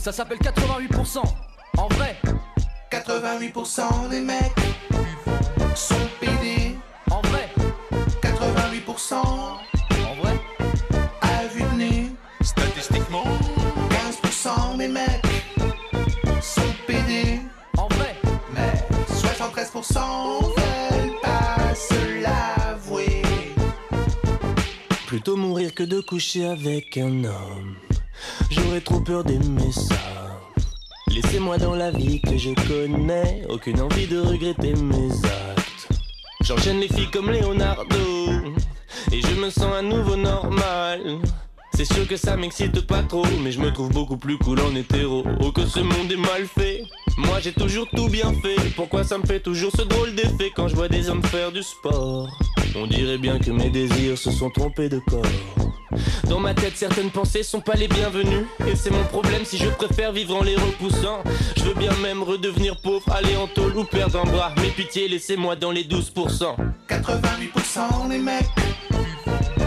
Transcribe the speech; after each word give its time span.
Ça 0.00 0.12
s'appelle 0.12 0.38
88%. 0.38 1.22
En 1.76 1.88
vrai, 1.88 2.16
88% 2.90 4.08
des 4.08 4.20
mecs 4.20 4.40
sont 5.74 5.94
pédés. 6.18 6.76
en 7.10 7.20
vrai, 7.28 7.48
88% 8.22 9.14
en 9.14 10.14
vrai. 10.22 10.40
à 11.20 11.46
vue 11.48 11.62
de 11.62 11.76
nez. 11.76 12.10
Statistiquement, 12.40 13.24
15% 13.90 14.78
des 14.78 14.88
mecs 14.88 15.22
sont 16.40 16.62
pédés. 16.86 17.40
En 17.76 17.86
vrai, 17.88 18.16
Mais 18.54 18.72
73% 19.08 19.98
veulent 20.56 21.20
pas 21.22 21.74
se 21.74 22.22
l'avouer. 22.22 23.22
Plutôt 25.06 25.36
mourir 25.36 25.74
que 25.74 25.82
de 25.82 26.00
coucher 26.00 26.46
avec 26.46 26.96
un 26.96 27.24
homme. 27.24 27.76
J'aurais 28.50 28.80
trop 28.80 29.00
peur 29.00 29.24
d'aimer 29.24 29.72
ça. 29.72 29.94
Laissez-moi 31.08 31.58
dans 31.58 31.74
la 31.74 31.90
vie 31.90 32.20
que 32.20 32.36
je 32.36 32.50
connais. 32.68 33.42
Aucune 33.48 33.80
envie 33.80 34.06
de 34.06 34.18
regretter 34.18 34.74
mes 34.74 35.12
actes. 35.24 35.88
J'enchaîne 36.42 36.80
les 36.80 36.88
filles 36.88 37.10
comme 37.12 37.30
Leonardo. 37.30 37.96
Et 39.12 39.20
je 39.20 39.34
me 39.40 39.50
sens 39.50 39.72
à 39.74 39.82
nouveau 39.82 40.16
normal. 40.16 41.18
C'est 41.74 41.84
sûr 41.84 42.06
que 42.06 42.16
ça 42.16 42.36
m'excite 42.36 42.86
pas 42.86 43.02
trop, 43.02 43.24
mais 43.42 43.52
je 43.52 43.60
me 43.60 43.72
trouve 43.72 43.90
beaucoup 43.90 44.16
plus 44.16 44.36
cool 44.38 44.60
en 44.60 44.74
hétéro. 44.74 45.24
Oh 45.40 45.52
que 45.52 45.64
ce 45.64 45.80
monde 45.80 46.10
est 46.10 46.16
mal 46.16 46.46
fait. 46.46 46.82
Moi 47.16 47.40
j'ai 47.40 47.52
toujours 47.52 47.86
tout 47.94 48.08
bien 48.08 48.32
fait. 48.42 48.56
Pourquoi 48.76 49.04
ça 49.04 49.18
me 49.18 49.26
fait 49.26 49.40
toujours 49.40 49.72
ce 49.76 49.82
drôle 49.82 50.14
d'effet 50.14 50.50
quand 50.54 50.68
je 50.68 50.74
vois 50.74 50.88
des 50.88 51.08
hommes 51.08 51.22
faire 51.24 51.52
du 51.52 51.62
sport? 51.62 52.28
On 52.76 52.86
dirait 52.86 53.18
bien 53.18 53.38
que 53.38 53.50
mes 53.50 53.70
désirs 53.70 54.18
se 54.18 54.30
sont 54.30 54.50
trompés 54.50 54.88
de 54.88 54.98
corps. 54.98 55.69
Dans 56.28 56.38
ma 56.38 56.54
tête, 56.54 56.76
certaines 56.76 57.10
pensées 57.10 57.42
sont 57.42 57.60
pas 57.60 57.74
les 57.74 57.88
bienvenues. 57.88 58.46
Et 58.66 58.76
c'est 58.76 58.90
mon 58.90 59.04
problème 59.04 59.44
si 59.44 59.58
je 59.58 59.68
préfère 59.68 60.12
vivre 60.12 60.36
en 60.36 60.42
les 60.42 60.56
repoussant. 60.56 61.22
Je 61.56 61.64
veux 61.64 61.74
bien 61.74 61.92
même 62.02 62.22
redevenir 62.22 62.76
pauvre, 62.76 63.04
aller 63.12 63.36
en 63.36 63.46
tôle 63.46 63.76
ou 63.76 63.84
perdre 63.84 64.20
un 64.20 64.24
bras. 64.30 64.52
Mais 64.58 64.70
pitié, 64.70 65.08
laissez-moi 65.08 65.56
dans 65.56 65.70
les 65.70 65.84
12%. 65.84 66.56
88% 66.88 68.08
des 68.08 68.18
mecs 68.18 68.44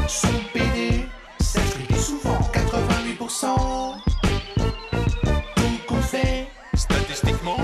sont 0.08 0.28
pédés. 0.54 1.06
C'est 1.40 1.96
souvent. 1.98 2.40
88% 2.54 3.46
tout 5.56 5.62
qu'on 5.88 6.02
fait. 6.02 6.48
statistiquement, 6.76 7.58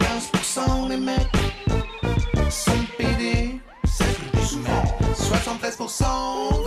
15% 0.00 0.88
des 0.88 0.96
mecs 0.96 1.16
sont 2.50 2.72
pédés. 2.96 3.60
C'est 3.84 4.46
souvent. 4.46 4.84
73% 5.14 6.59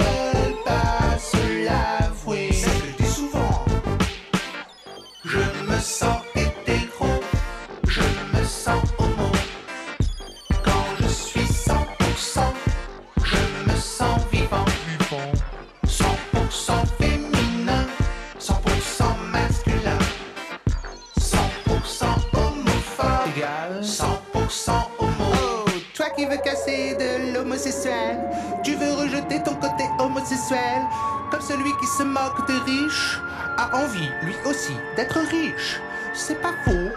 comme 31.32 31.42
celui 31.42 31.76
qui 31.78 31.88
se 31.88 32.04
moque 32.04 32.48
de 32.48 32.54
riches, 32.66 33.20
a 33.58 33.76
envie 33.78 34.10
lui 34.24 34.36
aussi 34.46 34.74
d'être 34.96 35.20
riche. 35.20 35.80
C'est 36.14 36.42
pas 36.42 36.54
faux. 36.64 36.90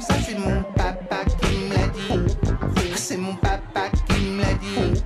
Ça 0.00 0.14
c'est 0.24 0.38
mon 0.38 0.62
papa 0.74 1.24
qui 1.40 1.56
me 1.56 1.74
l'a 1.74 1.88
dit. 1.88 2.92
C'est 2.94 3.16
mon 3.16 3.34
papa 3.36 3.88
qui 4.08 4.20
me 4.20 4.42
l'a 4.42 4.54
dit. 4.54 5.02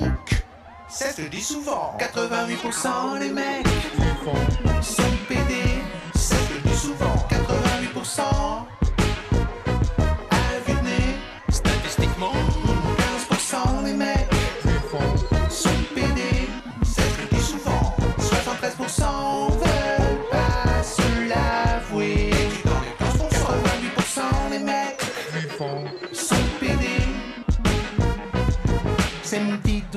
Donc, 0.00 0.44
que 1.16 1.22
je 1.22 1.28
dis 1.28 1.42
souvent. 1.42 1.96
88% 1.98 3.18
des 3.20 3.30
mecs 3.30 3.66
sont 4.82 5.02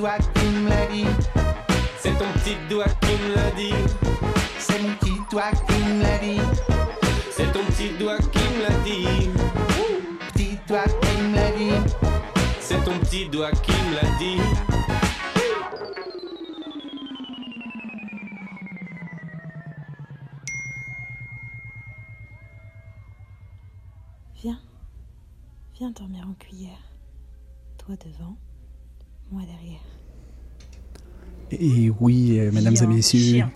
doigt 0.02 0.18
qui 0.34 0.46
me 0.46 0.68
l'a 0.68 0.86
dit. 0.86 1.06
C'est 1.96 2.18
ton 2.18 2.32
petit 2.32 2.56
doigt 2.68 2.88
qui 3.02 3.12
me 3.22 3.36
l'a 3.36 3.50
dit. 3.52 3.72
C'est 4.58 4.82
mon 4.82 4.94
petit 4.96 5.14
doigt 5.30 5.52
qui 5.52 5.78
me 5.78 6.02
l'a 6.02 6.18
dit. 6.18 6.40
C'est 7.30 7.52
ton 7.52 7.64
petit 7.66 7.90
doigt 8.00 8.18
qui 8.18 8.38
me 8.40 8.62
l'a 8.62 8.76
dit. 8.82 9.30
Petit 10.32 10.58
doigt 10.66 10.88
qui 11.00 11.22
me 11.22 11.36
l'a 11.36 11.50
dit. 11.52 11.94
C'est 12.58 12.82
ton 12.84 12.98
petit 12.98 13.28
doigt 13.28 13.52
qui 13.52 13.70
me 13.70 13.94
l'a 13.94 14.18
dit. 14.18 14.40
Viens, 24.34 24.58
viens 25.74 25.90
dormir 25.92 26.26
en 26.28 26.34
cuillère. 26.34 26.82
Toi 27.78 27.94
devant, 28.04 28.36
moi 29.30 29.42
derrière. 29.42 29.61
Et 31.52 31.92
oui, 32.00 32.38
euh, 32.38 32.50
mesdames 32.52 32.74
et 32.82 32.86
messieurs, 32.86 33.18
chiant. 33.18 33.50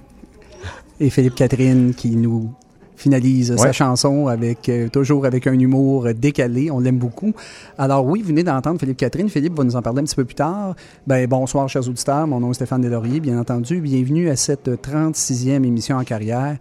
et 1.01 1.11
Philippe 1.11 1.35
Catherine 1.35 1.95
qui 1.95 2.17
nous 2.17 2.53
finalise 2.97 3.55
sa 3.57 3.73
chanson 3.73 4.27
avec 4.27 4.69
euh, 4.69 4.89
toujours 4.89 5.27
avec 5.27 5.47
un 5.47 5.59
humour 5.59 6.09
décalé. 6.15 6.71
On 6.71 6.81
l'aime 6.81 6.99
beaucoup. 6.99 7.33
Alors 7.79 8.07
oui, 8.07 8.23
vous 8.23 8.29
venez 8.29 8.43
d'entendre 8.43 8.81
Philippe 8.81 8.97
Catherine. 8.97 9.29
Philippe 9.29 9.57
va 9.57 9.65
nous 9.65 9.77
en 9.77 9.83
parler 9.83 10.01
un 10.01 10.05
petit 10.05 10.17
peu 10.17 10.25
plus 10.25 10.35
tard. 10.35 10.75
Ben 11.07 11.27
bonsoir, 11.27 11.69
chers 11.69 11.87
auditeurs. 11.89 12.27
Mon 12.27 12.41
nom 12.41 12.51
est 12.51 12.55
Stéphane 12.55 12.81
Deslauriers, 12.81 13.21
bien 13.21 13.39
entendu. 13.39 13.81
Bienvenue 13.81 14.29
à 14.29 14.37
cette 14.37 14.69
36e 14.69 15.65
émission 15.65 15.97
en 15.97 16.05
carrière. 16.05 16.57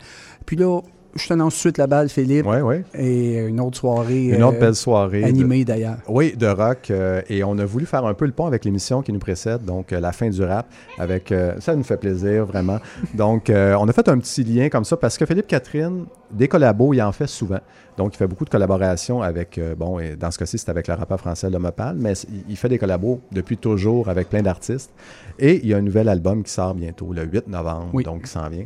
Puis 0.45 0.57
là, 0.57 0.81
je 1.15 1.27
t'annonce 1.27 1.53
tout 1.53 1.57
de 1.57 1.61
suite 1.61 1.77
la 1.77 1.87
balle, 1.87 2.09
Philippe. 2.09 2.45
Oui, 2.45 2.57
oui. 2.61 2.75
Et 2.93 3.37
une 3.45 3.59
autre 3.61 3.77
soirée. 3.77 4.25
Une 4.25 4.43
autre 4.43 4.57
euh, 4.57 4.59
belle 4.59 4.75
soirée. 4.75 5.21
de- 5.21 5.27
Animée 5.27 5.63
d'ailleurs. 5.63 5.97
Oui, 6.07 6.35
de 6.35 6.47
rock. 6.47 6.89
euh, 6.91 7.21
et 7.29 7.43
on 7.43 7.57
a 7.57 7.65
voulu 7.65 7.85
faire 7.85 8.05
un 8.05 8.13
peu 8.13 8.25
le 8.25 8.31
pont 8.31 8.45
avec 8.45 8.65
l'émission 8.65 9.01
qui 9.01 9.13
nous 9.13 9.19
précède, 9.19 9.63
donc 9.63 9.93
euh, 9.93 9.99
la 9.99 10.11
fin 10.11 10.29
du 10.29 10.43
rap. 10.43 10.67
Avec, 10.97 11.33
ça 11.59 11.75
nous 11.75 11.83
fait 11.83 11.97
plaisir, 11.97 12.45
vraiment. 12.45 12.79
Donc, 13.13 13.49
on 13.49 13.87
a 13.87 13.93
fait 13.93 14.07
un 14.09 14.17
petit 14.19 14.43
lien 14.43 14.69
comme 14.69 14.83
ça 14.85 14.97
parce 14.97 15.17
que 15.17 15.25
Philippe 15.25 15.47
Catherine, 15.47 16.05
des 16.31 16.47
collabos, 16.47 16.93
il 16.93 17.01
en 17.01 17.11
fait 17.11 17.27
souvent. 17.27 17.59
Donc, 17.97 18.13
il 18.13 18.17
fait 18.17 18.27
beaucoup 18.27 18.45
de 18.45 18.49
collaborations 18.49 19.21
avec, 19.21 19.59
bon, 19.77 19.99
et 19.99 20.15
dans 20.15 20.31
ce 20.31 20.37
cas-ci, 20.37 20.57
c'est 20.57 20.69
avec 20.69 20.87
le 20.87 20.93
rappeur 20.95 21.19
français 21.19 21.49
Lomopal, 21.49 21.95
mais 21.97 22.13
il 22.49 22.57
fait 22.57 22.69
des 22.69 22.77
collabos 22.77 23.21
depuis 23.31 23.57
toujours 23.57 24.09
avec 24.09 24.29
plein 24.29 24.41
d'artistes. 24.41 24.91
Et 25.39 25.59
il 25.63 25.67
y 25.69 25.73
a 25.73 25.77
un 25.77 25.81
nouvel 25.81 26.09
album 26.09 26.43
qui 26.43 26.51
sort 26.51 26.73
bientôt, 26.75 27.13
le 27.13 27.23
8 27.23 27.47
novembre, 27.47 27.89
Oui. 27.93 28.03
donc 28.03 28.23
qui 28.23 28.29
s'en 28.29 28.47
vient. 28.49 28.65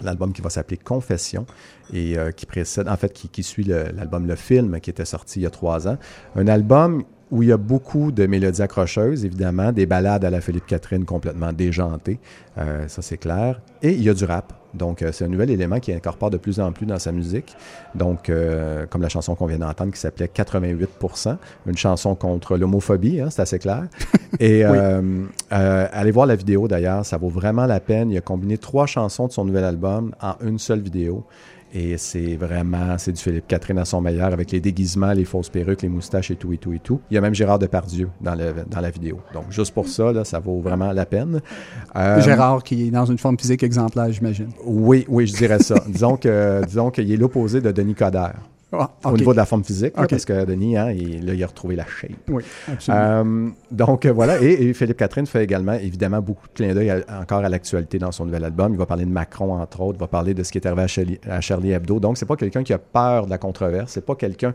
L'album 0.00 0.32
qui 0.32 0.42
va 0.42 0.50
s'appeler 0.50 0.76
Confession 0.76 1.46
et 1.92 2.18
euh, 2.18 2.30
qui 2.30 2.46
précède, 2.46 2.88
en 2.88 2.96
fait, 2.96 3.12
qui, 3.12 3.42
suit 3.42 3.64
l'album 3.64 4.26
Le 4.26 4.36
Film 4.36 4.80
qui 4.80 4.90
était 4.90 5.04
sorti 5.04 5.40
il 5.40 5.42
y 5.42 5.46
a 5.46 5.50
trois 5.50 5.88
ans. 5.88 5.98
Un 6.36 6.48
album 6.48 7.04
où 7.30 7.42
il 7.42 7.50
y 7.50 7.52
a 7.52 7.56
beaucoup 7.56 8.12
de 8.12 8.26
mélodies 8.26 8.62
accrocheuses, 8.62 9.24
évidemment, 9.24 9.72
des 9.72 9.86
ballades 9.86 10.24
à 10.24 10.30
la 10.30 10.40
Philippe 10.40 10.66
Catherine 10.66 11.04
complètement 11.04 11.52
déjantées, 11.52 12.18
euh, 12.58 12.88
ça 12.88 13.02
c'est 13.02 13.18
clair. 13.18 13.60
Et 13.82 13.92
il 13.92 14.02
y 14.02 14.08
a 14.08 14.14
du 14.14 14.24
rap. 14.24 14.52
Donc, 14.74 15.02
euh, 15.02 15.10
c'est 15.12 15.24
un 15.24 15.28
nouvel 15.28 15.50
élément 15.50 15.80
qui 15.80 15.92
incorpore 15.92 16.30
de 16.30 16.36
plus 16.36 16.60
en 16.60 16.72
plus 16.72 16.86
dans 16.86 16.98
sa 16.98 17.12
musique. 17.12 17.56
Donc, 17.94 18.28
euh, 18.28 18.86
comme 18.86 19.02
la 19.02 19.08
chanson 19.08 19.34
qu'on 19.34 19.46
vient 19.46 19.58
d'entendre 19.58 19.92
qui 19.92 20.00
s'appelait 20.00 20.28
88 20.28 20.88
une 21.66 21.76
chanson 21.76 22.14
contre 22.14 22.56
l'homophobie, 22.56 23.20
hein, 23.20 23.28
c'est 23.30 23.42
assez 23.42 23.58
clair. 23.58 23.84
Et 24.40 24.64
euh, 24.64 25.26
allez 25.50 26.10
voir 26.10 26.26
la 26.26 26.36
vidéo 26.36 26.68
d'ailleurs, 26.68 27.04
ça 27.06 27.16
vaut 27.16 27.28
vraiment 27.28 27.66
la 27.66 27.80
peine. 27.80 28.10
Il 28.10 28.18
a 28.18 28.20
combiné 28.20 28.58
trois 28.58 28.86
chansons 28.86 29.26
de 29.26 29.32
son 29.32 29.44
nouvel 29.44 29.64
album 29.64 30.14
en 30.20 30.34
une 30.44 30.58
seule 30.58 30.80
vidéo. 30.80 31.24
Et 31.72 31.98
c'est 31.98 32.36
vraiment, 32.36 32.96
c'est 32.96 33.12
du 33.12 33.20
Philippe 33.20 33.46
Catherine 33.46 33.78
à 33.78 33.84
son 33.84 34.00
meilleur 34.00 34.32
avec 34.32 34.50
les 34.50 34.60
déguisements, 34.60 35.12
les 35.12 35.24
fausses 35.24 35.50
perruques, 35.50 35.82
les 35.82 35.88
moustaches 35.88 36.30
et 36.30 36.36
tout 36.36 36.52
et 36.52 36.58
tout 36.58 36.72
et 36.72 36.78
tout. 36.78 37.00
Il 37.10 37.14
y 37.14 37.18
a 37.18 37.20
même 37.20 37.34
Gérard 37.34 37.58
Depardieu 37.58 38.08
dans, 38.20 38.34
le, 38.34 38.54
dans 38.66 38.80
la 38.80 38.90
vidéo. 38.90 39.20
Donc, 39.34 39.50
juste 39.50 39.74
pour 39.74 39.86
ça, 39.86 40.12
là, 40.12 40.24
ça 40.24 40.38
vaut 40.38 40.60
vraiment 40.60 40.92
la 40.92 41.04
peine. 41.04 41.40
Euh, 41.94 42.20
Gérard 42.22 42.62
qui 42.62 42.88
est 42.88 42.90
dans 42.90 43.04
une 43.04 43.18
forme 43.18 43.38
physique 43.38 43.62
exemplaire, 43.62 44.10
j'imagine. 44.10 44.48
Oui, 44.64 45.04
oui, 45.08 45.26
je 45.26 45.36
dirais 45.36 45.58
ça. 45.58 45.74
disons 45.88 46.16
qu'il 46.16 47.12
est 47.12 47.16
l'opposé 47.16 47.60
de 47.60 47.70
Denis 47.70 47.94
Coderre. 47.94 48.40
Ah, 48.70 48.90
Au 49.04 49.16
niveau 49.16 49.32
de 49.32 49.38
la 49.38 49.46
forme 49.46 49.64
physique, 49.64 49.96
là, 49.96 50.06
parce 50.06 50.26
que 50.26 50.44
Denis, 50.44 50.76
hein, 50.76 50.90
il, 50.90 51.24
là, 51.24 51.32
il 51.32 51.42
a 51.42 51.46
retrouvé 51.46 51.74
la 51.74 51.86
shape. 51.86 52.10
Oui, 52.28 52.42
absolument. 52.70 53.02
Euh, 53.02 53.48
donc 53.70 54.04
euh, 54.04 54.12
voilà, 54.12 54.42
et, 54.42 54.68
et 54.68 54.74
Philippe 54.74 54.98
Catherine 54.98 55.26
fait 55.26 55.42
également 55.42 55.72
évidemment 55.72 56.20
beaucoup 56.20 56.46
de 56.48 56.52
clins 56.52 56.74
d'œil 56.74 56.92
encore 57.08 57.38
à 57.38 57.48
l'actualité 57.48 57.98
dans 57.98 58.12
son 58.12 58.26
nouvel 58.26 58.44
album. 58.44 58.74
Il 58.74 58.78
va 58.78 58.84
parler 58.84 59.06
de 59.06 59.10
Macron 59.10 59.54
entre 59.54 59.80
autres, 59.80 59.96
il 59.96 60.00
va 60.00 60.06
parler 60.06 60.34
de 60.34 60.42
ce 60.42 60.52
qui 60.52 60.58
est 60.58 60.66
arrivé 60.66 60.82
à 60.82 60.86
Charlie, 60.86 61.18
à 61.26 61.40
Charlie 61.40 61.72
Hebdo. 61.72 61.98
Donc 61.98 62.18
c'est 62.18 62.26
pas 62.26 62.36
quelqu'un 62.36 62.62
qui 62.62 62.74
a 62.74 62.78
peur 62.78 63.24
de 63.24 63.30
la 63.30 63.38
controverse, 63.38 63.92
c'est 63.92 64.04
pas 64.04 64.14
quelqu'un 64.14 64.52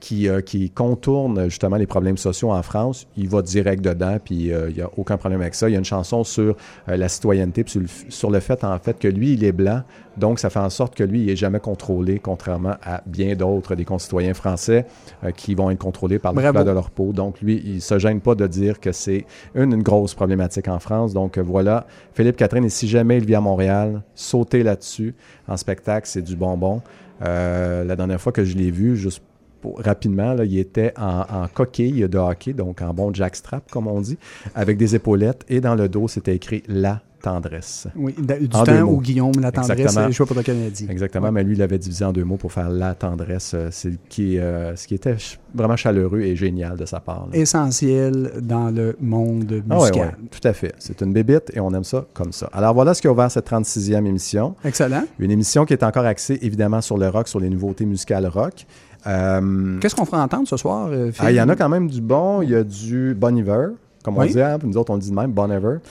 qui, 0.00 0.28
euh, 0.28 0.40
qui 0.40 0.70
contourne 0.70 1.44
justement 1.44 1.76
les 1.76 1.86
problèmes 1.86 2.16
sociaux 2.16 2.50
en 2.50 2.62
France. 2.64 3.06
Il 3.16 3.28
va 3.28 3.42
direct 3.42 3.80
dedans, 3.84 4.18
puis 4.22 4.52
euh, 4.52 4.70
il 4.70 4.76
y 4.76 4.82
a 4.82 4.90
aucun 4.96 5.16
problème 5.16 5.40
avec 5.40 5.54
ça. 5.54 5.68
Il 5.68 5.72
y 5.72 5.76
a 5.76 5.78
une 5.78 5.84
chanson 5.84 6.24
sur 6.24 6.56
la 6.88 7.08
citoyenneté, 7.08 7.62
puis 7.62 7.70
sur 7.70 7.80
le, 7.80 7.86
sur 8.08 8.30
le 8.32 8.40
fait 8.40 8.64
en 8.64 8.76
fait 8.80 8.98
que 8.98 9.06
lui 9.06 9.34
il 9.34 9.44
est 9.44 9.52
blanc, 9.52 9.82
donc 10.16 10.38
ça 10.38 10.50
fait 10.50 10.58
en 10.58 10.70
sorte 10.70 10.94
que 10.94 11.04
lui 11.04 11.22
il 11.22 11.30
est 11.30 11.36
jamais 11.36 11.60
contrôlé, 11.60 12.18
contrairement 12.18 12.76
à 12.82 13.02
bien 13.06 13.34
d'autres 13.34 13.74
des 13.74 13.84
concitoyens 13.84 14.34
français 14.34 14.86
euh, 15.24 15.30
qui 15.30 15.54
vont 15.54 15.70
être 15.70 15.78
contrôlés 15.78 16.18
par 16.18 16.32
le 16.32 16.38
couleur 16.38 16.64
de 16.64 16.70
leur 16.70 16.90
peau. 16.90 17.12
Donc, 17.12 17.40
lui, 17.40 17.62
il 17.64 17.80
se 17.80 17.98
gêne 17.98 18.20
pas 18.20 18.34
de 18.34 18.46
dire 18.46 18.80
que 18.80 18.92
c'est 18.92 19.24
une, 19.54 19.72
une 19.72 19.82
grosse 19.82 20.14
problématique 20.14 20.68
en 20.68 20.78
France. 20.78 21.12
Donc, 21.12 21.38
euh, 21.38 21.42
voilà, 21.42 21.86
Philippe 22.14 22.36
Catherine, 22.36 22.64
et 22.64 22.70
si 22.70 22.88
jamais 22.88 23.18
il 23.18 23.26
vit 23.26 23.34
à 23.34 23.40
Montréal, 23.40 24.02
sautez 24.14 24.62
là-dessus. 24.62 25.14
En 25.48 25.56
spectacle, 25.56 26.06
c'est 26.08 26.22
du 26.22 26.36
bonbon. 26.36 26.82
Euh, 27.22 27.84
la 27.84 27.96
dernière 27.96 28.20
fois 28.20 28.32
que 28.32 28.44
je 28.44 28.56
l'ai 28.56 28.70
vu, 28.70 28.96
juste 28.96 29.22
rapidement, 29.76 30.34
là, 30.34 30.44
il 30.44 30.58
était 30.58 30.92
en, 30.98 31.20
en 31.20 31.48
coquille 31.52 32.08
de 32.08 32.18
hockey, 32.18 32.52
donc 32.52 32.82
en 32.82 32.92
bon 32.92 33.14
jackstrap, 33.14 33.70
comme 33.70 33.86
on 33.86 34.00
dit, 34.00 34.18
avec 34.54 34.76
des 34.76 34.94
épaulettes, 34.94 35.44
et 35.48 35.60
dans 35.60 35.74
le 35.74 35.88
dos, 35.88 36.08
c'était 36.08 36.34
écrit 36.34 36.62
«La 36.68 37.00
tendresse». 37.22 37.86
oui, 37.96 38.14
du 38.18 38.48
en 38.56 38.64
temps 38.64 38.80
où 38.82 39.00
Guillaume, 39.00 39.32
la 39.40 39.50
tendresse, 39.52 39.78
Exactement. 39.80 40.10
jouait 40.10 40.26
pour 40.26 40.36
le 40.36 40.42
Canadien. 40.42 40.88
Exactement, 40.90 41.32
mais 41.32 41.42
lui, 41.44 41.54
il 41.54 41.58
l'avait 41.58 41.78
divisé 41.78 42.04
en 42.04 42.12
deux 42.12 42.24
mots 42.24 42.36
pour 42.36 42.52
faire 42.52 42.68
la 42.68 42.94
tendresse, 42.94 43.52
euh, 43.54 43.68
c'est 43.70 43.92
qui, 44.08 44.38
euh, 44.38 44.76
ce 44.76 44.86
qui 44.86 44.94
était 44.94 45.16
vraiment 45.54 45.76
chaleureux 45.76 46.20
et 46.20 46.36
génial 46.36 46.76
de 46.76 46.84
sa 46.84 47.00
part. 47.00 47.28
là. 47.32 47.36
Essentiel 47.38 48.32
dans 48.42 48.70
le 48.70 48.96
monde 49.00 49.62
Ah 49.70 49.74
ouais, 49.76 49.80
musical. 49.80 50.06
ouais, 50.08 50.14
tout 50.30 50.46
à 50.46 50.52
fait. 50.52 50.74
C'est 50.78 51.00
une 51.00 51.12
bébite 51.12 51.50
et 51.54 51.60
on 51.60 51.72
aime 51.74 51.84
ça 51.84 52.04
comme 52.14 52.32
ça. 52.32 52.48
Alors 52.52 52.74
voilà 52.74 52.94
ce 52.94 53.00
qui 53.00 53.06
a 53.08 53.12
ouvert 53.12 53.30
cette 53.30 53.46
36e 53.50 54.04
émission. 54.06 54.54
Excellent. 54.64 55.04
Une 55.18 55.30
émission 55.30 55.64
qui 55.64 55.72
est 55.72 55.82
encore 55.84 56.04
axée 56.06 56.38
évidemment 56.42 56.80
sur 56.80 56.98
le 56.98 57.08
rock, 57.08 57.28
sur 57.28 57.40
les 57.40 57.48
nouveautés 57.50 57.86
musicales 57.86 58.26
rock. 58.26 58.66
Euh, 59.06 59.78
Qu'est-ce 59.80 59.94
qu'on 59.96 60.04
fera 60.04 60.22
entendre 60.22 60.46
ce 60.46 60.56
soir, 60.56 60.88
Phil? 60.88 61.12
ah, 61.18 61.30
il 61.32 61.36
y 61.36 61.40
en 61.40 61.48
a 61.48 61.56
quand 61.56 61.68
même 61.68 61.88
du 61.90 62.00
bon. 62.00 62.40
Il 62.42 62.50
y 62.50 62.54
a 62.54 62.62
du 62.62 63.14
Bon 63.14 63.36
Iver, 63.36 63.68
comme 64.02 64.18
on 64.18 64.24
dit. 64.24 64.40
hein, 64.40 64.58
nous 64.62 64.76
autres, 64.76 64.90
on 64.90 64.94
le 64.96 65.00
dit 65.00 65.10
de 65.10 65.14
même, 65.14 65.32
Bon. 65.32 65.48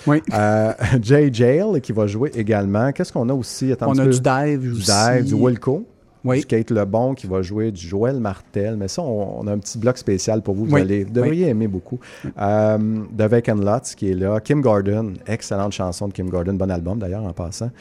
Oui. 0.07 0.21
Euh, 0.33 0.73
Jay 1.01 1.29
Jail 1.31 1.81
qui 1.81 1.91
va 1.91 2.07
jouer 2.07 2.31
également. 2.35 2.91
Qu'est-ce 2.91 3.11
qu'on 3.13 3.29
a 3.29 3.33
aussi? 3.33 3.71
Attends 3.71 3.89
On 3.89 3.97
a 3.97 4.03
peu. 4.05 4.11
du 4.11 4.19
dive 4.19 4.59
Du 4.61 4.71
aussi. 4.71 4.91
Dive, 4.91 5.23
du 5.25 5.33
Wilco. 5.35 5.85
Oui. 6.23 6.41
Du 6.41 6.45
Kate 6.45 6.69
Lebon 6.69 7.15
qui 7.15 7.25
va 7.25 7.41
jouer 7.41 7.71
du 7.71 7.81
Joël 7.87 8.19
Martel. 8.19 8.75
Mais 8.77 8.87
ça, 8.87 9.01
on, 9.01 9.39
on 9.41 9.47
a 9.47 9.53
un 9.53 9.57
petit 9.57 9.79
bloc 9.79 9.97
spécial 9.97 10.43
pour 10.43 10.53
vous. 10.53 10.65
Vous 10.65 10.75
Oui. 10.75 10.81
allez, 10.81 11.03
vous 11.03 11.11
devriez 11.11 11.47
aimer 11.47 11.67
beaucoup. 11.67 11.99
Euh, 12.39 12.77
The 13.17 13.21
Vacant 13.23 13.55
Lots 13.55 13.95
qui 13.97 14.11
est 14.11 14.13
là. 14.13 14.39
Kim 14.39 14.61
Gordon, 14.61 15.13
excellente 15.25 15.71
chanson 15.71 16.07
de 16.09 16.13
Kim 16.13 16.29
Gordon. 16.29 16.53
Bon 16.53 16.69
album 16.69 16.99
d'ailleurs 16.99 17.23
en 17.23 17.33
passant. 17.33 17.71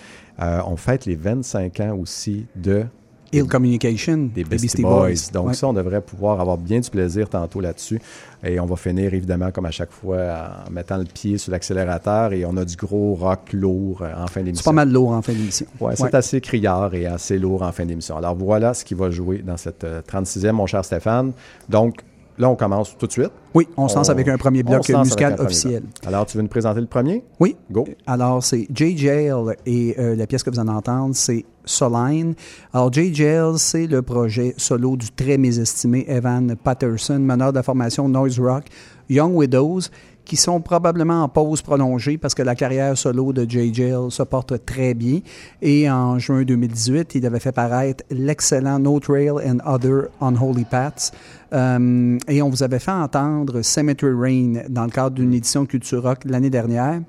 Euh, 0.40 0.60
on 0.66 0.76
fête 0.76 1.04
les 1.04 1.16
25 1.16 1.80
ans 1.80 1.96
aussi 2.00 2.46
de 2.56 2.84
Ill 3.32 3.44
Communication, 3.46 4.16
des 4.34 4.42
des 4.42 4.44
Beastie 4.44 4.82
Boys. 4.82 5.30
Donc 5.32 5.48
Ouais. 5.48 5.54
ça, 5.54 5.68
on 5.68 5.72
devrait 5.72 6.00
pouvoir 6.00 6.40
avoir 6.40 6.58
bien 6.58 6.80
du 6.80 6.90
plaisir 6.90 7.28
tantôt 7.28 7.60
là-dessus. 7.60 8.00
Et 8.42 8.58
on 8.58 8.66
va 8.66 8.74
finir 8.76 9.12
évidemment 9.14 9.50
comme 9.52 9.66
à 9.66 9.70
chaque 9.70 9.92
fois 9.92 10.16
en 10.66 10.70
mettant 10.70 10.96
le 10.96 11.04
pied 11.04 11.38
sur 11.38 11.52
l'accélérateur 11.52 12.32
et 12.32 12.44
on 12.44 12.56
a 12.56 12.64
du 12.64 12.74
gros 12.76 13.14
rock 13.14 13.52
lourd 13.52 14.02
euh, 14.02 14.12
en 14.16 14.26
fin 14.26 14.40
d'émission. 14.42 14.62
C'est 14.62 14.70
pas 14.70 14.72
mal 14.72 14.90
lourd 14.90 15.12
en 15.12 15.22
fin 15.22 15.32
d'émission. 15.32 15.66
Ouais, 15.78 15.94
c'est 15.94 16.02
Ouais. 16.04 16.14
assez 16.14 16.40
criard 16.40 16.94
et 16.94 17.06
assez 17.06 17.38
lourd 17.38 17.62
en 17.62 17.70
fin 17.72 17.84
d'émission. 17.84 18.16
Alors 18.16 18.34
voilà 18.34 18.74
ce 18.74 18.84
qui 18.84 18.94
va 18.94 19.10
jouer 19.10 19.38
dans 19.46 19.56
cette 19.58 19.84
euh, 19.84 20.00
36e, 20.02 20.52
mon 20.52 20.66
cher 20.66 20.84
Stéphane. 20.84 21.32
Donc 21.68 22.00
là, 22.40 22.50
on 22.50 22.56
commence 22.56 22.96
tout 22.96 23.06
de 23.06 23.12
suite. 23.12 23.30
Oui, 23.54 23.68
on 23.76 23.88
se 23.88 23.96
lance 23.96 24.08
avec 24.08 24.26
un 24.28 24.38
premier 24.38 24.62
bloc 24.62 24.88
musical 24.88 25.34
premier 25.34 25.46
officiel. 25.46 25.80
bloc. 25.82 25.92
Alors 26.06 26.26
tu 26.26 26.36
veux 26.36 26.42
nous 26.42 26.48
présenter 26.48 26.80
le 26.80 26.86
premier? 26.86 27.24
Oui. 27.38 27.56
Go. 27.70 27.86
Alors, 28.06 28.42
c'est 28.42 28.66
Jail 28.74 29.32
et 29.66 29.94
euh, 29.98 30.16
la 30.16 30.26
pièce 30.26 30.42
que 30.42 30.50
vous 30.50 30.58
allez 30.58 30.70
entendre, 30.70 31.14
c'est 31.14 31.44
Soline. 31.64 32.34
Alors, 32.72 32.92
Jail, 32.92 33.54
c'est 33.56 33.86
le 33.86 34.02
projet 34.02 34.54
solo 34.56 34.96
du 34.96 35.10
très 35.10 35.36
mésestimé 35.36 36.04
Evan 36.08 36.56
Patterson, 36.56 37.18
meneur 37.18 37.52
de 37.52 37.58
la 37.58 37.62
formation 37.62 38.08
Noise 38.08 38.40
Rock 38.40 38.64
Young 39.10 39.34
Widows, 39.34 39.90
qui 40.30 40.36
sont 40.36 40.60
probablement 40.60 41.24
en 41.24 41.28
pause 41.28 41.60
prolongée 41.60 42.16
parce 42.16 42.36
que 42.36 42.42
la 42.42 42.54
carrière 42.54 42.96
solo 42.96 43.32
de 43.32 43.50
Jay 43.50 43.74
Jail 43.74 44.12
se 44.12 44.22
porte 44.22 44.64
très 44.64 44.94
bien. 44.94 45.22
Et 45.60 45.90
en 45.90 46.20
juin 46.20 46.44
2018, 46.44 47.16
il 47.16 47.26
avait 47.26 47.40
fait 47.40 47.50
paraître 47.50 48.04
l'excellent 48.10 48.78
No 48.78 49.00
Trail 49.00 49.30
and 49.30 49.58
Other 49.66 50.04
Unholy 50.20 50.64
Paths. 50.66 51.10
Euh, 51.52 52.16
et 52.28 52.42
on 52.42 52.48
vous 52.48 52.62
avait 52.62 52.78
fait 52.78 52.92
entendre 52.92 53.62
Cemetery 53.62 54.12
Rain 54.14 54.62
dans 54.68 54.84
le 54.84 54.90
cadre 54.90 55.16
d'une 55.16 55.34
édition 55.34 55.66
Culture 55.66 56.04
Rock 56.04 56.20
l'année 56.24 56.48
dernière. 56.48 57.00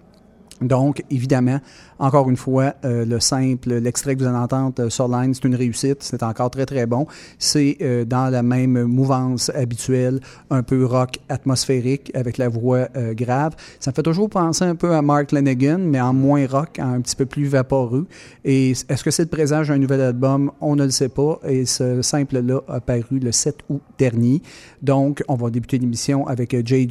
Donc, 0.59 1.03
évidemment, 1.11 1.59
encore 2.01 2.31
une 2.31 2.35
fois, 2.35 2.73
euh, 2.83 3.05
le 3.05 3.19
simple, 3.19 3.75
l'extrait 3.75 4.15
que 4.15 4.21
vous 4.21 4.27
allez 4.27 4.35
entendre 4.35 4.73
euh, 4.79 4.89
sur 4.89 5.07
c'est 5.11 5.43
une 5.45 5.55
réussite. 5.55 5.97
C'est 6.01 6.23
encore 6.23 6.49
très, 6.49 6.65
très 6.65 6.87
bon. 6.87 7.05
C'est 7.37 7.77
euh, 7.81 8.05
dans 8.05 8.31
la 8.31 8.41
même 8.41 8.83
mouvance 8.85 9.51
habituelle, 9.53 10.19
un 10.49 10.63
peu 10.63 10.83
rock 10.83 11.19
atmosphérique 11.29 12.11
avec 12.15 12.39
la 12.39 12.49
voix 12.49 12.87
grave. 13.11 13.55
Ça 13.79 13.91
me 13.91 13.95
fait 13.95 14.01
toujours 14.01 14.29
penser 14.29 14.63
un 14.63 14.75
peu 14.75 14.95
à 14.95 15.01
Mark 15.01 15.31
Lanegan, 15.31 15.77
mais 15.77 16.01
en 16.01 16.13
moins 16.13 16.47
rock, 16.47 16.79
un 16.79 17.01
petit 17.01 17.15
peu 17.15 17.25
plus 17.25 17.45
vaporeux. 17.45 18.07
Et 18.43 18.71
est-ce 18.71 19.03
que 19.03 19.11
c'est 19.11 19.23
le 19.23 19.29
présage 19.29 19.67
d'un 19.67 19.77
nouvel 19.77 20.01
album? 20.01 20.51
On 20.59 20.75
ne 20.75 20.85
le 20.85 20.91
sait 20.91 21.09
pas. 21.09 21.39
Et 21.47 21.65
ce 21.65 22.01
simple-là 22.01 22.61
a 22.67 22.79
paru 22.79 23.19
le 23.19 23.31
7 23.31 23.57
août 23.69 23.81
dernier. 23.99 24.41
Donc, 24.81 25.23
on 25.27 25.35
va 25.35 25.51
débuter 25.51 25.77
l'émission 25.77 26.25
avec 26.25 26.55
Jail 26.65 26.87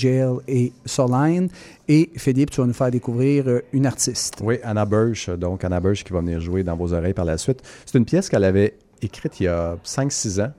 et 0.46 0.72
Soline. 0.84 1.48
Et 1.88 2.10
Philippe, 2.16 2.50
tu 2.50 2.60
vas 2.60 2.66
nous 2.68 2.72
faire 2.72 2.90
découvrir 2.90 3.60
une 3.72 3.86
artiste. 3.86 4.36
Oui, 4.44 4.58
Anna 4.62 4.84
Birch, 5.04 5.30
donc 5.30 5.64
Anna 5.64 5.80
Birch 5.80 6.04
qui 6.04 6.12
va 6.12 6.20
venir 6.20 6.40
jouer 6.40 6.62
dans 6.62 6.76
vos 6.76 6.92
oreilles 6.92 7.14
par 7.14 7.24
la 7.24 7.38
suite. 7.38 7.62
C'est 7.86 7.98
une 7.98 8.04
pièce 8.04 8.28
qu'elle 8.28 8.44
avait 8.44 8.74
écrite 9.02 9.40
il 9.40 9.44
y 9.44 9.48
a 9.48 9.76
5-6 9.84 10.42
ans, 10.42 10.52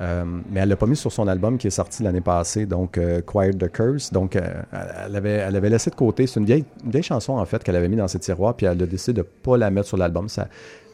euh, 0.00 0.24
mais 0.50 0.60
elle 0.60 0.68
l'a 0.68 0.76
pas 0.76 0.86
mis 0.86 0.96
sur 0.96 1.12
son 1.12 1.26
album 1.26 1.58
qui 1.58 1.66
est 1.66 1.70
sorti 1.70 2.02
l'année 2.02 2.20
passée, 2.20 2.66
donc 2.66 2.98
euh, 2.98 3.20
Quiet 3.20 3.54
the 3.54 3.70
Curse. 3.70 4.12
Donc, 4.12 4.36
euh, 4.36 4.62
elle, 5.06 5.16
avait, 5.16 5.30
elle 5.30 5.56
avait 5.56 5.70
laissé 5.70 5.90
de 5.90 5.96
côté. 5.96 6.26
C'est 6.26 6.38
une 6.38 6.46
vieille, 6.46 6.64
une 6.84 7.02
chanson, 7.02 7.32
en 7.34 7.44
fait, 7.44 7.62
qu'elle 7.64 7.76
avait 7.76 7.88
mis 7.88 7.96
dans 7.96 8.08
ses 8.08 8.20
tiroirs, 8.20 8.54
puis 8.54 8.66
elle 8.66 8.80
a 8.82 8.86
décidé 8.86 9.14
de 9.14 9.26
ne 9.26 9.42
pas 9.42 9.56
la 9.56 9.70
mettre 9.70 9.88
sur 9.88 9.96
l'album. 9.96 10.28
Ça, 10.28 10.48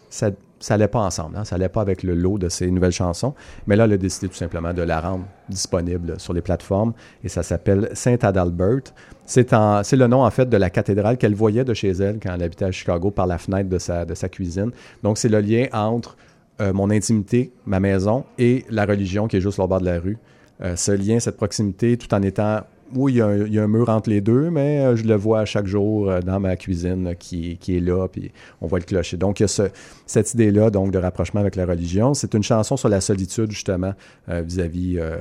ça, 0.09 0.31
ça 0.65 0.75
allait 0.75 0.89
pas 0.89 1.01
ensemble, 1.01 1.37
hein, 1.37 1.45
ça 1.45 1.57
allait 1.57 1.69
pas 1.69 1.83
avec 1.83 2.03
le 2.03 2.15
lot 2.15 2.39
de 2.39 2.49
ses 2.49 2.71
nouvelles 2.71 2.91
chansons. 2.91 3.35
Mais 3.67 3.77
là, 3.77 3.85
elle 3.85 3.93
a 3.93 3.97
décidé 3.99 4.29
tout 4.29 4.35
simplement 4.35 4.73
de 4.73 4.81
la 4.81 4.99
rendre 4.99 5.27
disponible 5.51 6.19
sur 6.19 6.33
les 6.33 6.41
plateformes 6.41 6.95
et 7.23 7.29
ça 7.29 7.43
s'appelle 7.43 7.91
Saint 7.93 8.17
Adalbert. 8.23 8.81
C'est 9.27 9.53
le 9.53 10.07
nom 10.07 10.25
en 10.25 10.31
fait 10.31 10.49
de 10.49 10.57
la 10.57 10.71
cathédrale 10.71 11.19
qu'elle 11.19 11.35
voyait 11.35 11.65
de 11.65 11.75
chez 11.75 11.91
elle 11.91 12.19
quand 12.19 12.33
elle 12.35 12.43
habitait 12.43 12.65
à 12.65 12.73
Chicago 12.73 13.11
par 13.11 13.27
la 13.27 13.37
fenêtre 13.37 13.69
de 13.69 13.77
sa, 13.77 14.29
cuisine. 14.31 14.71
Donc 15.03 15.19
c'est 15.19 15.29
le 15.29 15.41
lien 15.41 15.67
entre 15.75 16.17
euh, 16.63 16.73
mon 16.73 16.89
intimité, 16.89 17.53
ma 17.67 17.79
maison 17.79 18.25
et 18.39 18.65
la 18.71 18.87
religion 18.87 19.29
qui 19.29 19.37
est 19.37 19.43
juste 19.43 19.59
au 19.59 19.67
bord 19.67 19.81
de 19.81 19.85
la 19.85 20.01
rue. 20.01 20.17
Euh, 20.63 20.77
ce 20.77 20.93
lien, 20.93 21.21
cette 21.21 21.37
proximité, 21.37 21.99
tout 21.99 22.15
en 22.15 22.23
étant 22.23 22.63
oui, 22.95 23.15
il 23.15 23.53
y, 23.53 23.59
a 23.59 23.63
un, 23.63 23.69
mur 23.69 23.89
entre 23.89 24.11
les 24.11 24.21
deux, 24.21 24.51
mais 24.51 24.81
euh, 24.81 24.97
je 24.97 25.05
le 25.05 25.15
vois 25.15 25.45
chaque 25.47 25.67
jour 25.67 26.13
dans 26.25 26.39
ma 26.39 26.55
cuisine 26.57 27.15
qui, 27.19 27.57
qui 27.59 27.77
est 27.77 27.81
là, 27.81 28.07
puis 28.09 28.31
on 28.61 28.67
voit 28.67 28.79
le 28.79 28.85
clocher. 28.85 29.17
Donc, 29.17 29.41
il 29.41 29.45
y 29.45 29.45
a 29.45 29.49
ce- 29.49 29.71
cette 30.07 30.35
idée-là 30.35 30.71
donc 30.71 30.91
de 30.91 30.99
rapprochement 30.99 31.41
avec 31.41 31.57
la 31.57 31.67
religion. 31.67 32.15
C'est 32.15 32.35
une 32.35 32.43
chanson 32.43 32.77
sur 32.77 32.89
la 32.89 33.01
solitude, 33.01 33.51
justement, 33.51 33.95
euh, 34.29 34.43
vis-à-vis, 34.43 34.99
euh, 34.99 35.17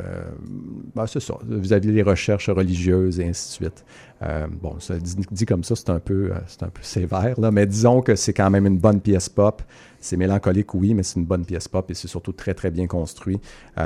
ben, 0.96 1.06
vis-à-vis 1.50 1.92
des 1.94 2.02
recherches 2.02 2.50
religieuses 2.50 3.20
et 3.20 3.28
ainsi 3.28 3.48
de 3.48 3.66
suite. 3.66 3.86
Euh, 4.22 4.48
bon, 4.62 4.76
ça 4.80 4.96
dit, 4.98 5.46
comme 5.46 5.64
ça, 5.64 5.76
c'est 5.76 5.90
un 5.90 6.00
peu, 6.00 6.32
euh, 6.32 6.36
c'est 6.48 6.64
un 6.64 6.70
peu 6.70 6.82
sévère, 6.82 7.40
là, 7.40 7.52
mais 7.52 7.66
disons 7.66 8.02
que 8.02 8.16
c'est 8.16 8.34
quand 8.34 8.50
même 8.50 8.66
une 8.66 8.78
bonne 8.78 9.02
pièce 9.02 9.30
pop. 9.30 9.62
C'est 10.00 10.18
mélancolique, 10.18 10.74
oui, 10.74 10.94
mais 10.94 11.04
c'est 11.04 11.18
une 11.20 11.26
bonne 11.26 11.46
pièce 11.46 11.70
pop 11.70 11.90
et 11.90 11.94
c'est 11.94 12.10
surtout 12.10 12.34
très, 12.34 12.54
très 12.54 12.72
bien 12.72 12.88
construit. 12.88 13.40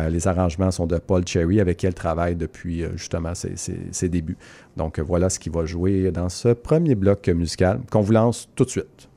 Les 0.10 0.28
arrangements 0.28 0.72
sont 0.72 0.88
de 0.88 0.98
Paul 0.98 1.28
Cherry, 1.28 1.60
avec 1.60 1.78
qui 1.78 1.86
elle 1.86 1.94
travaille 1.94 2.36
depuis 2.36 2.84
justement 2.96 3.36
ses, 3.36 3.54
ses- 3.56 4.10
débuts. 4.10 4.38
Donc, 4.78 5.00
voilà 5.00 5.30
ce 5.30 5.38
qui 5.38 5.50
va 5.50 5.64
jouer 5.66 6.10
dans 6.12 6.30
ce 6.30 6.50
premier 6.50 6.96
bloc 6.96 7.28
musical 7.28 7.82
qu'on 7.92 8.02
vous 8.02 8.14
lance 8.14 8.50
tout 8.56 8.66
de 8.66 8.70
suite. 8.72 9.08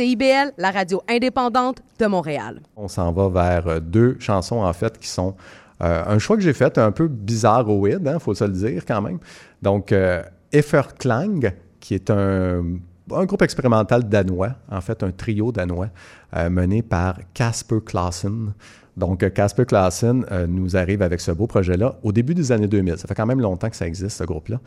CIBL, 0.00 0.52
la 0.56 0.70
radio 0.70 1.02
indépendante 1.10 1.82
de 1.98 2.06
Montréal. 2.06 2.62
On 2.74 2.88
s'en 2.88 3.12
va 3.12 3.28
vers 3.28 3.66
euh, 3.66 3.80
deux 3.80 4.16
chansons, 4.18 4.62
en 4.62 4.72
fait, 4.72 4.98
qui 4.98 5.08
sont 5.08 5.34
euh, 5.82 6.02
un 6.06 6.18
choix 6.18 6.36
que 6.36 6.42
j'ai 6.42 6.54
fait, 6.54 6.78
un 6.78 6.90
peu 6.90 7.06
bizarroïde, 7.06 8.00
il 8.00 8.08
hein, 8.08 8.18
faut 8.18 8.34
se 8.34 8.44
le 8.44 8.52
dire 8.52 8.86
quand 8.86 9.02
même. 9.02 9.18
Donc, 9.60 9.92
euh, 9.92 10.22
Efferklang, 10.52 11.52
qui 11.80 11.94
est 11.94 12.08
un, 12.08 12.64
un, 13.12 13.24
groupe 13.26 13.42
expérimental 13.42 14.08
danois, 14.08 14.54
en 14.70 14.80
fait, 14.80 15.02
un 15.02 15.10
trio 15.10 15.52
danois, 15.52 15.88
euh, 16.34 16.48
mené 16.48 16.80
par 16.80 17.18
Casper 17.34 17.80
Clausen. 17.84 18.54
Donc, 18.96 19.30
Casper 19.34 19.66
Clausen 19.66 20.24
nous 20.48 20.78
arrive 20.78 21.02
avec 21.02 21.20
ce 21.20 21.30
beau 21.30 21.46
projet-là 21.46 21.98
au 22.02 22.10
début 22.10 22.34
des 22.34 22.52
années 22.52 22.68
2000. 22.68 22.96
Ça 22.96 23.06
fait 23.06 23.14
quand 23.14 23.26
même 23.26 23.40
longtemps 23.40 23.68
que 23.68 23.76
ça 23.76 23.86
existe, 23.86 24.16
ce 24.16 24.24
groupe-là. 24.24 24.60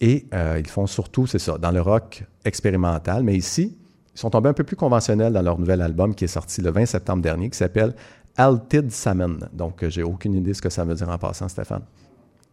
Et 0.00 0.26
ils 0.32 0.66
font 0.66 0.86
surtout, 0.86 1.26
c'est 1.26 1.38
ça, 1.38 1.58
dans 1.58 1.70
le 1.70 1.80
rock 1.80 2.24
expérimental. 2.44 3.22
Mais 3.22 3.36
ici, 3.36 3.76
ils 4.16 4.18
sont 4.18 4.30
tombés 4.30 4.48
un 4.48 4.54
peu 4.54 4.64
plus 4.64 4.76
conventionnels 4.76 5.34
dans 5.34 5.42
leur 5.42 5.58
nouvel 5.58 5.82
album 5.82 6.14
qui 6.14 6.24
est 6.24 6.28
sorti 6.28 6.62
le 6.62 6.70
20 6.70 6.86
septembre 6.86 7.22
dernier, 7.22 7.50
qui 7.50 7.58
s'appelle 7.58 7.94
Altid 8.38 8.90
Salmon. 8.90 9.36
Donc, 9.52 9.82
euh, 9.82 9.90
j'ai 9.90 10.02
aucune 10.02 10.32
idée 10.32 10.52
de 10.52 10.56
ce 10.56 10.62
que 10.62 10.70
ça 10.70 10.84
veut 10.84 10.94
dire 10.94 11.10
en 11.10 11.18
passant, 11.18 11.48
Stéphane. 11.48 11.82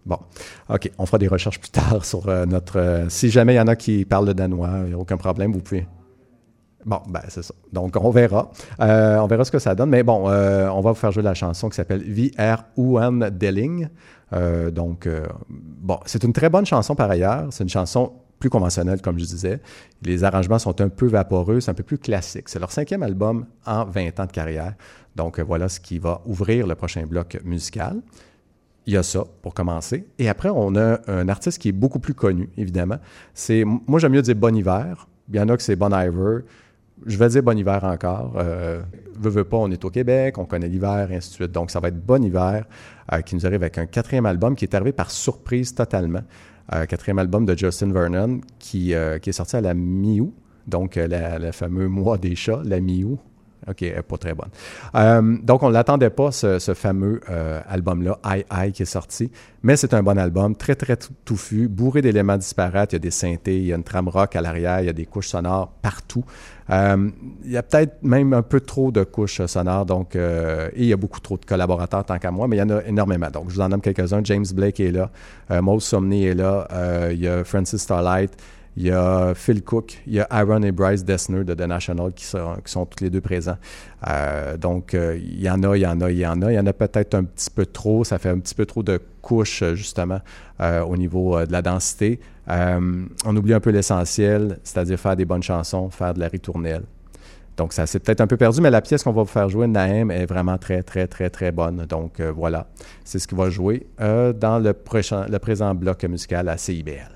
Bon, 0.05 0.17
OK, 0.67 0.91
on 0.97 1.05
fera 1.05 1.19
des 1.19 1.29
recherches 1.29 1.61
plus 1.61 1.69
tard 1.69 2.03
sur 2.03 2.27
euh, 2.27 2.45
notre... 2.45 2.77
euh, 2.79 3.05
si 3.07 3.29
jamais 3.29 3.53
il 3.53 3.57
y 3.57 3.61
en 3.61 3.67
a 3.67 3.77
qui 3.77 4.03
parlent 4.03 4.27
le 4.27 4.33
danois, 4.33 4.71
il 4.83 4.87
n'y 4.89 4.93
a 4.93 4.97
aucun 4.97 5.15
problème, 5.15 5.53
vous 5.53 5.61
pouvez... 5.61 5.87
Bon, 6.85 6.99
ben 7.07 7.21
c'est 7.29 7.43
ça. 7.43 7.53
Donc, 7.71 7.95
on 7.95 8.09
verra. 8.09 8.51
On 8.77 9.27
verra 9.27 9.45
ce 9.45 9.51
que 9.51 9.59
ça 9.59 9.73
donne. 9.73 9.89
Mais 9.89 10.03
bon, 10.03 10.25
on 10.25 10.81
va 10.81 10.91
vous 10.91 10.95
faire 10.95 11.13
jouer 11.13 11.23
la 11.23 11.33
chanson 11.33 11.69
qui 11.69 11.77
s'appelle 11.77 12.03
VR 12.03 12.65
Uan 12.75 13.29
Delling. 13.29 13.87
Donc, 14.73 15.07
bon, 15.47 15.97
c'est 16.05 16.25
une 16.25 16.33
très 16.33 16.49
bonne 16.49 16.65
chanson 16.65 16.93
par 16.93 17.09
ailleurs. 17.09 17.45
C'est 17.51 17.63
une 17.63 17.69
chanson 17.69 18.11
plus 18.43 18.49
conventionnelle, 18.49 19.01
comme 19.01 19.17
je 19.17 19.23
disais. 19.23 19.61
Les 20.01 20.25
arrangements 20.25 20.59
sont 20.59 20.81
un 20.81 20.89
peu 20.89 21.07
vaporeux, 21.07 21.61
c'est 21.61 21.71
un 21.71 21.73
peu 21.73 21.83
plus 21.83 21.97
classique. 21.97 22.49
C'est 22.49 22.59
leur 22.59 22.73
cinquième 22.73 23.01
album 23.01 23.45
en 23.65 23.85
20 23.85 24.19
ans 24.19 24.25
de 24.25 24.33
carrière. 24.33 24.73
Donc, 25.15 25.39
euh, 25.39 25.43
voilà 25.43 25.69
ce 25.69 25.79
qui 25.79 25.97
va 25.97 26.21
ouvrir 26.25 26.67
le 26.67 26.75
prochain 26.75 27.05
bloc 27.05 27.39
musical. 27.45 28.01
Il 28.85 28.95
y 28.95 28.97
a 28.97 29.03
ça 29.03 29.23
pour 29.41 29.53
commencer. 29.53 30.05
Et 30.19 30.27
après, 30.27 30.49
on 30.49 30.75
a 30.75 30.99
un 31.07 31.29
artiste 31.29 31.57
qui 31.57 31.69
est 31.69 31.77
beaucoup 31.83 31.99
plus 31.99 32.13
connu, 32.13 32.49
évidemment. 32.57 32.97
C'est, 33.33 33.63
moi, 33.63 33.97
j'aime 33.97 34.11
mieux 34.11 34.21
dire 34.21 34.35
Bon 34.35 34.53
Hiver. 34.53 35.07
Il 35.29 35.37
y 35.37 35.39
en 35.39 35.47
a 35.47 35.55
que 35.55 35.63
c'est 35.63 35.77
Bon 35.77 35.97
Iver. 35.97 36.39
Je 37.05 37.17
vais 37.17 37.29
dire 37.29 37.43
Bon 37.43 37.57
Hiver 37.57 37.81
encore. 37.85 38.33
Euh, 38.35 38.81
veux, 39.17 39.29
veux 39.29 39.45
pas, 39.45 39.55
on 39.55 39.71
est 39.71 39.85
au 39.85 39.89
Québec, 39.89 40.37
on 40.37 40.43
connaît 40.43 40.67
l'hiver, 40.67 41.09
et 41.09 41.15
ainsi 41.15 41.29
de 41.29 41.35
suite. 41.35 41.51
Donc, 41.53 41.71
ça 41.71 41.79
va 41.79 41.87
être 41.87 42.05
Bon 42.05 42.21
Hiver 42.21 42.65
euh, 43.13 43.21
qui 43.21 43.35
nous 43.35 43.45
arrive 43.45 43.61
avec 43.61 43.77
un 43.77 43.85
quatrième 43.85 44.25
album 44.25 44.53
qui 44.53 44.65
est 44.65 44.75
arrivé 44.75 44.91
par 44.91 45.11
surprise 45.11 45.73
totalement. 45.73 46.23
Quatrième 46.69 47.19
album 47.19 47.45
de 47.45 47.57
Justin 47.57 47.91
Vernon 47.91 48.41
qui, 48.59 48.93
euh, 48.93 49.19
qui 49.19 49.29
est 49.29 49.33
sorti 49.33 49.55
à 49.55 49.61
la 49.61 49.73
mi-août. 49.73 50.33
Donc, 50.67 50.97
euh, 50.97 51.07
la- 51.07 51.37
le 51.39 51.51
fameux 51.51 51.87
mois 51.89 52.17
des 52.17 52.35
chats, 52.35 52.61
la 52.63 52.79
mi-août. 52.79 53.19
OK, 53.67 53.81
elle 53.81 54.03
pas 54.03 54.17
très 54.17 54.33
bonne. 54.33 54.49
Euh, 54.95 55.37
donc, 55.41 55.63
on 55.63 55.69
ne 55.69 55.73
l'attendait 55.73 56.09
pas, 56.09 56.31
ce, 56.31 56.59
fameux 56.73 57.21
euh, 57.29 57.61
album-là, 57.69 58.19
I, 58.25 58.43
I, 58.51 58.71
qui 58.71 58.83
est 58.83 58.85
sorti. 58.85 59.31
Mais 59.61 59.77
c'est 59.77 59.93
un 59.93 60.03
bon 60.03 60.17
album, 60.17 60.55
très, 60.55 60.75
très 60.75 60.97
tou- 60.97 61.13
touffu, 61.23 61.67
bourré 61.69 62.01
d'éléments 62.01 62.37
disparates. 62.37 62.91
Il 62.91 62.95
y 62.95 62.97
a 62.97 62.99
des 62.99 63.11
synthés, 63.11 63.57
il 63.57 63.65
y 63.65 63.73
a 63.73 63.75
une 63.77 63.83
trame 63.83 64.09
rock 64.09 64.35
à 64.35 64.41
l'arrière, 64.41 64.81
il 64.81 64.87
y 64.87 64.89
a 64.89 64.93
des 64.93 65.05
couches 65.05 65.29
sonores 65.29 65.71
partout. 65.81 66.25
Euh, 66.69 67.09
il 67.45 67.51
y 67.51 67.57
a 67.57 67.63
peut-être 67.63 68.03
même 68.03 68.33
un 68.33 68.41
peu 68.41 68.59
trop 68.59 68.91
de 68.91 69.03
couches 69.03 69.45
sonores, 69.45 69.85
donc, 69.85 70.15
et 70.15 70.71
il 70.75 70.85
y 70.85 70.93
a 70.93 70.97
beaucoup 70.97 71.19
trop 71.19 71.37
de 71.37 71.45
collaborateurs 71.45 72.03
tant 72.03 72.17
qu'à 72.19 72.31
moi, 72.31 72.47
mais 72.47 72.57
il 72.57 72.59
y 72.59 72.63
en 72.63 72.69
a 72.69 72.83
énormément. 72.83 73.29
Donc, 73.31 73.49
je 73.49 73.55
vous 73.55 73.61
en 73.61 73.69
nomme 73.69 73.81
quelques-uns. 73.81 74.21
James 74.23 74.45
Blake 74.53 74.79
est 74.79 74.91
là, 74.91 75.09
Mose 75.61 75.83
Somney 75.83 76.25
est 76.25 76.35
là, 76.35 76.67
il 77.11 77.19
y 77.19 77.27
a 77.27 77.43
Francis 77.43 77.81
Starlight, 77.81 78.35
il 78.75 78.83
y 78.83 78.91
a 78.91 79.33
Phil 79.35 79.63
Cook, 79.63 80.01
il 80.07 80.13
y 80.13 80.19
a 80.19 80.27
Aaron 80.29 80.63
et 80.63 80.71
Bryce 80.71 81.05
Dessner 81.05 81.43
de 81.43 81.53
The 81.53 81.61
National 81.61 82.11
qui 82.13 82.25
sont, 82.25 82.85
tous 82.85 83.03
les 83.03 83.09
deux 83.11 83.21
présents. 83.21 83.57
Euh, 84.07 84.57
donc, 84.57 84.95
euh, 84.95 85.17
il 85.17 85.41
y 85.41 85.49
en 85.49 85.61
a, 85.63 85.77
il 85.77 85.81
y 85.81 85.85
en 85.85 86.01
a, 86.01 86.09
il 86.09 86.17
y 86.17 86.25
en 86.25 86.41
a. 86.41 86.51
Il 86.51 86.55
y 86.55 86.59
en 86.59 86.65
a 86.65 86.73
peut-être 86.73 87.13
un 87.13 87.23
petit 87.23 87.51
peu 87.51 87.67
trop. 87.67 88.03
Ça 88.03 88.17
fait 88.17 88.29
un 88.29 88.39
petit 88.39 88.55
peu 88.55 88.65
trop 88.65 88.81
de 88.81 88.99
couches, 89.21 89.61
euh, 89.61 89.75
justement, 89.75 90.19
au 90.59 90.97
niveau 90.97 91.45
de 91.45 91.51
la 91.51 91.61
densité. 91.61 92.19
On 92.47 93.35
oublie 93.35 93.53
un 93.53 93.59
peu 93.59 93.69
l'essentiel, 93.69 94.59
c'est-à-dire 94.63 94.99
faire 94.99 95.15
des 95.15 95.25
bonnes 95.25 95.43
chansons, 95.43 95.89
faire 95.89 96.13
de 96.13 96.19
la 96.19 96.27
ritournelle. 96.27 96.83
Donc, 97.57 97.73
ça 97.73 97.85
s'est 97.85 97.99
peut-être 97.99 98.21
un 98.21 98.27
peu 98.27 98.37
perdu, 98.37 98.61
mais 98.61 98.71
la 98.71 98.81
pièce 98.81 99.03
qu'on 99.03 99.11
va 99.11 99.21
vous 99.21 99.27
faire 99.27 99.49
jouer, 99.49 99.67
Naëm, 99.67 100.09
est 100.09 100.25
vraiment 100.25 100.57
très, 100.57 100.81
très, 100.81 101.05
très, 101.05 101.29
très 101.29 101.51
bonne. 101.51 101.85
Donc, 101.85 102.21
voilà. 102.21 102.67
C'est 103.03 103.19
ce 103.19 103.27
qui 103.27 103.35
va 103.35 103.49
jouer 103.49 103.85
dans 103.99 104.63
le, 104.63 104.73
le 104.73 105.37
présent 105.37 105.75
bloc 105.75 106.03
musical 106.05 106.49
à 106.49 106.57
CIBL. 106.57 107.12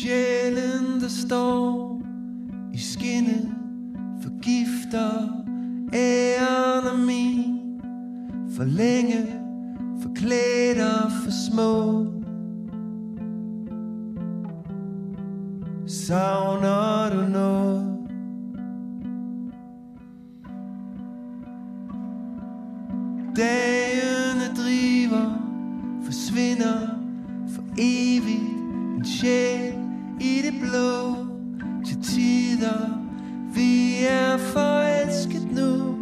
Sjælen, 0.00 1.00
der 1.00 1.08
står 1.08 2.00
i 2.74 2.78
skinnet 2.78 3.52
Forgifter 4.22 5.10
æren 5.92 6.86
af 6.86 6.98
min. 7.06 7.60
For 8.56 8.64
længe, 8.64 9.26
forklædt 10.02 10.78
og 10.78 11.12
for 11.12 11.30
små. 11.30 12.06
Savner 15.86 17.10
du 17.14 17.32
noget? 17.32 17.96
Dagene 23.36 24.54
driver, 24.56 25.30
forsvinder 26.04 26.88
for 27.54 27.62
evigt 27.78 28.50
en 28.96 29.04
sjæl 29.04 29.89
i 30.20 30.42
det 30.42 30.60
blå 30.60 31.16
til 31.86 32.02
tider. 32.02 33.00
Vi 33.54 34.04
er 34.04 34.36
forelsket 34.36 35.52
nu. 35.52 35.94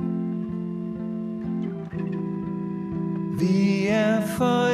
Vi 3.39 3.87
er 3.87 4.27
forelsket 4.27 4.68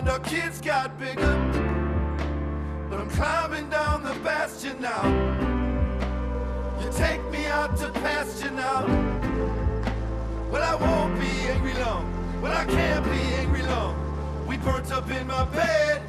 mind, 0.00 0.08
our 0.10 0.20
kids 0.20 0.60
got 0.60 0.98
bigger. 0.98 1.36
But 2.88 3.00
I'm 3.00 3.10
climbing 3.10 3.68
down 3.70 4.02
the 4.02 4.14
bastion 4.20 4.80
now. 4.80 5.02
You 6.80 6.90
take 6.92 7.22
me 7.30 7.46
out 7.46 7.76
to 7.78 7.90
pasture 7.90 8.50
now. 8.50 8.86
Well, 10.50 10.62
I 10.62 10.74
won't 10.74 11.18
be 11.20 11.26
angry 11.48 11.74
long. 11.74 12.06
Well, 12.40 12.52
I 12.52 12.64
can't 12.64 13.04
be 13.04 13.20
angry 13.40 13.62
long. 13.62 13.94
We 14.46 14.56
burnt 14.56 14.90
up 14.90 15.10
in 15.10 15.26
my 15.26 15.44
bed. 15.46 16.02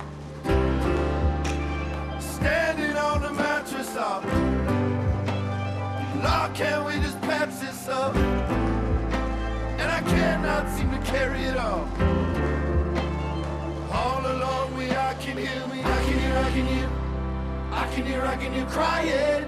Standing 2.20 2.96
on 2.96 3.22
the 3.22 3.32
mattress 3.32 3.96
up. 3.96 4.24
Lord, 6.24 6.54
can 6.56 6.86
we 6.86 6.94
just 7.02 7.20
patch 7.22 7.60
this 7.60 7.88
up? 7.88 8.16
And 8.16 9.92
I 9.92 10.02
cannot 10.02 10.70
seem 10.78 10.90
to 10.92 11.12
carry 11.12 11.44
it. 11.44 11.58
All 11.58 11.88
hear, 16.32 16.40
I 16.40 16.52
can 16.52 16.66
hear. 16.66 16.90
I 17.72 17.88
can 17.94 18.06
hear, 18.06 18.22
I 18.22 18.36
can 18.38 18.54
hear 18.54 18.66
crying. 18.66 19.46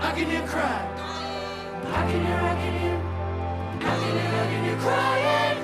I 0.00 0.12
can 0.14 0.30
hear 0.30 0.46
cry. 0.46 0.80
I 1.86 2.10
can 2.10 2.26
hear, 2.26 2.36
I 2.36 2.54
can 2.62 2.74
hear. 2.80 2.98
I 3.76 3.94
can 4.00 4.12
hear, 4.18 4.32
I 4.32 4.46
can 4.50 4.64
hear 4.64 4.78
crying. 4.84 5.58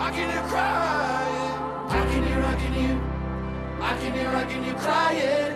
I 0.00 0.10
can 0.10 0.30
hear 0.30 0.44
crying. 0.52 1.54
I 1.88 2.02
can 2.10 2.22
hear, 2.24 2.42
I 2.42 2.54
can 2.62 2.72
hear. 2.72 2.96
I 3.80 3.96
can 3.98 4.12
hear, 4.14 4.28
I 4.28 4.44
can 4.44 4.64
hear 4.64 4.74
crying. 4.74 5.54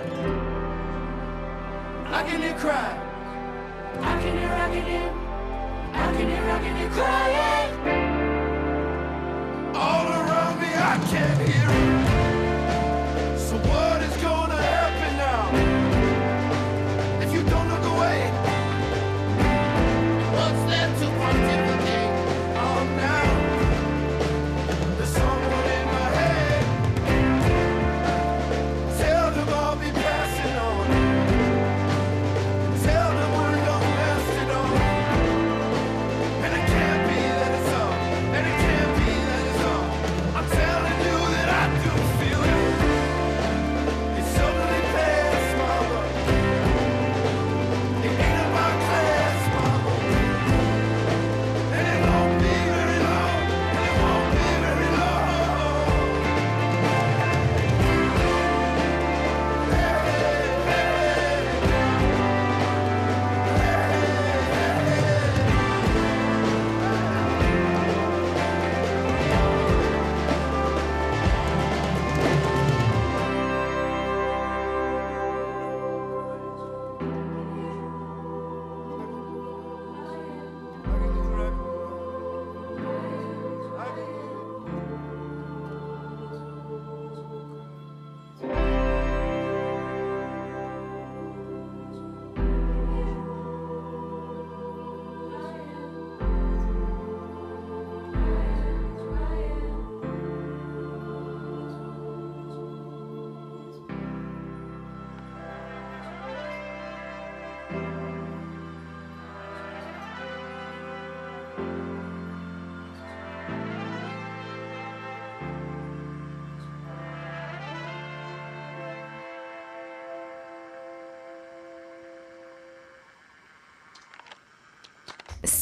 I 2.07 2.23
can 2.29 2.43
hear 2.43 2.55
cry. 2.55 2.93
I 4.01 4.23
can 4.23 4.39
hear, 4.39 4.53
I 4.53 4.69
can 4.75 4.85
hear. 4.91 5.09
I 5.93 6.13
can 6.13 6.29
hear, 6.29 6.51
I 6.51 6.59
can 6.63 6.77
hear 6.77 6.91
crying. 6.91 8.18
All 10.89 10.95
around 10.95 11.01
me, 11.03 11.15
I 11.15 11.19
can't 11.19 11.49
hear 11.51 11.95
it. 11.95 11.98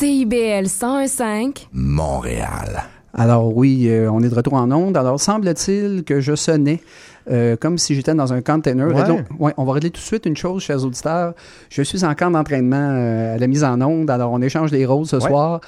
CIBL 0.06 0.66
101.5. 0.68 1.66
Montréal. 1.72 2.84
Alors 3.12 3.56
oui, 3.56 3.88
euh, 3.88 4.08
on 4.08 4.20
est 4.22 4.28
de 4.28 4.34
retour 4.36 4.54
en 4.54 4.70
onde. 4.70 4.96
Alors 4.96 5.18
semble-t-il 5.18 6.04
que 6.04 6.20
je 6.20 6.36
sonnais 6.36 6.80
euh, 7.28 7.56
comme 7.56 7.76
si 7.76 7.96
j'étais 7.96 8.14
dans 8.14 8.32
un 8.32 8.40
container. 8.40 8.86
Ouais. 8.86 9.02
Réglons- 9.02 9.24
ouais, 9.40 9.52
on 9.56 9.64
va 9.64 9.72
régler 9.72 9.90
tout 9.90 10.00
de 10.00 10.04
suite 10.06 10.24
une 10.26 10.36
chose, 10.36 10.62
chers 10.62 10.84
auditeurs. 10.84 11.34
Je 11.70 11.82
suis 11.82 12.04
en 12.04 12.14
camp 12.14 12.30
d'entraînement 12.30 12.76
euh, 12.92 13.34
à 13.34 13.38
la 13.38 13.46
mise 13.48 13.64
en 13.64 13.80
onde. 13.80 14.08
Alors 14.08 14.30
on 14.30 14.40
échange 14.42 14.70
les 14.70 14.86
rôles 14.86 15.06
ce 15.06 15.16
Ouais. 15.16 15.22
soir. 15.22 15.60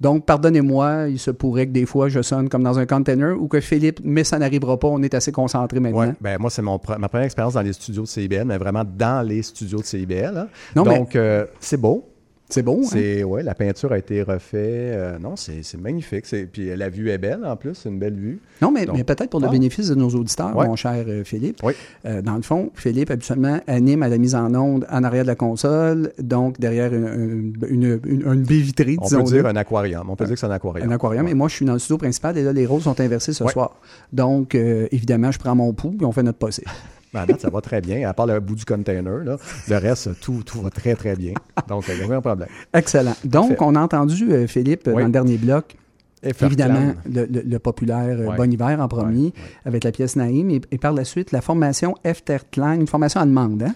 Donc, 0.00 0.26
pardonnez-moi, 0.26 1.04
il 1.08 1.20
se 1.20 1.30
pourrait 1.30 1.68
que 1.68 1.72
des 1.72 1.86
fois 1.86 2.08
je 2.08 2.20
sonne 2.20 2.48
comme 2.48 2.64
dans 2.64 2.80
un 2.80 2.86
container 2.86 3.40
ou 3.40 3.46
que 3.46 3.60
Philippe, 3.60 4.00
mais 4.02 4.24
ça 4.24 4.40
n'arrivera 4.40 4.76
pas. 4.76 4.88
On 4.88 5.00
est 5.04 5.14
assez 5.14 5.30
concentré 5.30 5.78
maintenant. 5.78 5.98
Ouais, 6.00 6.12
ben 6.20 6.36
moi, 6.40 6.50
c'est 6.50 6.62
mon 6.62 6.80
ma 6.98 7.08
première 7.08 7.26
expérience 7.26 7.54
dans 7.54 7.62
les 7.62 7.72
studios 7.72 8.02
de 8.02 8.08
CIBL, 8.08 8.42
mais 8.44 8.58
vraiment 8.58 8.82
dans 8.84 9.24
les 9.24 9.42
studios 9.42 9.78
de 9.78 9.84
CIBL. 9.84 10.36
hein. 10.36 10.48
Non, 10.74 10.82
mais- 10.84 10.98
Donc, 10.98 11.14
euh, 11.14 11.46
c'est 11.60 11.76
beau. 11.76 12.08
C'est 12.50 12.62
beau, 12.62 12.80
hein? 12.84 12.88
C'est, 12.88 13.24
ouais, 13.24 13.42
la 13.42 13.54
peinture 13.54 13.90
a 13.92 13.98
été 13.98 14.22
refaite. 14.22 14.52
Euh, 14.62 15.18
non, 15.18 15.34
c'est, 15.34 15.62
magnifique. 15.78 16.26
Puis 16.52 16.76
la 16.76 16.88
vue 16.90 17.10
est 17.10 17.16
belle, 17.18 17.40
en 17.44 17.56
plus. 17.56 17.74
C'est 17.74 17.88
une 17.88 17.98
belle 17.98 18.14
vue. 18.14 18.38
Non, 18.60 18.70
mais, 18.70 18.84
Donc- 18.84 18.96
mais 18.96 19.02
peut-être 19.04 19.30
pour 19.30 19.40
le 19.40 19.48
bénéfice 19.48 19.88
de 19.88 19.94
nos 19.94 20.10
auditeurs, 20.10 20.54
Ouais. 20.56 20.66
mon 20.68 20.76
cher 20.76 21.04
euh, 21.08 21.24
Philippe. 21.24 21.60
Oui. 21.62 21.72
Euh, 22.04 22.20
dans 22.22 22.36
le 22.36 22.42
fond, 22.42 22.70
Philippe, 22.74 23.10
habituellement, 23.10 23.58
anime 23.66 24.02
à 24.02 24.08
la 24.08 24.18
mise 24.18 24.34
en 24.34 24.54
onde 24.54 24.86
en 24.90 25.04
arrière 25.04 25.22
de 25.24 25.28
la 25.28 25.34
console, 25.36 26.12
donc 26.22 26.60
derrière 26.60 26.92
une, 26.92 27.54
une, 27.68 27.82
une, 27.84 28.00
une- 28.04 28.22
une 28.32 28.42
baie 28.42 28.58
vitrée, 28.58 28.96
On 29.00 29.08
peut 29.08 29.22
dire 29.22 29.46
un 29.46 29.56
aquarium. 29.56 30.08
On 30.10 30.14
peut 30.14 30.26
dire 30.26 30.34
que 30.34 30.40
c'est 30.40 30.46
un 30.46 30.50
aquarium. 30.50 30.88
un 30.88 30.94
aquarium. 30.94 31.24
Ouais. 31.24 31.32
Et 31.32 31.34
moi, 31.34 31.48
je 31.48 31.54
suis 31.56 31.64
dans 31.66 31.72
le 31.72 31.78
studio 31.78 31.96
principal 31.98 32.36
et 32.36 32.42
là, 32.42 32.52
les 32.52 32.66
rôles 32.66 32.82
sont 32.82 33.00
inversés 33.00 33.32
ce 33.32 33.42
Ouais. 33.42 33.52
soir. 33.52 33.80
Donc, 34.12 34.54
évidemment, 34.54 35.32
je 35.32 35.38
prends 35.38 35.54
mon 35.54 35.72
pouls 35.72 35.96
et 36.00 36.04
on 36.04 36.12
fait 36.12 36.22
notre 36.22 36.38
possible. 36.38 36.70
Ben, 37.14 37.24
date, 37.26 37.40
ça 37.40 37.48
va 37.48 37.60
très 37.60 37.80
bien. 37.80 38.08
À 38.08 38.12
part 38.12 38.26
le 38.26 38.38
bout 38.40 38.56
du 38.56 38.64
container, 38.64 39.18
là, 39.24 39.36
le 39.68 39.76
reste, 39.78 40.20
tout, 40.20 40.42
tout 40.44 40.60
va 40.60 40.70
très, 40.70 40.94
très 40.96 41.14
bien. 41.16 41.32
Donc, 41.68 41.84
il 41.88 41.94
n'y 41.94 42.02
a 42.02 42.06
aucun 42.06 42.20
problème. 42.20 42.48
Excellent. 42.74 43.14
Donc, 43.24 43.50
Parfait. 43.50 43.64
on 43.64 43.74
a 43.76 43.80
entendu, 43.80 44.32
euh, 44.32 44.46
Philippe, 44.46 44.82
Oui. 44.88 44.94
dans 45.02 45.06
le 45.06 45.12
dernier 45.12 45.38
bloc, 45.38 45.76
évidemment, 46.40 46.94
le, 47.10 47.26
le- 47.26 47.42
le 47.42 47.58
populaire 47.58 48.16
euh, 48.18 48.26
Ouais. 48.28 48.36
Bon 48.36 48.50
Hiver 48.52 48.80
en 48.80 48.88
premier, 48.88 49.32
avec 49.64 49.84
la 49.84 49.92
pièce 49.92 50.16
Naïm, 50.16 50.50
et, 50.50 50.60
et 50.70 50.78
par 50.78 50.92
la 50.92 51.04
suite, 51.04 51.32
la 51.32 51.40
formation 51.40 51.94
Efterklang, 52.04 52.80
une 52.80 52.86
formation 52.86 53.20
allemande, 53.20 53.62
hein? 53.62 53.74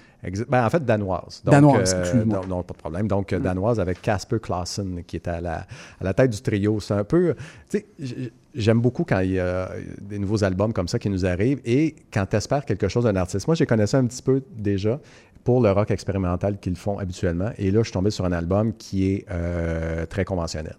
Ben, 0.49 0.67
en 0.67 0.71
fait, 0.71 0.85
danoise. 0.85 1.43
Donc, 1.45 1.53
Danoise, 1.53 1.95
euh, 1.95 2.25
non, 2.25 2.41
non, 2.47 2.63
pas 2.65 2.75
de 2.75 2.79
problème. 2.79 3.07
Donc, 3.07 3.33
euh, 3.33 3.39
danoise 3.39 3.79
avec 3.79 4.03
Casper 4.03 4.41
Clausen, 4.41 5.05
qui 5.05 5.17
est 5.17 5.29
à 5.29 5.41
la, 5.41 5.59
à 6.01 6.05
la 6.05 6.13
tête 6.13 6.31
du 6.33 6.41
trio. 6.41 6.81
C'est 6.81 6.95
un 6.95 7.05
peu. 7.05 7.37
Tu 7.71 7.79
sais, 7.79 8.33
j'aime 8.55 8.81
beaucoup 8.81 9.05
quand 9.05 9.21
il 9.21 9.33
y 9.33 9.39
a 9.39 9.71
des 10.01 10.19
nouveaux 10.19 10.43
albums 10.43 10.73
comme 10.73 10.89
ça 10.89 10.99
qui 10.99 11.09
nous 11.09 11.25
arrivent 11.25 11.61
et 11.65 11.95
quand 12.13 12.27
tu 12.27 12.37
espères 12.37 12.65
quelque 12.65 12.89
chose 12.89 13.05
d'un 13.05 13.15
artiste. 13.15 13.47
Moi, 13.47 13.55
j'ai 13.55 13.67
connaissais 13.67 13.97
un 13.97 14.07
petit 14.07 14.23
peu 14.23 14.43
déjà 14.57 14.99
pour 15.45 15.63
le 15.63 15.71
rock 15.71 15.91
expérimental 15.91 16.59
qu'ils 16.59 16.77
font 16.77 16.99
habituellement. 16.99 17.51
Et 17.57 17.71
là, 17.71 17.81
je 17.81 17.85
suis 17.85 17.93
tombé 17.93 18.11
sur 18.11 18.25
un 18.25 18.33
album 18.33 18.75
qui 18.75 19.13
est 19.13 19.25
euh, 19.31 20.05
très 20.07 20.25
conventionnel. 20.25 20.77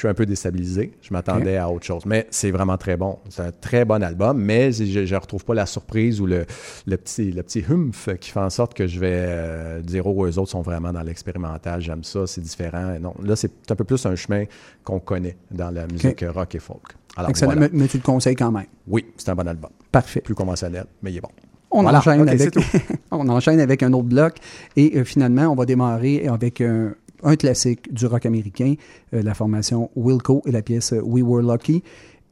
Je 0.00 0.06
suis 0.06 0.08
un 0.08 0.14
peu 0.14 0.24
déstabilisé. 0.24 0.92
Je 1.02 1.12
m'attendais 1.12 1.58
à 1.58 1.68
autre 1.68 1.84
chose. 1.84 2.06
Mais 2.06 2.26
c'est 2.30 2.50
vraiment 2.50 2.78
très 2.78 2.96
bon. 2.96 3.18
C'est 3.28 3.42
un 3.42 3.52
très 3.52 3.84
bon 3.84 4.02
album, 4.02 4.38
mais 4.42 4.72
je 4.72 5.00
ne 5.00 5.20
retrouve 5.20 5.44
pas 5.44 5.52
la 5.52 5.66
surprise 5.66 6.22
ou 6.22 6.26
le, 6.26 6.46
le 6.86 6.96
petit, 6.96 7.30
le 7.32 7.42
petit 7.42 7.62
humph 7.68 8.08
qui 8.18 8.30
fait 8.30 8.40
en 8.40 8.48
sorte 8.48 8.72
que 8.72 8.86
je 8.86 8.98
vais 8.98 9.12
euh, 9.12 9.82
dire 9.82 10.06
oh, 10.06 10.24
eux 10.24 10.38
autres 10.38 10.52
sont 10.52 10.62
vraiment 10.62 10.90
dans 10.90 11.02
l'expérimental, 11.02 11.82
j'aime 11.82 12.02
ça, 12.02 12.26
c'est 12.26 12.40
différent. 12.40 12.96
Non, 12.98 13.12
là, 13.22 13.36
c'est 13.36 13.52
un 13.70 13.74
peu 13.74 13.84
plus 13.84 14.06
un 14.06 14.16
chemin 14.16 14.44
qu'on 14.84 15.00
connaît 15.00 15.36
dans 15.50 15.70
la 15.70 15.86
musique 15.86 16.24
rock 16.26 16.54
et 16.54 16.60
folk. 16.60 16.80
Alors, 17.18 17.28
Excellent. 17.28 17.52
voilà. 17.52 17.68
Mais, 17.70 17.80
mais 17.80 17.86
tu 17.86 17.98
le 17.98 18.02
conseilles 18.02 18.36
quand 18.36 18.52
même. 18.52 18.64
Oui, 18.88 19.04
c'est 19.18 19.28
un 19.28 19.34
bon 19.34 19.46
album. 19.46 19.70
Parfait. 19.92 20.22
Plus 20.22 20.34
conventionnel, 20.34 20.86
mais 21.02 21.12
il 21.12 21.18
est 21.18 21.20
bon. 21.20 21.28
On, 21.72 21.82
Voilà. 21.82 21.98
enchaîne 21.98 22.26
avec, 22.26 22.54
on 23.10 23.28
enchaîne 23.28 23.60
avec 23.60 23.82
un 23.82 23.92
autre 23.92 24.08
bloc 24.08 24.38
et 24.76 24.96
euh, 24.96 25.04
finalement, 25.04 25.48
on 25.48 25.54
va 25.54 25.66
démarrer 25.66 26.26
avec 26.26 26.62
un, 26.62 26.94
un 27.22 27.36
classique 27.36 27.92
du 27.92 28.06
rock 28.06 28.26
américain, 28.26 28.74
euh, 29.14 29.22
la 29.22 29.34
formation 29.34 29.90
Wilco 29.96 30.42
et 30.46 30.52
la 30.52 30.62
pièce 30.62 30.94
We 31.02 31.22
Were 31.22 31.42
Lucky. 31.42 31.82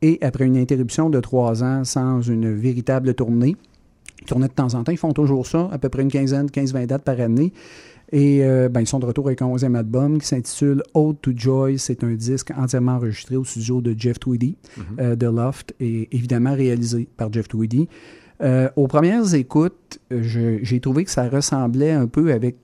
Et 0.00 0.18
après 0.22 0.44
une 0.44 0.56
interruption 0.56 1.10
de 1.10 1.20
trois 1.20 1.64
ans 1.64 1.84
sans 1.84 2.20
une 2.20 2.54
véritable 2.54 3.14
tournée, 3.14 3.56
ils 4.20 4.26
tournaient 4.26 4.48
de 4.48 4.52
temps 4.52 4.74
en 4.74 4.84
temps, 4.84 4.92
ils 4.92 4.98
font 4.98 5.12
toujours 5.12 5.46
ça, 5.46 5.68
à 5.72 5.78
peu 5.78 5.88
près 5.88 6.02
une 6.02 6.10
quinzaine, 6.10 6.46
15-20 6.46 6.86
dates 6.86 7.04
par 7.04 7.20
année. 7.20 7.52
Et 8.10 8.42
euh, 8.42 8.68
ben, 8.68 8.80
ils 8.80 8.86
sont 8.86 8.98
de 8.98 9.06
retour 9.06 9.26
avec 9.26 9.42
un 9.42 9.46
onzième 9.46 9.76
album 9.76 10.18
qui 10.18 10.26
s'intitule 10.26 10.82
Ode 10.94 11.20
to 11.20 11.32
Joy. 11.34 11.78
C'est 11.78 12.02
un 12.04 12.14
disque 12.14 12.52
entièrement 12.56 12.92
enregistré 12.92 13.36
au 13.36 13.44
studio 13.44 13.80
de 13.80 13.94
Jeff 13.96 14.18
Tweedy, 14.18 14.56
euh, 14.98 15.14
de 15.14 15.26
Loft, 15.26 15.74
et 15.78 16.08
évidemment 16.16 16.54
réalisé 16.54 17.06
par 17.16 17.32
Jeff 17.32 17.48
Tweedy. 17.48 17.88
Euh, 18.40 18.70
aux 18.76 18.86
premières 18.86 19.34
écoutes, 19.34 19.98
j'ai 20.10 20.80
trouvé 20.80 21.04
que 21.04 21.10
ça 21.10 21.28
ressemblait 21.28 21.92
un 21.92 22.06
peu 22.06 22.32
avec, 22.32 22.56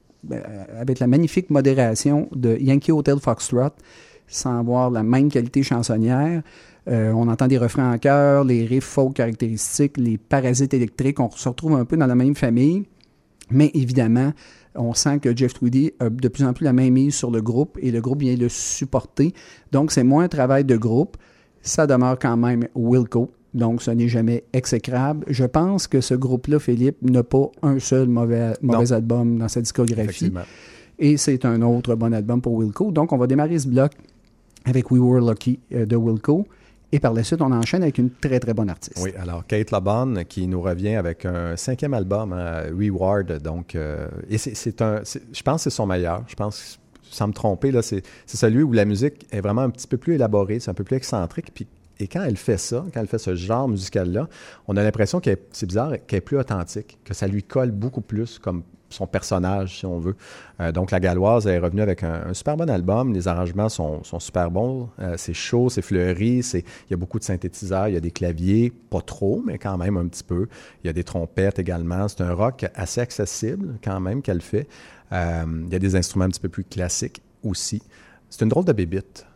avec 0.78 0.98
la 0.98 1.06
magnifique 1.06 1.50
modération 1.50 2.28
de 2.34 2.56
Yankee 2.58 2.92
Hotel 2.92 3.18
Foxtrot, 3.18 3.70
sans 4.26 4.58
avoir 4.58 4.90
la 4.90 5.02
même 5.02 5.30
qualité 5.30 5.62
chansonnière. 5.62 6.42
Euh, 6.88 7.12
on 7.12 7.28
entend 7.28 7.46
des 7.46 7.58
refrains 7.58 7.94
en 7.94 7.98
chœur, 7.98 8.44
les 8.44 8.66
riffs 8.66 8.84
folk 8.84 9.14
caractéristiques, 9.14 9.96
les 9.96 10.18
parasites 10.18 10.74
électriques, 10.74 11.20
on 11.20 11.30
se 11.30 11.48
retrouve 11.48 11.74
un 11.76 11.84
peu 11.84 11.96
dans 11.96 12.06
la 12.06 12.14
même 12.14 12.34
famille. 12.34 12.84
Mais 13.50 13.70
évidemment, 13.74 14.32
on 14.74 14.94
sent 14.94 15.20
que 15.20 15.36
Jeff 15.36 15.54
Tweedy 15.54 15.92
a 16.00 16.10
de 16.10 16.28
plus 16.28 16.44
en 16.44 16.52
plus 16.52 16.64
la 16.64 16.72
main 16.72 16.90
mise 16.90 17.14
sur 17.14 17.30
le 17.30 17.40
groupe 17.40 17.78
et 17.80 17.90
le 17.90 18.00
groupe 18.00 18.20
vient 18.20 18.36
le 18.36 18.48
supporter. 18.48 19.32
Donc, 19.72 19.92
c'est 19.92 20.02
moins 20.02 20.24
un 20.24 20.28
travail 20.28 20.64
de 20.64 20.76
groupe. 20.76 21.16
Ça 21.62 21.86
demeure 21.86 22.18
quand 22.18 22.36
même 22.36 22.68
Wilco. 22.74 23.30
Donc, 23.54 23.82
ce 23.82 23.90
n'est 23.92 24.08
jamais 24.08 24.44
exécrable. 24.52 25.24
Je 25.28 25.44
pense 25.44 25.86
que 25.86 26.00
ce 26.00 26.14
groupe-là, 26.14 26.58
Philippe, 26.58 26.96
n'a 27.02 27.22
pas 27.22 27.50
un 27.62 27.78
seul 27.78 28.08
mauvais, 28.08 28.52
mauvais 28.62 28.92
album 28.92 29.38
dans 29.38 29.48
sa 29.48 29.60
discographie. 29.60 30.32
Et 30.98 31.16
c'est 31.16 31.44
un 31.44 31.62
autre 31.62 31.94
bon 31.94 32.12
album 32.12 32.40
pour 32.40 32.54
Wilco. 32.54 32.90
Donc, 32.90 33.12
on 33.12 33.16
va 33.16 33.26
démarrer 33.26 33.58
ce 33.58 33.68
bloc 33.68 33.92
avec 34.64 34.90
We 34.90 35.00
Were 35.00 35.20
Lucky 35.20 35.60
euh, 35.72 35.86
de 35.86 35.96
Wilco. 35.96 36.46
Et 36.92 37.00
par 37.00 37.12
la 37.12 37.24
suite, 37.24 37.42
on 37.42 37.50
enchaîne 37.50 37.82
avec 37.82 37.98
une 37.98 38.10
très, 38.10 38.38
très 38.38 38.54
bonne 38.54 38.70
artiste. 38.70 39.00
Oui, 39.02 39.10
alors 39.18 39.44
Kate 39.46 39.72
LeBon 39.72 40.22
qui 40.28 40.46
nous 40.46 40.60
revient 40.60 40.94
avec 40.94 41.24
un 41.24 41.56
cinquième 41.56 41.94
album, 41.94 42.32
hein, 42.32 42.62
Reward. 42.76 43.40
Donc, 43.42 43.74
euh, 43.74 44.06
et 44.30 44.38
c'est- 44.38 44.80
un, 44.82 45.00
je 45.04 45.42
pense 45.42 45.64
que 45.64 45.70
c'est 45.70 45.74
son 45.76 45.86
meilleur. 45.86 46.22
Je 46.28 46.34
pense, 46.36 46.78
sans 47.02 47.26
me 47.28 47.32
tromper, 47.32 47.72
là, 47.72 47.82
c'est 47.82 48.02
celui 48.26 48.62
où 48.62 48.72
la 48.72 48.84
musique 48.84 49.26
est 49.32 49.40
vraiment 49.40 49.62
un 49.62 49.70
petit 49.70 49.88
peu 49.88 49.96
plus 49.96 50.14
élaborée, 50.14 50.60
c'est 50.60 50.70
un 50.70 50.74
peu 50.74 50.84
plus 50.84 50.96
excentrique. 50.96 51.50
Puis, 51.52 51.66
et 52.00 52.08
quand 52.08 52.22
elle 52.22 52.36
fait 52.36 52.58
ça, 52.58 52.84
quand 52.92 53.00
elle 53.00 53.06
fait 53.06 53.18
ce 53.18 53.34
genre 53.34 53.68
musical-là, 53.68 54.28
on 54.66 54.76
a 54.76 54.82
l'impression 54.82 55.20
qu'elle, 55.20 55.38
c'est 55.52 55.66
bizarre, 55.66 55.92
qu'elle 56.06 56.18
est 56.18 56.20
plus 56.20 56.38
authentique, 56.38 56.98
que 57.04 57.14
ça 57.14 57.26
lui 57.26 57.42
colle 57.42 57.70
beaucoup 57.70 58.00
plus 58.00 58.38
comme 58.38 58.62
son 58.94 59.06
personnage, 59.06 59.78
si 59.78 59.86
on 59.86 59.98
veut. 59.98 60.16
Euh, 60.60 60.72
donc, 60.72 60.90
la 60.90 61.00
Galloise 61.00 61.46
est 61.46 61.58
revenue 61.58 61.82
avec 61.82 62.02
un, 62.02 62.32
super 62.32 62.56
bon 62.56 62.70
album. 62.70 63.12
Les 63.12 63.28
arrangements 63.28 63.68
sont, 63.68 64.02
super 64.18 64.50
bons. 64.50 64.88
Euh, 65.00 65.14
c'est 65.18 65.34
chaud, 65.34 65.68
c'est 65.68 65.82
fleuri. 65.82 66.42
Il 66.54 66.62
y 66.90 66.94
a 66.94 66.96
beaucoup 66.96 67.18
de 67.18 67.24
synthétiseurs, 67.24 67.88
il 67.88 67.94
y 67.94 67.96
a 67.96 68.00
des 68.00 68.10
claviers, 68.10 68.72
pas 68.90 69.00
trop, 69.00 69.42
mais 69.44 69.58
quand 69.58 69.76
même 69.76 69.96
un 69.96 70.06
petit 70.06 70.24
peu. 70.24 70.46
Il 70.82 70.86
y 70.86 70.90
a 70.90 70.92
des 70.92 71.04
trompettes 71.04 71.58
également. 71.58 72.08
C'est 72.08 72.22
un 72.22 72.32
rock 72.32 72.66
assez 72.74 73.00
accessible, 73.00 73.78
quand 73.82 74.00
même, 74.00 74.22
qu'elle 74.22 74.42
fait. 74.42 74.68
Euh, 75.12 75.44
il 75.66 75.72
y 75.72 75.76
a 75.76 75.80
des 75.80 75.96
instruments 75.96 76.24
un 76.24 76.30
petit 76.30 76.40
peu 76.40 76.48
plus 76.48 76.64
classiques 76.64 77.20
aussi. 77.42 77.82
C'est 78.30 78.42
une 78.42 78.48
drôle 78.48 78.64
de 78.64 78.72
bébite. 78.72 79.26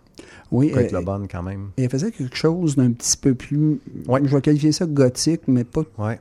Oui, 0.50 0.72
Kate 0.72 0.92
euh, 0.92 0.98
LeBon, 1.00 1.26
quand 1.30 1.42
même. 1.42 1.70
Et 1.76 1.84
elle 1.84 1.90
faisait 1.90 2.10
quelque 2.10 2.36
chose 2.36 2.76
d'un 2.76 2.92
petit 2.92 3.16
peu 3.16 3.34
plus. 3.34 3.80
Je 4.08 4.34
vais 4.34 4.40
qualifier 4.40 4.72
ça 4.72 4.86
gothique, 4.86 5.42
mais 5.46 5.64
pas. 5.64 5.82
Ouais. 5.98 6.18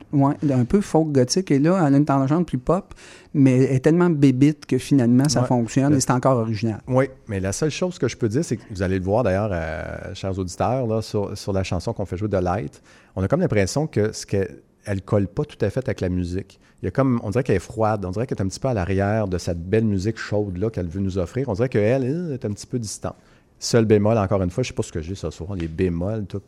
un 0.50 0.64
peu 0.64 0.80
folk 0.80 1.12
gothique. 1.12 1.50
Et 1.50 1.58
là, 1.58 1.82
elle 1.86 1.94
a 1.94 1.96
une 1.96 2.04
tangente 2.04 2.46
plus 2.46 2.58
pop, 2.58 2.94
mais 3.32 3.64
elle 3.64 3.76
est 3.76 3.80
tellement 3.80 4.10
bébite 4.10 4.66
que 4.66 4.78
finalement, 4.78 5.28
ça 5.28 5.40
Ouais. 5.42 5.46
fonctionne 5.46 5.94
et 5.94 6.00
c'est 6.00 6.10
encore 6.10 6.36
original. 6.38 6.80
Oui, 6.88 7.06
mais 7.26 7.40
la 7.40 7.52
seule 7.52 7.70
chose 7.70 7.98
que 7.98 8.08
je 8.08 8.16
peux 8.16 8.28
dire, 8.28 8.44
c'est 8.44 8.56
que 8.56 8.62
vous 8.70 8.82
allez 8.82 8.98
le 8.98 9.04
voir 9.04 9.22
d'ailleurs, 9.22 9.50
euh, 9.52 10.14
chers 10.14 10.38
auditeurs, 10.38 10.86
là, 10.86 11.00
sur, 11.00 11.36
sur 11.36 11.52
la 11.52 11.62
chanson 11.64 11.92
qu'on 11.92 12.04
fait 12.06 12.16
jouer 12.16 12.28
de 12.28 12.36
Light, 12.38 12.82
on 13.16 13.22
a 13.22 13.28
comme 13.28 13.40
l'impression 13.40 13.86
que 13.86 14.12
ce 14.12 14.26
qu'elle 14.26 14.58
elle 14.84 15.02
colle 15.02 15.26
pas 15.26 15.44
tout 15.44 15.62
à 15.62 15.68
fait 15.68 15.86
avec 15.86 16.00
la 16.00 16.08
musique. 16.08 16.58
Il 16.80 16.86
y 16.86 16.88
a 16.88 16.90
comme, 16.90 17.20
on 17.22 17.30
dirait 17.30 17.42
qu'elle 17.44 17.56
est 17.56 17.60
froide, 17.60 18.04
on 18.06 18.10
dirait 18.10 18.26
qu'elle 18.26 18.38
est 18.38 18.42
un 18.42 18.48
petit 18.48 18.60
peu 18.60 18.68
à 18.68 18.74
l'arrière 18.74 19.28
de 19.28 19.36
cette 19.36 19.62
belle 19.68 19.84
musique 19.84 20.16
chaude 20.16 20.56
là 20.56 20.70
qu'elle 20.70 20.86
veut 20.88 21.00
nous 21.00 21.18
offrir. 21.18 21.48
On 21.48 21.52
dirait 21.52 21.68
qu'elle 21.68 22.04
elle, 22.04 22.32
est 22.32 22.44
un 22.46 22.50
petit 22.52 22.66
peu 22.66 22.78
distante. 22.78 23.16
Seul 23.58 23.84
bémol, 23.84 24.16
encore 24.18 24.42
une 24.42 24.50
fois, 24.50 24.62
je 24.62 24.68
sais 24.68 24.74
pas 24.74 24.82
ce 24.82 24.92
que 24.92 25.02
j'ai 25.02 25.14
ce 25.14 25.30
soir, 25.30 25.54
les 25.54 25.68
bémols, 25.68 26.26
tout. 26.26 26.42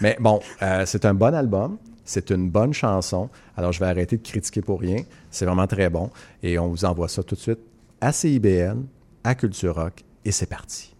Mais 0.00 0.16
bon, 0.18 0.40
euh, 0.62 0.84
c'est 0.86 1.04
un 1.04 1.14
bon 1.14 1.34
album, 1.34 1.76
c'est 2.04 2.30
une 2.30 2.48
bonne 2.48 2.72
chanson. 2.72 3.28
Alors, 3.56 3.72
je 3.72 3.80
vais 3.80 3.86
arrêter 3.86 4.16
de 4.16 4.22
critiquer 4.22 4.62
pour 4.62 4.80
rien. 4.80 5.02
C'est 5.30 5.44
vraiment 5.44 5.66
très 5.66 5.90
bon. 5.90 6.10
Et 6.42 6.58
on 6.58 6.68
vous 6.68 6.84
envoie 6.84 7.08
ça 7.08 7.22
tout 7.22 7.34
de 7.34 7.40
suite 7.40 7.60
à 8.00 8.12
CIBL, 8.12 8.78
à 9.24 9.34
Culture 9.34 9.74
Rock, 9.74 10.04
et 10.24 10.32
c'est 10.32 10.46
parti. 10.46 10.94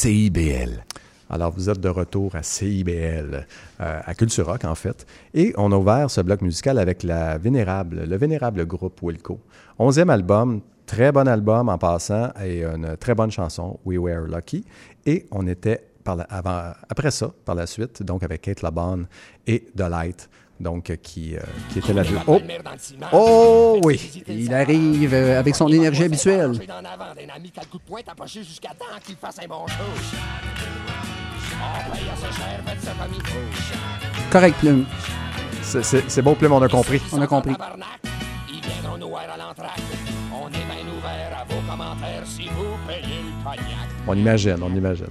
CIBL. 0.00 0.82
Alors, 1.28 1.52
vous 1.52 1.68
êtes 1.68 1.78
de 1.78 1.90
retour 1.90 2.34
à 2.34 2.42
CIBL, 2.42 3.46
euh, 3.80 4.00
à 4.02 4.14
Culture 4.14 4.46
Rock, 4.46 4.64
en 4.64 4.74
fait. 4.74 5.06
Et 5.34 5.52
on 5.58 5.70
a 5.72 5.76
ouvert 5.76 6.10
ce 6.10 6.22
bloc 6.22 6.40
musical 6.40 6.78
avec 6.78 7.04
vénérable, 7.04 8.04
le 8.08 8.16
vénérable 8.16 8.64
groupe 8.64 8.98
Wilco. 9.02 9.38
Onzième 9.78 10.08
album, 10.08 10.62
très 10.86 11.12
bon 11.12 11.28
album 11.28 11.68
en 11.68 11.76
passant, 11.76 12.30
et 12.42 12.64
une 12.64 12.96
très 12.96 13.14
bonne 13.14 13.30
chanson, 13.30 13.78
We 13.84 13.98
Were 13.98 14.26
Lucky. 14.26 14.64
Et 15.04 15.26
on 15.32 15.46
était 15.46 15.84
après 16.06 17.10
ça, 17.10 17.30
par 17.44 17.54
la 17.54 17.66
suite, 17.66 18.02
donc 18.02 18.22
avec 18.22 18.40
Kate 18.40 18.62
Labonne 18.62 19.06
et 19.46 19.66
The 19.76 19.82
donc 20.60 20.90
euh, 20.90 20.96
qui, 20.96 21.36
euh, 21.36 21.40
qui 21.72 21.78
était 21.78 21.92
là 21.92 22.02
Oh! 22.26 22.38
Oh 23.12 23.80
oui, 23.82 24.22
il 24.28 24.52
arrive 24.54 25.14
euh, 25.14 25.38
avec 25.38 25.54
son 25.56 25.68
énergie 25.68 26.04
habituelle. 26.04 26.52
Correct, 34.30 34.56
Plume. 34.58 34.84
C'est- 35.62 36.22
bon, 36.22 36.34
Plume, 36.34 36.52
on 36.52 36.62
a 36.62 36.68
compris. 36.68 37.00
On 37.12 37.20
a 37.20 37.26
compris. 37.26 37.54
On 44.06 44.14
imagine, 44.14 44.56
on 44.62 44.74
imagine. 44.74 45.06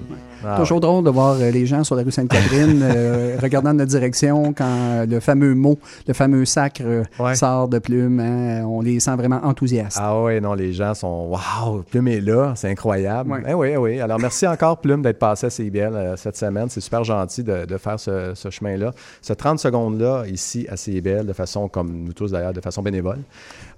Ah, 0.45 0.55
Toujours 0.57 0.79
drôle 0.79 1.03
de 1.03 1.09
voir 1.09 1.37
euh, 1.39 1.51
les 1.51 1.65
gens 1.65 1.83
sur 1.83 1.95
la 1.95 2.03
rue 2.03 2.11
Sainte-Catherine 2.11 2.81
euh, 2.83 3.37
regardant 3.41 3.73
notre 3.73 3.89
direction 3.91 4.53
quand 4.53 4.65
euh, 4.67 5.05
le 5.05 5.19
fameux 5.19 5.53
mot, 5.55 5.77
le 6.07 6.13
fameux 6.13 6.45
sacre 6.45 6.81
euh, 6.85 7.33
sort 7.35 7.67
de 7.67 7.79
plume. 7.79 8.19
hein. 8.19 8.63
on 8.65 8.81
les 8.81 8.99
sent 8.99 9.15
vraiment 9.15 9.41
enthousiastes. 9.43 9.97
Ah 9.99 10.21
oui, 10.21 10.39
non, 10.39 10.53
les 10.53 10.71
gens 10.73 10.93
sont 10.93 11.29
Waouh, 11.29 11.83
Plume 11.83 12.07
est 12.07 12.21
là, 12.21 12.53
c'est 12.55 12.69
incroyable. 12.69 13.31
Ouais. 13.31 13.41
Eh 13.49 13.53
oui, 13.53 13.69
eh 13.73 13.77
oui. 13.77 13.99
Alors 13.99 14.19
merci 14.19 14.47
encore, 14.47 14.77
Plume, 14.79 15.01
d'être 15.01 15.19
passé 15.19 15.47
à 15.47 15.49
CIBL 15.49 15.79
euh, 15.93 16.15
cette 16.15 16.37
semaine. 16.37 16.67
C'est 16.69 16.81
super 16.81 17.03
gentil 17.03 17.43
de, 17.43 17.65
de 17.65 17.77
faire 17.77 17.99
ce, 17.99 18.31
ce 18.35 18.49
chemin-là. 18.49 18.91
Ce 19.21 19.33
30 19.33 19.59
secondes-là, 19.59 20.23
ici 20.27 20.65
à 20.69 20.77
CIBL, 20.77 21.25
de 21.25 21.33
façon, 21.33 21.67
comme 21.67 22.03
nous 22.05 22.13
tous 22.13 22.31
d'ailleurs, 22.31 22.53
de 22.53 22.61
façon 22.61 22.81
bénévole. 22.81 23.19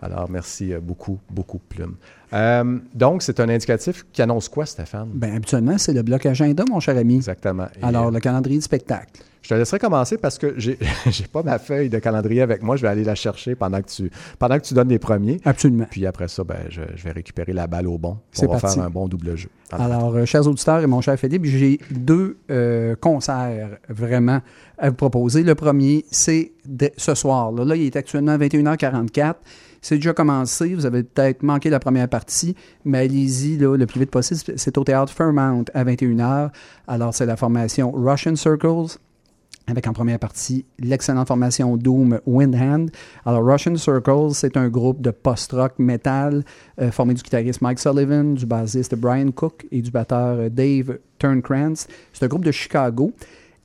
Alors 0.01 0.29
merci 0.29 0.73
euh, 0.73 0.79
beaucoup, 0.81 1.19
beaucoup, 1.29 1.59
Plume. 1.69 1.95
Euh, 2.33 2.77
donc, 2.95 3.23
c'est 3.23 3.41
un 3.41 3.49
indicatif 3.49 4.05
qui 4.13 4.21
annonce 4.21 4.47
quoi, 4.47 4.65
Stéphane? 4.65 5.09
Ben, 5.13 5.35
habituellement, 5.35 5.77
c'est 5.77 5.91
le 5.91 6.01
bloc 6.01 6.25
agenda, 6.25 6.50
mon 6.69 6.79
cher 6.79 6.97
ami. 6.97 7.15
Exactement. 7.17 7.67
Et, 7.79 7.83
Alors, 7.83 8.07
euh, 8.07 8.11
le 8.11 8.19
calendrier 8.19 8.57
de 8.59 8.63
spectacle. 8.63 9.21
Je 9.41 9.49
te 9.49 9.53
laisserai 9.55 9.79
commencer 9.79 10.17
parce 10.19 10.37
que 10.37 10.53
j'ai 10.57 10.77
j'ai 11.09 11.25
pas 11.25 11.41
ma 11.41 11.57
feuille 11.57 11.89
de 11.89 11.97
calendrier 11.97 12.41
avec 12.41 12.61
moi. 12.61 12.75
Je 12.75 12.83
vais 12.83 12.89
aller 12.89 13.03
la 13.03 13.15
chercher 13.15 13.55
pendant 13.55 13.81
que 13.81 13.89
tu, 13.89 14.11
pendant 14.37 14.57
que 14.59 14.63
tu 14.63 14.75
donnes 14.75 14.89
les 14.89 14.99
premiers. 14.99 15.39
Absolument. 15.45 15.87
Puis 15.89 16.05
après 16.05 16.27
ça, 16.27 16.43
ben, 16.43 16.57
je, 16.69 16.81
je 16.95 17.03
vais 17.03 17.11
récupérer 17.11 17.51
la 17.51 17.65
balle 17.65 17.87
au 17.87 17.97
bon. 17.97 18.17
C'est 18.31 18.47
On 18.47 18.51
va 18.53 18.59
parti. 18.59 18.75
faire 18.77 18.85
un 18.85 18.91
bon 18.91 19.07
double 19.07 19.35
jeu. 19.35 19.49
Alors, 19.71 20.15
euh, 20.15 20.25
chers 20.25 20.45
auditeurs 20.47 20.81
et 20.81 20.87
mon 20.87 21.01
cher 21.01 21.17
Philippe, 21.17 21.45
j'ai 21.45 21.79
deux 21.89 22.37
euh, 22.51 22.95
concerts 22.95 23.69
vraiment 23.89 24.41
à 24.77 24.89
vous 24.89 24.95
proposer. 24.95 25.41
Le 25.43 25.55
premier, 25.55 26.05
c'est 26.11 26.51
ce 26.97 27.15
soir. 27.15 27.51
Là, 27.51 27.65
Là, 27.65 27.75
il 27.75 27.85
est 27.87 27.95
actuellement 27.95 28.37
21h44. 28.37 29.35
C'est 29.81 29.95
déjà 29.95 30.13
commencé. 30.13 30.75
Vous 30.75 30.85
avez 30.85 31.03
peut-être 31.03 31.41
manqué 31.41 31.69
la 31.69 31.79
première 31.79 32.07
partie, 32.07 32.55
mais 32.85 32.99
allez-y 32.99 33.57
le 33.57 33.85
plus 33.85 33.99
vite 33.99 34.11
possible. 34.11 34.53
C'est 34.55 34.77
au 34.77 34.83
théâtre 34.83 35.11
Fairmount 35.11 35.65
à 35.73 35.83
21h. 35.83 36.51
Alors, 36.87 37.13
c'est 37.13 37.25
la 37.25 37.35
formation 37.35 37.91
Russian 37.91 38.35
Circles 38.35 38.97
avec 39.67 39.87
en 39.87 39.93
première 39.93 40.19
partie 40.19 40.65
l'excellente 40.79 41.27
formation 41.27 41.77
Doom 41.77 42.19
Windhand. 42.25 42.87
Alors, 43.25 43.43
Russian 43.43 43.75
Circles, 43.75 44.33
c'est 44.33 44.57
un 44.57 44.69
groupe 44.69 45.01
de 45.01 45.11
post-rock 45.11 45.73
metal 45.79 46.43
euh, 46.79 46.91
formé 46.91 47.13
du 47.13 47.21
guitariste 47.21 47.61
Mike 47.61 47.79
Sullivan, 47.79 48.33
du 48.35 48.45
bassiste 48.45 48.95
Brian 48.95 49.31
Cook 49.31 49.65
et 49.71 49.81
du 49.81 49.91
batteur 49.91 50.37
euh, 50.37 50.49
Dave 50.49 50.99
Turnkrantz. 51.19 51.87
C'est 52.13 52.25
un 52.25 52.27
groupe 52.27 52.45
de 52.45 52.51
Chicago. 52.51 53.13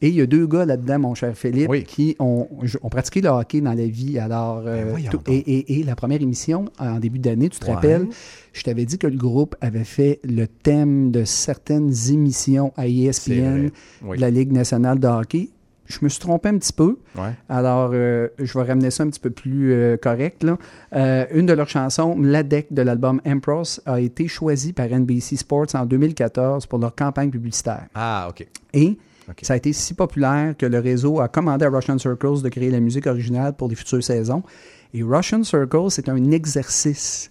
Et 0.03 0.09
il 0.09 0.15
y 0.15 0.21
a 0.21 0.27
deux 0.27 0.47
gars 0.47 0.67
là-dedans, 0.67 0.99
mon 0.99 1.15
cher 1.15 1.35
Philippe, 1.37 1.73
qui 1.85 2.17
ont, 2.19 2.47
ont 2.83 2.89
pratiqué 2.91 3.23
le 3.23 3.31
hockey 3.31 3.63
dans 3.63 3.73
la 3.73 3.87
vie. 3.87 4.19
Alors, 4.19 4.63
euh, 4.67 4.93
tout- 5.11 5.21
et, 5.27 5.37
et- 5.39 5.81
et 5.81 5.85
la 5.85 5.97
première 5.97 6.21
émission, 6.21 6.67
en 6.79 6.99
début 6.99 7.19
d'année, 7.19 7.49
tu 7.49 7.59
te 7.59 7.67
Ouais. 7.67 7.73
rappelles, 7.75 8.07
je 8.53 8.63
t'avais 8.63 8.85
dit 8.85 8.99
que 8.99 9.07
le 9.07 9.17
groupe 9.17 9.57
avait 9.63 9.85
fait 9.85 10.21
le 10.23 10.47
thème 10.49 11.11
de 11.11 11.25
certaines 11.25 11.91
émissions 12.11 12.75
à 12.77 12.87
E 12.87 12.91
ESPN. 12.91 13.71
Oui. 14.05 14.17
de 14.17 14.21
la 14.21 14.31
Ligue 14.31 14.53
nationale 14.53 14.99
de 15.01 15.07
hockey. 15.09 15.49
Je 15.87 15.99
me 16.03 16.09
suis 16.09 16.19
trompé 16.21 16.49
un 16.51 16.59
petit 16.59 16.73
peu. 16.73 16.99
Ouais. 17.17 17.31
Alors, 17.49 17.93
euh, 17.95 18.29
je 18.39 18.59
vais 18.59 18.65
ramener 18.65 18.91
ça 18.91 19.05
un 19.05 19.09
petit 19.09 19.21
peu 19.21 19.31
plus 19.31 19.73
euh, 19.73 19.97
correct. 19.97 20.43
là. 20.43 20.59
Euh, 20.95 21.25
une 21.33 21.47
de 21.47 21.53
leurs 21.55 21.69
chansons, 21.69 22.19
l'ADEC 22.21 22.73
de 22.73 22.83
l'album 22.83 23.21
Empress, 23.25 23.81
a 23.87 24.01
été 24.01 24.27
choisie 24.29 24.73
par 24.73 24.89
NBC 24.93 25.37
Sports 25.37 25.75
en 25.75 25.87
2014 25.87 26.67
pour 26.67 26.81
leur 26.81 26.95
campagne 26.95 27.31
publicitaire. 27.31 27.87
Ah, 27.95 28.27
OK. 28.29 28.47
Et 28.75 28.99
ça 29.43 29.55
a 29.55 29.57
été 29.57 29.73
si 29.73 29.95
populaire 29.95 30.55
que 30.57 30.67
le 30.67 30.79
réseau 30.79 31.21
a 31.21 31.29
commandé 31.29 31.65
à 31.65 31.69
Russian 31.71 31.99
Circles 31.99 32.43
de 32.43 32.49
créer 32.49 32.71
la 32.71 32.81
musique 32.81 33.07
originale 33.07 33.53
pour 33.55 33.69
les 33.69 33.75
futures 33.75 34.03
saisons. 34.03 34.43
Et 34.95 35.03
Russian 35.03 35.43
Circles, 35.43 35.91
c'est 35.91 36.09
un 36.09 36.31
exercice. 36.31 37.29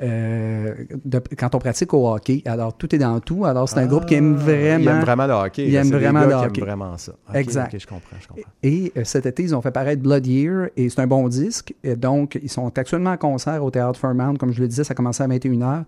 euh, 0.00 0.74
de- 1.04 1.20
quand 1.36 1.56
on 1.56 1.58
pratique 1.58 1.92
au 1.92 2.08
hockey, 2.08 2.40
alors 2.46 2.72
tout 2.76 2.94
est 2.94 2.98
dans 2.98 3.18
tout. 3.18 3.44
Alors 3.44 3.68
c'est 3.68 3.80
un 3.80 3.86
groupe 3.86 4.06
qui 4.06 4.14
aime 4.14 4.36
vraiment. 4.36 4.78
Il 4.78 4.88
aime 4.88 5.00
vraiment 5.00 5.26
le 5.26 5.32
hockey. 5.32 5.66
Il 5.66 5.72
là. 5.72 5.80
aime 5.80 5.90
vraiment 5.90 6.20
le 6.20 6.26
qui 6.28 6.32
aiment 6.34 6.44
hockey. 6.44 6.60
vraiment 6.60 6.96
ça. 6.98 7.12
OK, 7.28 7.34
exact. 7.34 7.76
Je 7.76 7.84
comprends, 7.84 8.16
je 8.20 8.28
comprends. 8.28 8.42
Et 8.62 8.92
euh, 8.96 9.02
cet 9.02 9.26
été, 9.26 9.42
ils 9.42 9.56
ont 9.56 9.60
fait 9.60 9.72
paraître 9.72 10.00
Blood 10.00 10.24
Year 10.24 10.68
et 10.76 10.88
c'est 10.88 11.00
un 11.00 11.08
bon 11.08 11.26
disque. 11.28 11.74
Et 11.82 11.96
donc, 11.96 12.38
ils 12.40 12.48
sont 12.48 12.70
actuellement 12.78 13.10
en 13.10 13.16
concert 13.16 13.64
au 13.64 13.72
Théâtre 13.72 13.98
Fairmount. 13.98 14.36
Comme 14.36 14.52
je 14.52 14.60
le 14.60 14.68
disais, 14.68 14.84
ça 14.84 14.94
commençait 14.94 15.24
à 15.24 15.26
21h. 15.26 15.82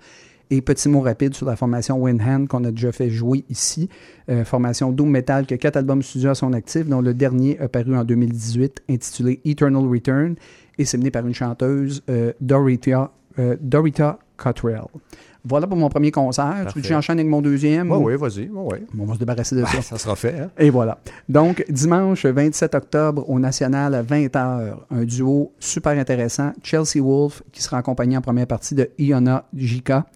Et 0.53 0.63
petit 0.63 0.89
mot 0.89 1.01
rapide 1.01 1.35
sur 1.35 1.47
la 1.47 1.55
formation 1.55 1.97
Windhand 1.97 2.47
qu'on 2.47 2.65
a 2.65 2.73
déjà 2.73 2.91
fait 2.91 3.09
jouer 3.09 3.45
ici. 3.49 3.89
Euh, 4.29 4.45
formation 4.45 4.91
Doom 4.91 5.09
Metal 5.09 5.47
qui 5.47 5.55
a 5.55 5.59
quatre 5.59 5.77
albums 5.77 6.03
studio 6.03 6.31
à 6.31 6.35
son 6.35 6.53
actif, 6.53 6.87
dont 6.87 7.01
le 7.01 7.15
dernier 7.15 7.55
paru 7.73 7.97
en 7.97 8.05
2018, 8.05 8.83
intitulé 8.91 9.41
Eternal 9.45 9.87
Return. 9.87 10.35
Et 10.79 10.85
c'est 10.85 10.99
mené 10.99 11.11
par 11.11 11.27
une 11.27 11.35
chanteuse, 11.35 12.03
euh, 12.09 12.33
Dorita, 12.41 13.13
euh, 13.39 13.57
Dorita 13.61 14.19
Cottrell. 14.37 14.87
Voilà 15.45 15.66
pour 15.66 15.76
mon 15.76 15.88
premier 15.88 16.11
concert. 16.11 16.45
Tu 16.53 16.59
veux 16.59 16.64
Parfait. 16.64 16.80
que 16.82 16.86
j'enchaîne 16.88 17.18
avec 17.18 17.30
mon 17.30 17.41
deuxième? 17.41 17.91
Oui, 17.91 17.97
ou- 17.99 18.07
oui, 18.09 18.16
vas-y. 18.16 18.49
Oui, 18.53 18.68
oui. 18.72 18.78
Bon, 18.93 19.05
on 19.05 19.07
va 19.07 19.14
se 19.14 19.18
débarrasser 19.18 19.57
de 19.57 19.62
Ben, 19.62 19.68
ça. 19.68 19.82
ça 19.82 19.99
sera 19.99 20.16
fait. 20.16 20.38
Hein? 20.38 20.51
Et 20.59 20.68
voilà. 20.70 20.99
Donc, 21.28 21.64
dimanche 21.68 22.26
27 22.26 22.74
octobre 22.74 23.28
au 23.28 23.38
National 23.38 23.95
à 23.95 24.03
20h, 24.03 24.74
un 24.91 25.05
duo 25.05 25.53
super 25.59 25.93
intéressant, 25.99 26.53
Chelsea 26.62 27.01
Wolf, 27.03 27.43
qui 27.53 27.62
sera 27.62 27.78
accompagné 27.78 28.16
en 28.16 28.20
première 28.20 28.47
partie 28.47 28.74
de 28.74 28.91
Iona 28.99 29.45
Jika. 29.57 30.07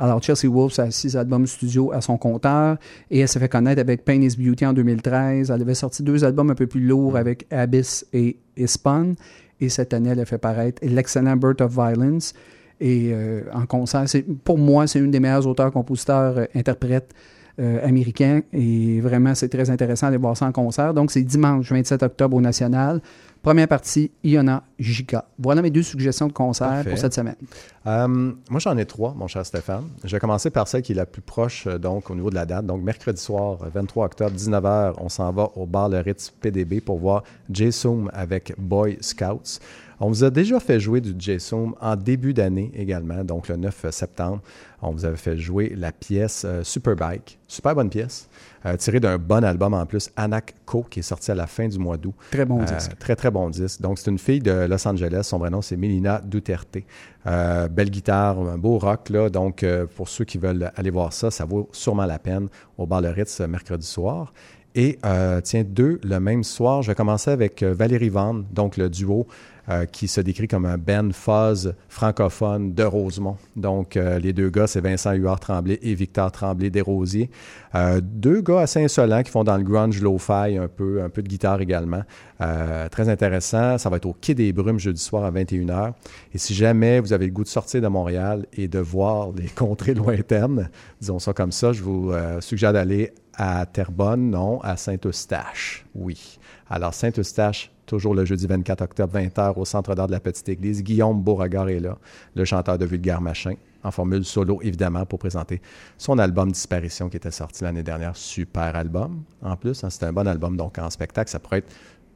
Alors, 0.00 0.22
Chelsea 0.22 0.48
Wolf, 0.48 0.78
a 0.78 0.92
six 0.92 1.16
albums 1.16 1.44
studio 1.48 1.90
à 1.92 2.00
son 2.00 2.16
compteur 2.16 2.76
et 3.10 3.18
elle 3.18 3.26
s'est 3.26 3.40
fait 3.40 3.48
connaître 3.48 3.80
avec 3.80 4.04
Pain 4.04 4.20
is 4.22 4.36
Beauty 4.38 4.64
en 4.64 4.72
2013. 4.72 5.50
Elle 5.50 5.60
avait 5.62 5.74
sorti 5.74 6.04
deux 6.04 6.24
albums 6.24 6.50
un 6.50 6.54
peu 6.54 6.68
plus 6.68 6.80
lourds 6.86 7.16
avec 7.16 7.46
Abyss 7.50 8.06
et 8.12 8.38
Ispun. 8.56 9.14
Et 9.60 9.68
cette 9.68 9.92
année, 9.92 10.10
elle 10.10 10.20
a 10.20 10.24
fait 10.24 10.38
paraître 10.38 10.80
l'excellent 10.86 11.34
Birth 11.36 11.60
of 11.62 11.72
Violence. 11.72 12.32
Et 12.80 13.10
euh, 13.12 13.42
en 13.52 13.66
concert, 13.66 14.04
pour 14.44 14.58
moi, 14.58 14.86
c'est 14.86 14.98
une 14.98 15.10
des 15.10 15.20
meilleures 15.20 15.46
auteurs, 15.46 15.72
compositeurs, 15.72 16.38
euh, 16.38 16.44
interprètes 16.54 17.14
euh, 17.60 17.84
américains. 17.84 18.42
Et 18.52 19.00
vraiment, 19.00 19.34
c'est 19.34 19.48
très 19.48 19.68
intéressant 19.68 20.06
d'aller 20.06 20.16
voir 20.18 20.36
ça 20.36 20.46
en 20.46 20.52
concert. 20.52 20.94
Donc, 20.94 21.10
c'est 21.10 21.22
dimanche 21.22 21.72
27 21.72 22.04
octobre 22.04 22.36
au 22.36 22.40
National. 22.40 23.00
Première 23.42 23.66
partie, 23.66 24.12
Iona 24.22 24.62
Jika. 24.78 25.24
Voilà 25.40 25.60
mes 25.60 25.70
deux 25.70 25.82
suggestions 25.82 26.28
de 26.28 26.32
concert 26.32 26.68
Parfait. 26.68 26.90
pour 26.90 26.98
cette 27.00 27.14
semaine. 27.14 27.34
Euh, 27.84 28.06
moi, 28.48 28.60
j'en 28.60 28.76
ai 28.76 28.84
trois, 28.84 29.12
mon 29.12 29.26
cher 29.26 29.44
Stéphane. 29.44 29.88
Je 30.04 30.14
vais 30.14 30.20
commencer 30.20 30.50
par 30.50 30.68
celle 30.68 30.82
qui 30.82 30.92
est 30.92 30.94
la 30.94 31.06
plus 31.06 31.20
proche, 31.20 31.66
donc, 31.66 32.10
au 32.10 32.14
niveau 32.14 32.30
de 32.30 32.36
la 32.36 32.46
date. 32.46 32.64
Donc, 32.64 32.80
mercredi 32.80 33.20
soir, 33.20 33.58
euh, 33.64 33.70
23 33.74 34.06
octobre, 34.06 34.36
19h, 34.36 34.94
on 34.98 35.08
s'en 35.08 35.32
va 35.32 35.50
au 35.56 35.66
bar 35.66 35.88
Le 35.88 35.98
Ritz 35.98 36.30
PDB 36.30 36.80
pour 36.80 37.00
voir 37.00 37.24
J-Soom 37.50 38.08
avec 38.14 38.54
Boy 38.56 38.98
Scouts. 39.00 39.58
On 40.00 40.08
vous 40.08 40.22
a 40.22 40.30
déjà 40.30 40.60
fait 40.60 40.78
jouer 40.78 41.00
du 41.00 41.12
J-Soom 41.18 41.74
en 41.80 41.96
début 41.96 42.32
d'année 42.32 42.70
également, 42.74 43.24
donc 43.24 43.48
le 43.48 43.56
9 43.56 43.86
septembre. 43.90 44.40
On 44.80 44.92
vous 44.92 45.04
avait 45.04 45.16
fait 45.16 45.36
jouer 45.36 45.74
la 45.76 45.90
pièce 45.90 46.44
euh, 46.44 46.62
Superbike. 46.62 47.36
Super 47.48 47.74
bonne 47.74 47.90
pièce, 47.90 48.28
euh, 48.64 48.76
tirée 48.76 49.00
d'un 49.00 49.18
bon 49.18 49.42
album 49.42 49.74
en 49.74 49.84
plus, 49.86 50.10
Anak 50.14 50.54
Co, 50.66 50.84
qui 50.88 51.00
est 51.00 51.02
sorti 51.02 51.32
à 51.32 51.34
la 51.34 51.48
fin 51.48 51.66
du 51.66 51.78
mois 51.80 51.96
d'août. 51.96 52.14
Très 52.30 52.44
bon 52.44 52.60
Euh, 52.60 52.64
disque. 52.64 52.96
Très, 53.00 53.16
très 53.16 53.32
bon 53.32 53.50
disque. 53.50 53.80
Donc, 53.80 53.98
c'est 53.98 54.10
une 54.10 54.20
fille 54.20 54.38
de 54.38 54.66
Los 54.68 54.86
Angeles. 54.86 55.22
Son 55.24 55.38
vrai 55.38 55.50
nom, 55.50 55.62
c'est 55.62 55.76
Melina 55.76 56.20
Duterte. 56.24 56.78
Euh, 57.26 57.66
belle 57.66 57.90
guitare, 57.90 58.38
un 58.38 58.56
beau 58.56 58.78
rock. 58.78 59.08
Là. 59.08 59.28
Donc, 59.30 59.64
euh, 59.64 59.86
pour 59.96 60.08
ceux 60.08 60.24
qui 60.24 60.38
veulent 60.38 60.70
aller 60.76 60.90
voir 60.90 61.12
ça, 61.12 61.32
ça 61.32 61.44
vaut 61.44 61.68
sûrement 61.72 62.06
la 62.06 62.20
peine 62.20 62.46
au 62.76 62.86
Bar 62.86 63.00
Le 63.00 63.10
Ritz 63.10 63.40
euh, 63.40 63.48
mercredi 63.48 63.86
soir. 63.86 64.32
Et 64.74 64.98
euh, 65.04 65.40
tiens, 65.40 65.64
deux, 65.64 65.98
le 66.04 66.20
même 66.20 66.44
soir, 66.44 66.82
je 66.82 66.88
vais 66.92 66.94
commencer 66.94 67.30
avec 67.32 67.62
euh, 67.64 67.74
Valérie 67.74 68.10
Vaughan, 68.10 68.44
donc 68.52 68.76
le 68.76 68.88
duo 68.88 69.26
euh, 69.70 69.84
qui 69.84 70.08
se 70.08 70.20
décrit 70.20 70.48
comme 70.48 70.64
un 70.64 70.78
Ben 70.78 71.12
Fuzz 71.12 71.74
francophone 71.88 72.74
de 72.74 72.84
Rosemont. 72.84 73.36
Donc, 73.56 73.96
euh, 73.96 74.18
les 74.18 74.32
deux 74.32 74.50
gars, 74.50 74.66
c'est 74.66 74.80
Vincent 74.80 75.12
Huard-Tremblay 75.12 75.78
et 75.82 75.94
Victor 75.94 76.32
Tremblay 76.32 76.70
Desrosiers. 76.70 77.30
Euh, 77.74 78.00
deux 78.02 78.40
gars 78.40 78.60
assez 78.60 78.82
insolents 78.82 79.22
qui 79.22 79.30
font 79.30 79.44
dans 79.44 79.56
le 79.56 79.62
grunge 79.62 80.00
lo-fi 80.00 80.56
un 80.56 80.68
peu, 80.68 81.02
un 81.02 81.08
peu 81.08 81.22
de 81.22 81.28
guitare 81.28 81.60
également. 81.60 82.02
Euh, 82.40 82.88
très 82.88 83.08
intéressant. 83.08 83.78
Ça 83.78 83.90
va 83.90 83.96
être 83.96 84.06
au 84.06 84.14
Quai 84.14 84.34
des 84.34 84.52
Brumes 84.52 84.78
jeudi 84.78 85.02
soir 85.02 85.24
à 85.24 85.30
21h. 85.30 85.92
Et 86.32 86.38
si 86.38 86.54
jamais 86.54 87.00
vous 87.00 87.12
avez 87.12 87.26
le 87.26 87.32
goût 87.32 87.44
de 87.44 87.48
sortir 87.48 87.82
de 87.82 87.88
Montréal 87.88 88.46
et 88.54 88.68
de 88.68 88.78
voir 88.78 89.32
les 89.36 89.48
contrées 89.54 89.94
lointaines, 89.94 90.70
disons 91.00 91.18
ça 91.18 91.32
comme 91.32 91.52
ça, 91.52 91.72
je 91.72 91.82
vous 91.82 92.12
suggère 92.40 92.72
d'aller 92.72 93.12
à 93.34 93.66
Terrebonne, 93.66 94.30
non, 94.30 94.60
à 94.62 94.76
Saint-Eustache, 94.76 95.86
oui. 95.94 96.38
Alors, 96.68 96.92
Saint-Eustache, 96.92 97.70
toujours 97.88 98.14
le 98.14 98.24
jeudi 98.24 98.46
24 98.46 98.82
octobre, 98.82 99.18
20h, 99.18 99.54
au 99.58 99.64
Centre 99.64 99.94
d'art 99.96 100.06
de 100.06 100.12
la 100.12 100.20
Petite 100.20 100.48
Église. 100.48 100.84
Guillaume 100.84 101.20
Beauregard 101.20 101.68
est 101.68 101.80
là, 101.80 101.98
le 102.36 102.44
chanteur 102.44 102.78
de 102.78 102.84
Vulgaire 102.84 103.20
Machin, 103.20 103.54
en 103.82 103.90
formule 103.90 104.24
solo, 104.24 104.60
évidemment, 104.62 105.04
pour 105.06 105.18
présenter 105.18 105.60
son 105.96 106.18
album 106.18 106.52
Disparition 106.52 107.08
qui 107.08 107.16
était 107.16 107.30
sorti 107.30 107.64
l'année 107.64 107.82
dernière. 107.82 108.14
Super 108.16 108.76
album, 108.76 109.22
en 109.42 109.56
plus. 109.56 109.82
hein, 109.82 109.90
c'est 109.90 110.04
un 110.04 110.12
bon 110.12 110.28
album, 110.28 110.56
donc 110.56 110.78
en 110.78 110.90
spectacle, 110.90 111.30
ça 111.30 111.40
pourrait 111.40 111.58
être 111.58 111.72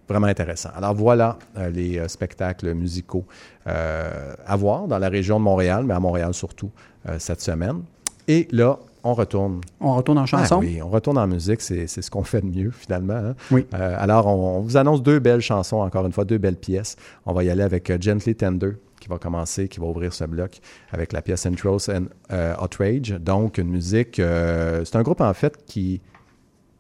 vraiment 0.09 0.27
intéressant. 0.27 0.71
Alors 0.77 0.95
voilà 0.95 1.39
euh, 1.57 1.71
les 1.71 1.99
euh, 1.99 2.09
spectacles 2.09 2.75
musicaux 2.75 3.25
euh, 3.67 4.35
à 4.45 4.57
voir 4.57 4.87
dans 4.87 4.99
la 4.99 5.09
région 5.09 5.39
de 5.39 5.45
Montréal, 5.45 5.85
mais 5.85 5.95
à 5.95 6.01
Montréal 6.01 6.35
surtout 6.35 6.71
cette 7.19 7.41
semaine. 7.41 7.83
Et 8.29 8.47
là, 8.53 8.79
on 9.05 9.15
retourne. 9.15 9.61
On 9.81 9.95
retourne 9.97 10.19
en 10.19 10.27
chanson? 10.27 10.57
Ah 10.57 10.59
oui, 10.59 10.81
on 10.83 10.89
retourne 10.89 11.19
en 11.19 11.27
musique, 11.27 11.61
c'est 11.61 11.87
ce 11.87 12.11
qu'on 12.11 12.23
fait 12.25 12.41
de 12.41 12.47
mieux 12.47 12.71
finalement. 12.71 13.15
hein. 13.15 13.35
Oui. 13.51 13.67
Euh, 13.75 13.97
alors, 13.99 14.27
on, 14.27 14.59
on 14.59 14.61
vous 14.61 14.77
annonce 14.77 15.03
deux 15.03 15.19
belles 15.19 15.41
chansons, 15.41 15.79
encore 15.79 16.07
une 16.07 16.13
fois, 16.13 16.25
deux 16.25 16.39
belles 16.39 16.57
pièces. 16.57 16.97
On 17.27 17.33
va 17.33 17.45
y 17.45 17.51
aller 17.51 17.63
avec 17.63 17.91
euh, 17.91 17.99
Gently 18.01 18.35
Tender 18.35 18.73
qui 19.01 19.09
va 19.09 19.19
commencer, 19.19 19.67
qui 19.67 19.81
va 19.81 19.87
ouvrir 19.87 20.13
ce 20.13 20.23
bloc 20.25 20.61
avec 20.93 21.13
la 21.13 21.23
pièce 21.23 21.45
Intros 21.47 21.89
and 21.89 22.05
euh, 22.33 22.55
Outrage. 22.63 23.11
Donc, 23.21 23.59
une 23.59 23.69
musique, 23.69 24.21
euh, 24.21 24.85
c'est 24.85 24.95
un 24.95 25.03
groupe 25.03 25.21
en 25.21 25.35
fait 25.35 25.65
qui, 25.67 26.01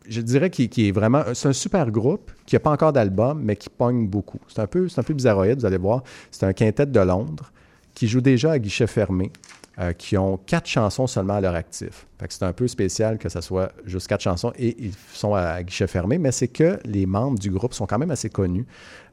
je 0.08 0.20
dirais, 0.20 0.48
qui, 0.50 0.68
qui 0.68 0.88
est 0.88 0.92
vraiment, 0.92 1.24
c'est 1.34 1.48
un 1.48 1.52
super 1.52 1.90
groupe 1.90 2.30
qui 2.46 2.54
n'a 2.54 2.60
pas 2.60 2.70
encore 2.70 2.92
d'album, 2.92 3.40
mais 3.42 3.56
qui 3.56 3.68
pogne 3.68 4.06
beaucoup. 4.06 4.38
C'est 4.46 4.60
un 4.60 4.68
peu, 4.68 4.88
c'est 4.88 5.00
un 5.00 5.02
peu 5.04 5.14
bizarroïde, 5.14 5.58
vous 5.58 5.66
allez 5.66 5.78
voir. 5.78 6.04
C'est 6.30 6.46
un 6.46 6.52
quintet 6.52 6.86
de 6.86 7.00
Londres 7.00 7.50
qui 7.92 8.06
joue 8.06 8.20
déjà 8.20 8.52
à 8.52 8.58
guichet 8.60 8.86
fermé, 8.86 9.32
euh, 9.78 9.92
qui 9.94 10.18
ont 10.18 10.36
quatre 10.36 10.66
chansons 10.66 11.06
seulement 11.06 11.34
à 11.34 11.40
leur 11.40 11.54
actif. 11.54 12.06
C'est 12.28 12.42
un 12.44 12.52
peu 12.52 12.68
spécial 12.68 13.16
que 13.18 13.28
ce 13.30 13.40
soit 13.40 13.72
juste 13.86 14.06
quatre 14.06 14.20
chansons 14.20 14.52
et 14.58 14.76
ils 14.78 14.92
sont 15.14 15.34
à, 15.34 15.62
guichet 15.62 15.86
fermé, 15.86 16.18
mais 16.18 16.30
c'est 16.30 16.48
que 16.48 16.78
les 16.84 17.06
membres 17.06 17.38
du 17.38 17.50
groupe 17.50 17.72
sont 17.72 17.86
quand 17.86 17.98
même 17.98 18.10
assez 18.10 18.28
connus. 18.28 18.66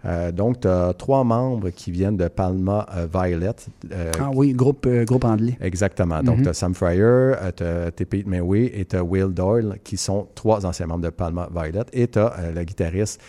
Euh, 0.05 0.31
donc, 0.33 0.59
tu 0.59 0.67
as 0.67 0.93
trois 0.93 1.23
membres 1.23 1.69
qui 1.69 1.91
viennent 1.91 2.17
de 2.17 2.27
Palma 2.27 2.85
euh, 2.95 3.07
Violet. 3.11 3.55
Ah 4.19 4.29
oui, 4.33 4.51
groupe, 4.53 4.87
groupe 5.05 5.23
anglais. 5.23 5.57
Exactement. 5.61 6.21
Donc, 6.21 6.37
Mhm. 6.37 6.43
tu 6.43 6.49
as 6.49 6.53
Sam 6.53 6.75
Fryer, 6.75 7.33
tu 7.55 7.63
as 7.63 7.91
Pete 7.91 8.27
Mewey 8.27 8.71
et 8.79 8.85
tu 8.85 8.97
as 8.97 9.03
Will 9.03 9.29
Doyle, 9.33 9.79
qui 9.83 9.95
sont 9.97 10.27
trois 10.35 10.65
anciens 10.65 10.87
membres 10.87 11.03
de 11.05 11.09
Palma 11.09 11.47
Violet. 11.55 11.85
Et 11.93 12.07
tu 12.07 12.19
as 12.19 12.33
la 12.53 12.65
guitariste 12.65 13.21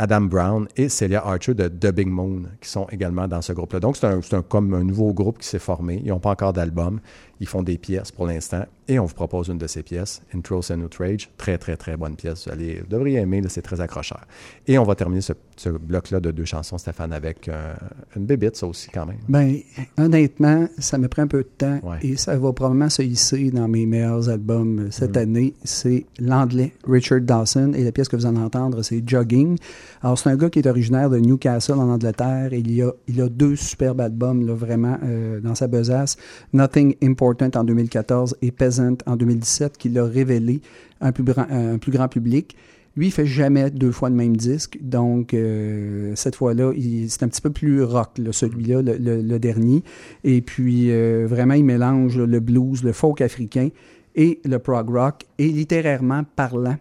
Adam 0.00 0.22
Brown 0.22 0.66
et 0.78 0.88
Celia 0.88 1.22
Archer 1.26 1.52
de 1.52 1.68
Dubbing 1.68 2.08
Moon, 2.08 2.44
qui 2.62 2.70
sont 2.70 2.86
également 2.90 3.28
dans 3.28 3.42
ce 3.42 3.52
groupe-là. 3.52 3.80
Donc, 3.80 3.98
c'est 3.98 4.34
un, 4.34 4.40
comme 4.40 4.72
un 4.72 4.82
nouveau 4.82 5.12
groupe 5.12 5.38
qui 5.38 5.46
s'est 5.46 5.58
formé. 5.58 6.00
Ils 6.02 6.08
n'ont 6.08 6.20
pas 6.20 6.30
encore 6.30 6.54
d'album. 6.54 7.00
Ils 7.40 7.48
font 7.48 7.62
des 7.62 7.78
pièces 7.78 8.10
pour 8.12 8.26
l'instant. 8.26 8.64
Et 8.86 8.98
on 8.98 9.04
vous 9.06 9.14
propose 9.14 9.48
une 9.48 9.56
de 9.58 9.66
ces 9.66 9.82
pièces, 9.82 10.20
Intros 10.34 10.70
and 10.70 10.80
Outrage. 10.80 11.30
Très, 11.38 11.56
très, 11.58 11.76
très 11.76 11.96
bonne 11.96 12.16
pièce. 12.16 12.46
Vous, 12.46 12.52
allez, 12.52 12.80
vous 12.80 12.86
devriez 12.88 13.20
aimer, 13.20 13.40
c'est 13.48 13.62
très 13.62 13.80
accrocheur. 13.80 14.20
Et 14.66 14.78
on 14.78 14.84
va 14.84 14.94
terminer 14.96 15.20
ce, 15.20 15.32
ce 15.56 15.70
bloc-là 15.70 16.18
de 16.20 16.32
deux 16.32 16.44
chansons, 16.44 16.76
Stéphane, 16.76 17.12
avec 17.12 17.48
euh, 17.48 17.72
une 18.16 18.26
bébite, 18.26 18.56
ça 18.56 18.66
aussi, 18.66 18.90
quand 18.90 19.06
même. 19.06 19.18
Ben, 19.28 19.56
honnêtement, 19.96 20.66
ça 20.78 20.98
me 20.98 21.08
prend 21.08 21.22
un 21.22 21.26
peu 21.28 21.42
de 21.44 21.48
temps 21.56 21.78
Ouais. 21.84 21.98
et 22.02 22.16
ça 22.16 22.36
va 22.36 22.52
probablement 22.52 22.90
se 22.90 23.02
hisser 23.02 23.50
dans 23.52 23.68
mes 23.68 23.86
meilleurs 23.86 24.28
albums 24.28 24.80
euh, 24.80 24.90
cette 24.90 25.16
Mhm. 25.16 25.22
année. 25.22 25.54
C'est 25.64 26.04
l'anglais 26.18 26.72
Richard 26.86 27.20
Dawson 27.20 27.72
et 27.74 27.84
la 27.84 27.92
pièce 27.92 28.08
que 28.08 28.16
vous 28.16 28.26
allez 28.26 28.38
entendre, 28.38 28.82
c'est 28.82 29.02
Jogging. 29.08 29.56
Alors, 30.02 30.18
c'est 30.18 30.30
un 30.30 30.36
gars 30.36 30.50
qui 30.50 30.58
est 30.58 30.66
originaire 30.66 31.08
de 31.10 31.18
Newcastle 31.18 31.74
en 31.74 31.88
Angleterre 31.90 32.52
et 32.52 32.58
il 32.58 32.72
y 32.72 32.82
a, 32.82 32.90
il 33.06 33.20
a 33.22 33.28
deux 33.28 33.54
superbes 33.56 34.00
albums, 34.00 34.44
là, 34.46 34.54
vraiment, 34.54 34.98
euh, 35.04 35.40
dans 35.40 35.54
sa 35.54 35.68
besace. 35.68 36.16
Nothing 36.52 36.96
Important 37.02 37.29
en 37.54 37.64
2014 37.64 38.36
et 38.42 38.50
Peasant 38.50 38.96
en 39.06 39.16
2017 39.16 39.78
qui 39.78 39.88
l'a 39.88 40.04
révélé 40.04 40.60
à 41.00 41.08
un 41.08 41.12
plus, 41.12 41.24
grand, 41.24 42.08
public. 42.08 42.56
Lui, 42.96 43.06
il 43.06 43.10
fait 43.10 43.26
jamais 43.26 43.70
deux 43.70 43.92
fois 43.92 44.10
le 44.10 44.16
même 44.16 44.36
disque. 44.36 44.78
Donc, 44.80 45.32
euh, 45.32 46.12
cette 46.16 46.36
fois-là, 46.36 46.72
c'est 47.08 47.22
un 47.22 47.28
petit 47.28 47.40
peu 47.40 47.50
plus 47.50 47.82
rock, 47.82 48.10
là, 48.18 48.32
celui-là, 48.32 48.82
le, 48.82 49.38
dernier. 49.38 49.82
Et 50.24 50.40
puis, 50.42 50.90
euh, 50.90 51.26
vraiment, 51.28 51.54
il 51.54 51.64
mélange 51.64 52.18
le 52.18 52.40
blues, 52.40 52.82
le 52.82 52.92
folk 52.92 53.20
africain 53.20 53.68
et 54.16 54.40
le 54.44 54.58
prog 54.58 54.90
rock. 54.90 55.24
Et 55.38 55.48
littérairement 55.48 56.24
parlant, 56.36 56.76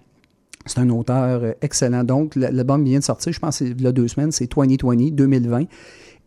c'est 0.65 0.79
un 0.79 0.89
auteur 0.89 1.43
euh, 1.43 1.51
excellent. 1.61 2.03
Donc, 2.03 2.35
l'album 2.35 2.83
vient 2.83 2.99
de 2.99 3.03
sortir, 3.03 3.31
je 3.31 3.39
pense, 3.39 3.61
il 3.61 3.81
y 3.81 3.87
a 3.87 3.91
deux 3.91 4.07
semaines, 4.07 4.31
c'est 4.31 4.47
2020, 4.47 5.11
2020. 5.11 5.65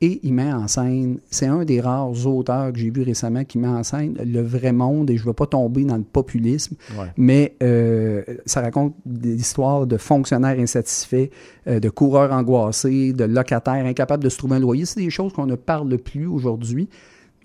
Et 0.05 0.19
il 0.25 0.35
met 0.35 0.53
en 0.53 0.67
scène, 0.67 1.19
c'est 1.31 1.47
un 1.47 1.65
des 1.65 1.81
rares 1.81 2.27
auteurs 2.27 2.73
que 2.73 2.79
j'ai 2.81 2.91
vu 2.91 3.03
récemment 3.03 3.45
qui 3.45 3.57
met 3.59 3.69
en 3.69 3.85
scène 3.85 4.17
le 4.25 4.41
vrai 4.43 4.73
monde, 4.73 5.09
et 5.11 5.17
je 5.17 5.23
ne 5.23 5.29
veux 5.29 5.33
pas 5.33 5.47
tomber 5.47 5.85
dans 5.85 5.97
le 5.97 6.03
populisme, 6.03 6.75
Ouais. 6.99 7.07
mais 7.17 7.55
euh, 7.63 8.23
ça 8.45 8.63
raconte 8.63 8.95
des 9.07 9.37
histoires 9.37 9.87
de 9.87 9.97
fonctionnaires 9.97 10.59
insatisfaits, 10.59 11.29
euh, 11.69 11.79
de 11.79 11.89
coureurs 11.89 12.33
angoissés, 12.33 13.13
de 13.13 13.23
locataires 13.23 13.87
incapables 13.87 14.25
de 14.25 14.29
se 14.29 14.39
trouver 14.39 14.57
un 14.57 14.59
loyer. 14.61 14.85
C'est 14.87 15.01
des 15.01 15.09
choses 15.09 15.33
qu'on 15.33 15.47
ne 15.47 15.55
parle 15.55 15.97
plus 15.99 16.27
aujourd'hui. 16.27 16.89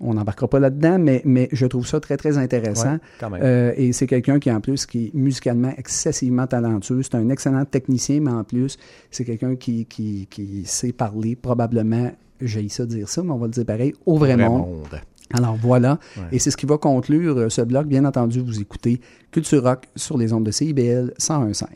On 0.00 0.14
n'embarquera 0.14 0.48
pas 0.48 0.58
là-dedans, 0.60 0.98
mais, 0.98 1.22
mais 1.24 1.48
je 1.52 1.64
trouve 1.66 1.86
ça 1.86 2.00
très, 2.00 2.16
très 2.16 2.38
intéressant. 2.38 2.92
Ouais, 2.94 2.98
quand 3.20 3.30
même. 3.30 3.40
Euh, 3.42 3.72
et 3.76 3.92
c'est 3.92 4.06
quelqu'un 4.08 4.38
qui, 4.40 4.50
en 4.50 4.60
plus, 4.60 4.84
qui 4.86 5.06
est 5.06 5.14
musicalement 5.14 5.72
excessivement 5.76 6.46
talentueux. 6.48 7.02
C'est 7.02 7.14
un 7.16 7.28
excellent 7.30 7.64
technicien, 7.64 8.20
mais 8.20 8.30
en 8.32 8.42
plus, 8.44 8.78
c'est 9.12 9.24
quelqu'un 9.24 9.54
qui, 9.56 9.86
qui, 9.86 10.26
qui 10.30 10.62
sait 10.66 10.92
parler 10.92 11.34
probablement, 11.36 12.10
j'ai 12.40 12.68
ça 12.68 12.86
dire 12.86 13.08
ça, 13.08 13.22
mais 13.22 13.30
on 13.32 13.38
va 13.38 13.46
le 13.46 13.52
dire 13.52 13.64
pareil, 13.64 13.94
au 14.06 14.16
vrai, 14.18 14.34
Vrai 14.34 14.48
monde. 14.48 14.66
monde. 14.68 15.00
Alors 15.34 15.56
voilà, 15.56 15.98
Ouais. 16.16 16.22
et 16.32 16.38
c'est 16.38 16.50
ce 16.50 16.56
qui 16.56 16.64
va 16.64 16.78
conclure 16.78 17.36
euh, 17.36 17.48
ce 17.50 17.60
bloc. 17.60 17.86
Bien 17.86 18.04
entendu, 18.06 18.40
vous 18.40 18.60
écoutez 18.60 19.00
Culture 19.30 19.62
Rock 19.62 19.84
sur 19.94 20.16
les 20.16 20.32
ondes 20.32 20.44
de 20.44 20.50
CIBL 20.50 21.12
101.5. 21.18 21.66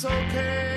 is 0.00 0.06
okay, 0.06 0.69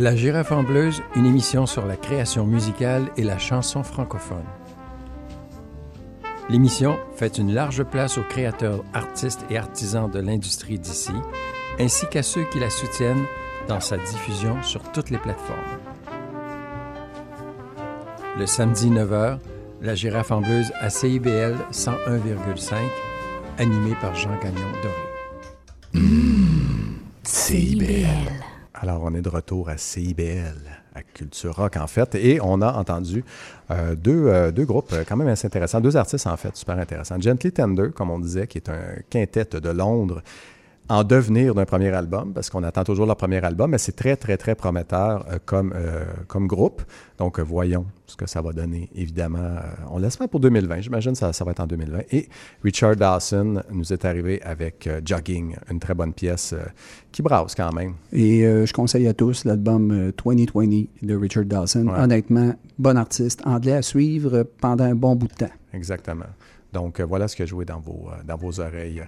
La 0.00 0.14
girafe 0.14 0.52
en 0.52 0.62
bleuse, 0.62 1.02
une 1.16 1.26
émission 1.26 1.66
sur 1.66 1.84
la 1.84 1.96
création 1.96 2.46
musicale 2.46 3.10
et 3.16 3.24
la 3.24 3.36
chanson 3.36 3.82
francophone. 3.82 4.44
L'émission 6.48 6.96
fait 7.16 7.36
une 7.36 7.52
large 7.52 7.82
place 7.82 8.16
aux 8.16 8.22
créateurs, 8.22 8.84
artistes 8.94 9.44
et 9.50 9.58
artisans 9.58 10.08
de 10.08 10.20
l'industrie 10.20 10.78
d'ici, 10.78 11.10
ainsi 11.80 12.06
qu'à 12.12 12.22
ceux 12.22 12.44
qui 12.44 12.60
la 12.60 12.70
soutiennent 12.70 13.24
dans 13.66 13.80
sa 13.80 13.96
diffusion 13.96 14.62
sur 14.62 14.84
toutes 14.92 15.10
les 15.10 15.18
plateformes. 15.18 15.58
Le 18.38 18.46
samedi 18.46 18.90
9h, 18.90 19.40
la 19.82 19.94
girafe 19.96 20.30
en 20.30 20.42
bleuse 20.42 20.70
à 20.78 20.90
CIBL 20.90 21.56
101,5, 21.72 22.76
animé 23.58 23.96
par 24.00 24.14
Jean 24.14 24.38
Gagnon 24.40 24.70
Doré. 24.80 26.27
On 29.02 29.14
est 29.14 29.22
de 29.22 29.28
retour 29.28 29.68
à 29.68 29.76
CIBL, 29.76 30.56
à 30.94 31.02
Culture 31.02 31.54
Rock, 31.54 31.76
en 31.76 31.86
fait, 31.86 32.14
et 32.14 32.40
on 32.40 32.60
a 32.60 32.72
entendu 32.72 33.24
euh, 33.70 33.94
deux, 33.94 34.26
euh, 34.26 34.50
deux 34.50 34.64
groupes 34.64 34.92
euh, 34.92 35.04
quand 35.08 35.16
même 35.16 35.28
assez 35.28 35.46
intéressants, 35.46 35.80
deux 35.80 35.96
artistes, 35.96 36.26
en 36.26 36.36
fait, 36.36 36.56
super 36.56 36.78
intéressants. 36.78 37.20
Gently 37.20 37.52
Tender, 37.52 37.88
comme 37.94 38.10
on 38.10 38.18
disait, 38.18 38.46
qui 38.46 38.58
est 38.58 38.68
un 38.68 38.96
quintet 39.08 39.44
de 39.60 39.70
Londres, 39.70 40.22
en 40.88 41.04
devenir 41.04 41.54
d'un 41.54 41.66
premier 41.66 41.88
album, 41.88 42.32
parce 42.32 42.48
qu'on 42.48 42.62
attend 42.62 42.82
toujours 42.82 43.06
leur 43.06 43.16
premier 43.16 43.44
album, 43.44 43.70
mais 43.70 43.78
c'est 43.78 43.92
très, 43.92 44.16
très, 44.16 44.36
très 44.36 44.54
prometteur 44.54 45.26
euh, 45.30 45.38
comme, 45.44 45.72
euh, 45.74 46.04
comme 46.26 46.46
groupe. 46.46 46.82
Donc, 47.18 47.38
euh, 47.38 47.42
voyons 47.42 47.84
ce 48.06 48.16
que 48.16 48.26
ça 48.26 48.40
va 48.40 48.52
donner. 48.52 48.88
Évidemment, 48.94 49.56
on 49.90 49.98
l'espère 49.98 50.28
pour 50.28 50.40
2020. 50.40 50.80
J'imagine 50.80 51.12
que 51.12 51.18
ça, 51.18 51.32
ça 51.34 51.44
va 51.44 51.50
être 51.50 51.60
en 51.60 51.66
2020. 51.66 51.98
Et 52.10 52.28
Richard 52.64 52.96
Dawson 52.96 53.62
nous 53.70 53.92
est 53.92 54.04
arrivé 54.06 54.40
avec 54.42 54.88
Jogging, 55.04 55.56
une 55.70 55.78
très 55.78 55.94
bonne 55.94 56.14
pièce 56.14 56.54
qui 57.12 57.20
brasse 57.20 57.54
quand 57.54 57.72
même. 57.72 57.94
Et 58.12 58.42
je 58.42 58.72
conseille 58.72 59.06
à 59.08 59.14
tous 59.14 59.44
l'album 59.44 59.90
euh, 59.90 60.12
2020 60.24 60.86
de 61.02 61.14
Richard 61.14 61.44
Dawson. 61.44 61.86
Ouais. 61.86 62.00
Honnêtement, 62.00 62.54
bon 62.78 62.96
artiste, 62.96 63.42
anglais 63.44 63.74
à 63.74 63.82
suivre 63.82 64.44
pendant 64.58 64.84
un 64.84 64.94
bon 64.94 65.14
bout 65.14 65.28
de 65.28 65.34
temps. 65.34 65.52
Exactement. 65.74 66.26
Donc, 66.72 67.00
voilà 67.00 67.28
ce 67.28 67.36
que 67.36 67.44
je 67.44 67.50
jouais 67.50 67.66
dans 67.66 67.80
vos, 67.80 68.08
dans 68.24 68.36
vos 68.36 68.60
oreilles. 68.60 69.02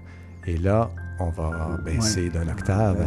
Et 0.46 0.56
là, 0.56 0.90
on 1.18 1.30
va 1.30 1.78
baisser 1.84 2.30
d'un 2.30 2.48
octave. 2.48 3.06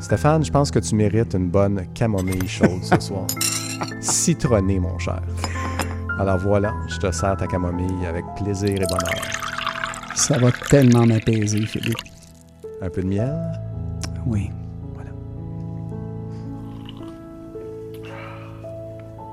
Stéphane, 0.00 0.44
je 0.44 0.50
pense 0.50 0.70
que 0.70 0.78
tu 0.78 0.94
mérites 0.94 1.34
une 1.34 1.48
bonne 1.48 1.86
camomille 1.94 2.48
chaude 2.48 2.82
ce 2.82 2.98
soir. 3.00 3.26
Citronnée, 4.00 4.80
mon 4.80 4.98
cher. 4.98 5.22
Alors 6.18 6.38
voilà, 6.38 6.74
je 6.88 6.98
te 6.98 7.10
sers 7.12 7.36
ta 7.36 7.46
camomille 7.46 8.06
avec 8.06 8.24
plaisir 8.36 8.70
et 8.70 8.86
bonheur. 8.86 9.22
Ça 10.14 10.38
va 10.38 10.50
tellement 10.68 11.06
m'apaiser, 11.06 11.64
Philippe. 11.66 11.96
Un 12.82 12.90
peu 12.90 13.02
de 13.02 13.08
miel? 13.08 13.36
Oui. 14.26 14.50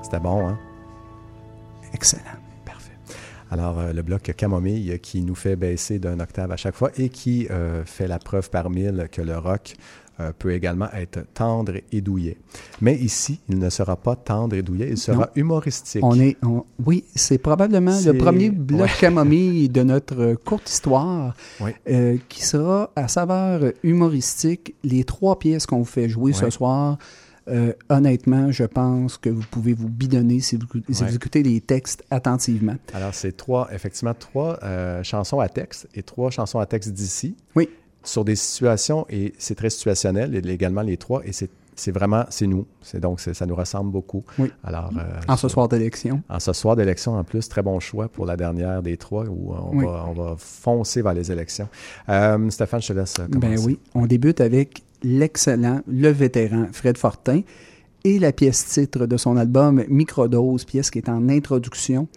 C'était 0.08 0.22
bon, 0.22 0.48
hein? 0.48 0.58
Excellent. 1.94 2.24
Alors, 3.52 3.80
euh, 3.80 3.94
le 3.94 4.02
bloc 4.02 4.34
camomille 4.36 5.00
qui 5.02 5.22
nous 5.22 5.36
fait 5.36 5.56
baisser 5.56 6.00
d'un 6.00 6.20
octave 6.20 6.52
à 6.52 6.58
chaque 6.58 6.76
fois 6.76 6.92
et 6.98 7.10
qui 7.10 7.48
euh, 7.50 7.84
fait 7.86 8.08
la 8.08 8.20
preuve 8.20 8.50
par 8.50 8.70
mille 8.70 9.08
que 9.12 9.22
le 9.22 9.38
rock 9.38 9.76
euh, 10.20 10.32
peut 10.38 10.52
également 10.52 10.90
être 10.94 11.20
tendre 11.34 11.74
et 11.92 12.02
douillet. 12.02 12.38
Mais 12.82 12.96
ici, 12.96 13.40
il 13.50 13.60
ne 13.60 13.70
sera 13.70 13.96
pas 13.96 14.16
tendre 14.16 14.56
et 14.56 14.64
douillet, 14.64 14.88
il 14.90 14.98
sera 14.98 15.18
Non. 15.18 15.26
humoristique. 15.36 16.04
On 16.04 16.20
est, 16.20 16.36
on- 16.44 16.66
oui, 16.86 17.04
c'est 17.16 17.38
probablement 17.38 17.98
le 18.04 18.14
premier 18.18 18.50
bloc 18.50 18.82
ouais. 18.82 18.90
camomille 19.00 19.70
de 19.70 19.84
notre 19.84 20.34
courte 20.34 20.70
histoire 20.70 21.36
Oui. 21.62 21.72
euh, 21.90 22.18
qui 22.30 22.44
sera 22.44 22.90
à 22.96 23.08
saveur 23.08 23.72
humoristique. 23.84 24.76
Les 24.84 25.04
trois 25.04 25.38
pièces 25.40 25.66
qu'on 25.68 25.78
vous 25.80 25.86
fait 25.86 26.10
jouer 26.10 26.34
ce 26.34 26.50
soir, 26.50 26.98
euh, 27.50 27.74
honnêtement, 27.90 28.52
je 28.52 28.64
pense 28.64 29.18
que 29.18 29.30
vous 29.30 29.44
pouvez 29.50 29.74
vous 29.74 29.90
bidonner 29.90 30.40
si 30.40 30.56
vous, 30.58 30.66
si 30.92 31.04
Ouais. 31.04 31.10
vous 31.10 31.16
écoutez 31.16 31.44
les 31.44 31.62
textes 31.62 32.04
attentivement. 32.10 32.76
Alors, 32.94 33.14
c'est 33.14 33.36
trois, 33.36 33.70
effectivement, 33.74 34.14
trois 34.14 34.60
euh, 34.64 35.04
chansons 35.04 35.40
à 35.40 35.50
texte 35.50 35.88
et 35.96 36.04
trois 36.04 36.30
chansons 36.32 36.60
à 36.60 36.66
texte 36.66 36.92
d'ici. 36.92 37.36
Oui. 37.56 37.70
Sur 38.04 38.24
des 38.24 38.36
situations, 38.36 39.06
et 39.10 39.34
c'est 39.38 39.56
très 39.56 39.70
situationnel, 39.70 40.34
et 40.36 40.50
également 40.52 40.82
les 40.82 40.98
trois, 40.98 41.22
et 41.26 41.32
c'est 41.34 41.50
c'est 41.80 41.92
vraiment, 41.92 42.26
c'est 42.32 42.48
nous. 42.48 42.66
C'est 42.82 43.00
donc, 43.00 43.20
ça 43.20 43.46
nous 43.46 43.54
ressemble 43.54 43.92
beaucoup. 43.92 44.24
Oui. 44.40 44.52
Alors, 44.64 44.90
euh, 44.98 45.20
En 45.28 45.38
ce 45.38 45.48
soir 45.48 45.68
d'élection. 45.68 46.24
En 46.28 46.40
ce 46.40 46.52
soir 46.52 46.76
d'élection, 46.76 47.14
en 47.14 47.24
plus, 47.24 47.48
très 47.48 47.62
bon 47.62 47.80
choix 47.80 48.08
pour 48.08 48.26
la 48.26 48.36
dernière 48.36 48.82
des 48.82 48.98
trois 48.98 49.26
où 49.26 49.54
on, 49.54 49.76
Oui. 49.78 49.86
va, 49.86 50.06
on 50.10 50.14
va 50.14 50.36
foncer 50.40 51.04
vers 51.04 51.14
les 51.14 51.32
élections. 51.32 51.70
Euh, 52.10 52.50
Stéphane, 52.50 52.82
je 52.82 52.88
te 52.88 52.94
laisse 52.94 53.14
commencer. 53.14 53.38
Ben 53.40 53.60
oui, 53.64 53.78
on 53.94 54.08
débute 54.08 54.42
avec 54.42 54.82
l'excellent, 55.04 55.82
le 55.88 56.10
vétéran 56.10 56.68
Fred 56.72 56.98
Fortin 56.98 57.42
et 58.04 58.20
la 58.20 58.32
pièce 58.32 58.66
titre 58.66 59.06
de 59.06 59.18
son 59.18 59.38
album 59.38 59.84
Microdose, 59.90 60.66
pièce 60.66 60.92
qui 60.92 61.00
est 61.00 61.10
en 61.10 61.30
introduction. 61.30 62.08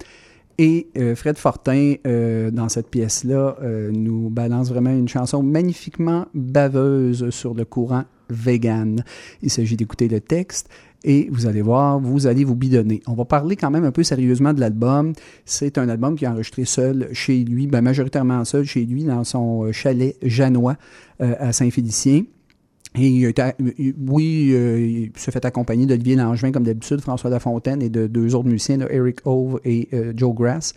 Et 0.58 0.88
euh, 0.98 1.16
Fred 1.16 1.38
Fortin, 1.38 1.94
euh, 2.06 2.50
dans 2.50 2.68
cette 2.68 2.88
pièce-là, 2.88 3.56
euh, 3.62 3.90
nous 3.90 4.28
balance 4.28 4.68
vraiment 4.68 4.90
une 4.90 5.08
chanson 5.08 5.42
magnifiquement 5.42 6.26
baveuse 6.34 7.30
sur 7.30 7.54
le 7.54 7.64
courant 7.64 8.04
vegan. 8.28 9.02
Il 9.42 9.50
s'agit 9.50 9.76
d'écouter 9.76 10.06
le 10.06 10.20
texte 10.20 10.68
et 11.02 11.28
vous 11.32 11.46
allez 11.46 11.62
voir, 11.62 11.98
vous 11.98 12.26
allez 12.26 12.44
vous 12.44 12.56
bidonner. 12.56 13.00
On 13.06 13.14
va 13.14 13.24
parler 13.24 13.56
quand 13.56 13.70
même 13.70 13.84
un 13.84 13.90
peu 13.90 14.02
sérieusement 14.02 14.52
de 14.52 14.60
l'album. 14.60 15.14
C'est 15.46 15.78
un 15.78 15.88
album 15.88 16.14
qui 16.14 16.26
est 16.26 16.28
enregistré 16.28 16.66
seul 16.66 17.08
chez 17.14 17.42
lui, 17.42 17.66
ben 17.66 17.80
majoritairement 17.80 18.44
seul 18.44 18.66
chez 18.66 18.84
lui, 18.84 19.04
dans 19.04 19.24
son 19.24 19.72
chalet 19.72 20.14
janois 20.22 20.76
à 21.20 21.54
Saint-Félicien. 21.54 22.24
Et 22.97 23.95
oui, 24.09 24.51
euh, 24.53 24.80
il 24.80 25.12
se 25.16 25.30
fait 25.30 25.45
accompagner 25.45 25.86
d'Olivier 25.86 26.16
Langevin, 26.16 26.51
comme 26.51 26.64
d'habitude, 26.64 27.01
François 27.01 27.30
Lafontaine 27.30 27.82
et 27.82 27.88
de 27.88 28.07
deux 28.07 28.34
autres 28.34 28.49
musiciens, 28.49 28.78
Eric 28.91 29.20
Hove 29.24 29.61
et 29.64 29.88
euh, 29.93 30.12
Joe 30.16 30.34
Grass. 30.34 30.74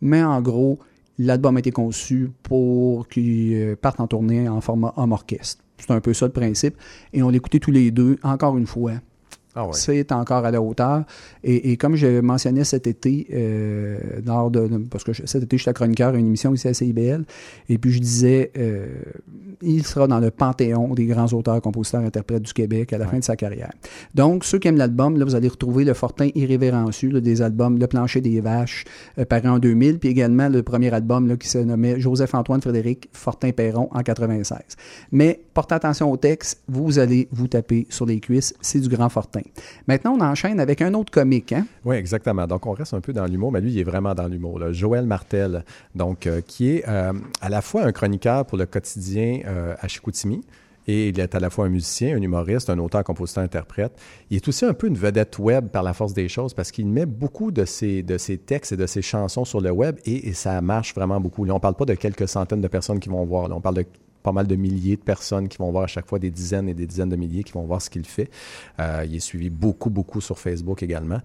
Mais 0.00 0.22
en 0.22 0.42
gros, 0.42 0.80
l'album 1.18 1.56
a 1.56 1.60
été 1.60 1.70
conçu 1.70 2.30
pour 2.42 3.06
qu'il 3.08 3.54
euh, 3.54 3.76
parte 3.76 4.00
en 4.00 4.08
tournée 4.08 4.48
en 4.48 4.60
format 4.60 4.92
homme 4.96 5.12
orchestre. 5.12 5.62
C'est 5.78 5.92
un 5.92 6.00
peu 6.00 6.12
ça 6.12 6.26
le 6.26 6.32
principe. 6.32 6.76
Et 7.12 7.22
on 7.22 7.30
l'écoutait 7.30 7.60
tous 7.60 7.70
les 7.70 7.92
deux, 7.92 8.18
encore 8.24 8.58
une 8.58 8.66
fois. 8.66 8.94
Ah 9.56 9.66
ouais. 9.66 9.72
C'est 9.72 10.10
encore 10.12 10.44
à 10.44 10.50
la 10.50 10.60
hauteur. 10.60 11.04
Et, 11.44 11.70
et 11.70 11.76
comme 11.76 11.94
je 11.96 12.20
mentionnais 12.20 12.64
cet 12.64 12.86
été, 12.86 13.26
euh, 13.32 13.98
lors 14.26 14.50
de, 14.50 14.66
parce 14.90 15.04
que 15.04 15.12
je- 15.12 15.22
cet 15.26 15.42
été, 15.44 15.56
je 15.58 15.62
suis 15.62 15.72
chroniqueur 15.72 16.14
à 16.14 16.16
une 16.16 16.26
émission 16.26 16.52
ici 16.52 16.66
à 16.68 16.74
CIBL, 16.74 17.24
et 17.68 17.78
puis 17.78 17.92
je 17.92 18.00
disais, 18.00 18.50
euh, 18.58 18.86
il 19.62 19.86
sera 19.86 20.06
dans 20.08 20.18
le 20.20 20.30
panthéon 20.30 20.94
des 20.94 21.06
grands 21.06 21.28
auteurs, 21.32 21.60
compositeurs, 21.60 22.00
interprètes 22.02 22.42
du 22.42 22.52
Québec 22.52 22.92
à 22.92 22.98
la 22.98 23.06
fin 23.06 23.18
de 23.18 23.24
sa 23.24 23.36
carrière. 23.36 23.72
Donc, 24.14 24.44
ceux 24.44 24.58
qui 24.58 24.68
aiment 24.68 24.76
l'album, 24.76 25.16
là, 25.18 25.24
vous 25.24 25.34
allez 25.36 25.48
retrouver 25.48 25.84
le 25.84 25.94
Fortin 25.94 26.28
irrévérencieux 26.34 27.10
là, 27.10 27.20
des 27.20 27.40
albums 27.40 27.78
Le 27.78 27.86
Plancher 27.86 28.20
des 28.20 28.40
Vaches, 28.40 28.84
euh, 29.18 29.24
paru 29.24 29.48
en 29.48 29.58
2000, 29.58 29.98
puis 30.00 30.08
également 30.08 30.48
le 30.48 30.62
premier 30.62 30.92
album 30.92 31.28
là, 31.28 31.36
qui 31.36 31.48
se 31.48 31.58
nommait 31.58 32.00
Joseph-Antoine 32.00 32.60
Frédéric 32.60 33.08
Fortin-Perron 33.12 33.88
en 33.92 34.02
96. 34.02 34.58
Mais 35.12 35.40
portez 35.54 35.74
attention 35.76 36.10
au 36.10 36.16
texte, 36.16 36.60
vous 36.68 36.98
allez 36.98 37.28
vous 37.30 37.46
taper 37.48 37.86
sur 37.88 38.04
les 38.06 38.18
cuisses, 38.20 38.52
c'est 38.60 38.80
du 38.80 38.88
grand 38.88 39.08
Fortin. 39.08 39.42
Maintenant, 39.86 40.16
on 40.18 40.20
enchaîne 40.20 40.60
avec 40.60 40.82
un 40.82 40.94
autre 40.94 41.10
comique, 41.10 41.52
hein? 41.52 41.66
Oui, 41.84 41.96
exactement. 41.96 42.46
Donc, 42.46 42.66
on 42.66 42.72
reste 42.72 42.94
un 42.94 43.00
peu 43.00 43.12
dans 43.12 43.26
l'humour, 43.26 43.52
mais 43.52 43.60
lui, 43.60 43.72
il 43.72 43.78
est 43.78 43.84
vraiment 43.84 44.14
dans 44.14 44.26
l'humour. 44.26 44.72
Joël 44.72 45.06
Martel, 45.06 45.64
donc, 45.94 46.26
euh, 46.26 46.40
qui 46.46 46.70
est 46.70 46.88
euh, 46.88 47.12
à 47.40 47.48
la 47.48 47.60
fois 47.60 47.84
un 47.84 47.92
chroniqueur 47.92 48.44
pour 48.46 48.58
le 48.58 48.66
quotidien 48.66 49.40
euh, 49.46 49.74
à 49.80 49.88
Chicoutimi, 49.88 50.42
et 50.86 51.08
il 51.08 51.20
est 51.20 51.34
à 51.34 51.40
la 51.40 51.50
fois 51.50 51.66
un 51.66 51.70
musicien, 51.70 52.16
un 52.16 52.20
humoriste, 52.20 52.68
un 52.68 52.78
auteur, 52.78 53.04
compositeur, 53.04 53.44
interprète. 53.44 53.92
Il 54.30 54.36
est 54.36 54.48
aussi 54.48 54.64
un 54.64 54.74
peu 54.74 54.86
une 54.86 54.96
vedette 54.96 55.38
web 55.38 55.68
par 55.68 55.82
la 55.82 55.94
force 55.94 56.12
des 56.12 56.28
choses 56.28 56.52
parce 56.52 56.70
qu'il 56.70 56.86
met 56.86 57.06
beaucoup 57.06 57.50
de 57.50 57.64
ses, 57.64 58.02
de 58.02 58.18
ses 58.18 58.36
textes 58.36 58.72
et 58.72 58.76
de 58.76 58.86
ses 58.86 59.00
chansons 59.00 59.44
sur 59.44 59.60
le 59.60 59.70
web 59.70 59.96
et, 60.04 60.32
ça 60.34 60.60
marche 60.60 60.94
vraiment 60.94 61.20
beaucoup. 61.20 61.44
Là, 61.44 61.52
on 61.52 61.56
ne 61.56 61.60
parle 61.60 61.76
pas 61.76 61.84
de 61.84 61.94
quelques 61.94 62.28
centaines 62.28 62.60
de 62.60 62.68
personnes 62.68 63.00
qui 63.00 63.08
vont 63.08 63.24
voir. 63.24 63.50
On 63.50 63.60
parle 63.60 63.76
de 63.76 63.86
pas 64.24 64.32
mal 64.32 64.48
de 64.48 64.56
milliers 64.56 64.96
de 64.96 65.02
personnes 65.02 65.48
qui 65.48 65.58
vont 65.58 65.70
voir 65.70 65.84
à 65.84 65.86
chaque 65.86 66.08
fois 66.08 66.18
des 66.18 66.30
dizaines 66.30 66.68
et 66.68 66.74
des 66.74 66.86
dizaines 66.86 67.10
de 67.10 67.16
milliers 67.16 67.44
qui 67.44 67.52
vont 67.52 67.64
voir 67.64 67.80
ce 67.80 67.90
qu'il 67.90 68.06
fait. 68.06 68.30
Euh, 68.80 69.04
il 69.06 69.14
est 69.14 69.20
suivi 69.20 69.50
beaucoup, 69.50 69.90
beaucoup 69.90 70.20
sur 70.20 70.38
Facebook 70.38 70.82
également. 70.82 71.20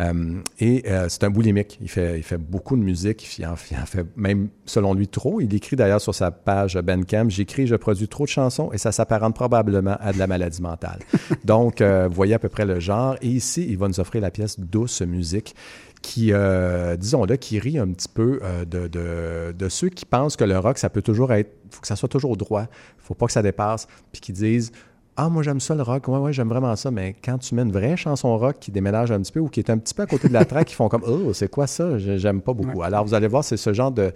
Euh, 0.00 0.40
et 0.58 0.82
euh, 0.86 1.08
c'est 1.08 1.24
un 1.24 1.30
boulimique. 1.30 1.78
Il 1.80 1.88
fait, 1.88 2.18
il 2.18 2.24
fait 2.24 2.38
beaucoup 2.38 2.74
de 2.74 2.82
musique. 2.82 3.38
Il 3.38 3.46
en, 3.46 3.54
fait 3.54 4.04
même, 4.16 4.48
selon 4.64 4.94
lui, 4.94 5.06
trop. 5.06 5.40
Il 5.40 5.54
écrit 5.54 5.76
d'ailleurs 5.76 6.00
sur 6.00 6.14
sa 6.14 6.32
page 6.32 6.76
Bandcamp 6.76 7.28
J'écris, 7.28 7.68
je 7.68 7.76
produis 7.76 8.08
trop 8.08 8.24
de 8.24 8.30
chansons 8.30 8.72
et 8.72 8.78
ça 8.78 8.90
s'apparente 8.90 9.34
probablement 9.36 9.96
à 10.00 10.12
de 10.12 10.18
la 10.18 10.26
maladie 10.26 10.60
mentale. 10.60 10.98
Donc, 11.44 11.82
vous 11.82 12.14
voyez 12.14 12.34
à 12.34 12.40
peu 12.40 12.48
près 12.48 12.66
le 12.66 12.80
genre. 12.80 13.14
Et 13.22 13.28
ici, 13.28 13.64
il 13.68 13.78
va 13.78 13.86
nous 13.86 14.00
offrir 14.00 14.22
la 14.22 14.32
pièce 14.32 14.58
Douce 14.58 15.02
musique 15.02 15.54
qui, 16.02 16.32
euh, 16.32 16.96
disons-le, 16.96 17.36
qui 17.36 17.58
rit 17.58 17.78
un 17.78 17.88
petit 17.88 18.08
peu 18.08 18.40
euh, 18.42 18.64
de, 18.64 18.88
de, 18.88 19.52
de 19.56 19.68
ceux 19.68 19.88
qui 19.88 20.04
pensent 20.04 20.36
que 20.36 20.44
le 20.44 20.58
rock, 20.58 20.78
ça 20.78 20.90
peut 20.90 21.02
toujours 21.02 21.32
être, 21.32 21.52
faut 21.70 21.80
que 21.80 21.86
ça 21.86 21.96
soit 21.96 22.08
toujours 22.08 22.36
droit, 22.36 22.66
faut 22.98 23.14
pas 23.14 23.26
que 23.26 23.32
ça 23.32 23.42
dépasse, 23.42 23.86
puis 24.12 24.20
qui 24.20 24.32
disent 24.32 24.72
ah, 25.16 25.28
moi 25.28 25.42
j'aime 25.42 25.60
ça 25.60 25.74
le 25.74 25.82
rock, 25.82 26.08
ouais, 26.08 26.18
ouais, 26.18 26.32
j'aime 26.32 26.48
vraiment 26.48 26.74
ça, 26.76 26.90
mais 26.90 27.14
quand 27.22 27.36
tu 27.38 27.54
mets 27.54 27.62
une 27.62 27.72
vraie 27.72 27.96
chanson 27.96 28.36
rock 28.38 28.56
qui 28.60 28.70
déménage 28.70 29.10
un 29.12 29.20
petit 29.20 29.32
peu 29.32 29.40
ou 29.40 29.48
qui 29.48 29.60
est 29.60 29.68
un 29.70 29.76
petit 29.78 29.92
peu 29.92 30.02
à 30.02 30.06
côté 30.06 30.28
de 30.28 30.32
la 30.32 30.44
track, 30.46 30.70
ils 30.72 30.74
font 30.74 30.88
comme 30.88 31.02
Oh, 31.06 31.32
c'est 31.32 31.50
quoi 31.50 31.66
ça? 31.66 31.98
J'ai- 31.98 32.18
J'aime 32.18 32.40
pas 32.40 32.52
beaucoup. 32.54 32.82
Alors 32.82 33.04
vous 33.04 33.12
allez 33.14 33.26
voir, 33.28 33.44
c'est 33.44 33.56
ce 33.56 33.72
genre 33.72 33.90
de. 33.92 34.12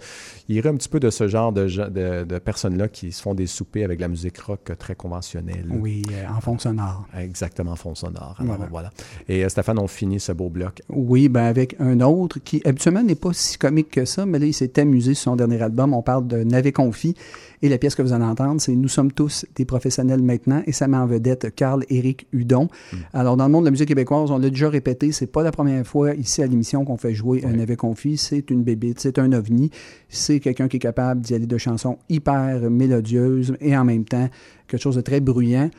Il 0.49 0.59
rit 0.59 0.69
un 0.69 0.75
petit 0.75 0.89
peu 0.89 0.99
de 0.99 1.09
ce 1.09 1.27
genre 1.27 1.51
de, 1.51 1.65
de, 1.67 2.23
de 2.23 2.37
personnes-là 2.39 2.87
qui 2.87 3.11
se 3.11 3.21
font 3.21 3.33
des 3.33 3.47
soupers 3.47 3.83
avec 3.83 3.99
la 3.99 4.07
musique 4.07 4.37
rock 4.39 4.71
très 4.79 4.95
conventionnelle. 4.95 5.65
Oui, 5.69 6.01
euh, 6.11 6.23
en 6.35 6.41
fond 6.41 6.57
sonore. 6.57 7.05
Exactement, 7.17 7.71
en 7.71 7.75
fond 7.75 7.93
sonore. 7.95 8.35
Alors 8.39 8.55
Voilà. 8.55 8.67
voilà. 8.71 8.89
Et 9.29 9.43
euh, 9.45 9.49
Stéphane, 9.49 9.79
on 9.79 9.87
finit 9.87 10.19
ce 10.19 10.31
beau 10.31 10.49
bloc. 10.49 10.81
Oui, 10.89 11.29
ben 11.29 11.43
avec 11.45 11.75
un 11.79 11.99
autre 12.01 12.39
qui 12.43 12.61
habituellement 12.65 13.03
n'est 13.03 13.15
pas 13.15 13.33
si 13.33 13.57
comique 13.57 13.91
que 13.91 14.05
ça, 14.05 14.25
mais 14.25 14.39
là, 14.39 14.45
il 14.45 14.53
s'est 14.53 14.79
amusé 14.79 15.13
sur 15.13 15.31
son 15.31 15.35
dernier 15.35 15.61
album. 15.61 15.93
On 15.93 16.01
parle 16.01 16.27
de 16.27 16.43
Navet 16.43 16.71
Confi. 16.71 17.15
Et 17.61 17.69
la 17.69 17.77
pièce 17.77 17.95
que 17.95 18.01
vous 18.01 18.13
allez 18.13 18.23
entendre, 18.23 18.61
c'est 18.61 18.75
Nous 18.75 18.87
sommes 18.87 19.11
tous 19.11 19.45
des 19.55 19.65
professionnels 19.65 20.21
maintenant. 20.21 20.61
Et 20.65 20.71
ça 20.71 20.87
met 20.87 20.97
en 20.97 21.05
vedette 21.05 21.53
Carl-Éric 21.55 22.27
Hudon. 22.33 22.69
Alors, 23.13 23.37
dans 23.37 23.45
le 23.45 23.51
monde 23.51 23.63
de 23.63 23.67
la 23.67 23.71
musique 23.71 23.87
québécoise, 23.87 24.31
on 24.31 24.37
l'a 24.37 24.49
déjà 24.49 24.69
répété, 24.69 25.11
c'est 25.11 25.27
pas 25.27 25.43
la 25.43 25.51
première 25.51 25.85
fois 25.85 26.13
ici 26.13 26.41
à 26.41 26.47
l'émission 26.47 26.85
qu'on 26.85 26.97
fait 26.97 27.13
jouer 27.13 27.43
un 27.45 27.53
Navet 27.53 27.75
Confi. 27.75 28.17
C'est 28.17 28.49
une 28.51 28.63
bébite, 28.63 28.99
c'est 28.99 29.19
un 29.19 29.31
ovni. 29.33 29.71
C'est 30.09 30.39
quelqu'un 30.39 30.67
qui 30.67 30.77
est 30.77 30.79
capable 30.79 31.21
d'y 31.21 31.33
aller 31.33 31.47
de 31.47 31.57
chansons 31.57 31.97
hyper 32.09 32.69
mélodieuses 32.69 33.55
et 33.61 33.75
en 33.77 33.85
même 33.85 34.05
temps 34.05 34.29
quelque 34.67 34.81
chose 34.81 34.95
de 34.95 35.01
très 35.01 35.19
bruyant. 35.19 35.69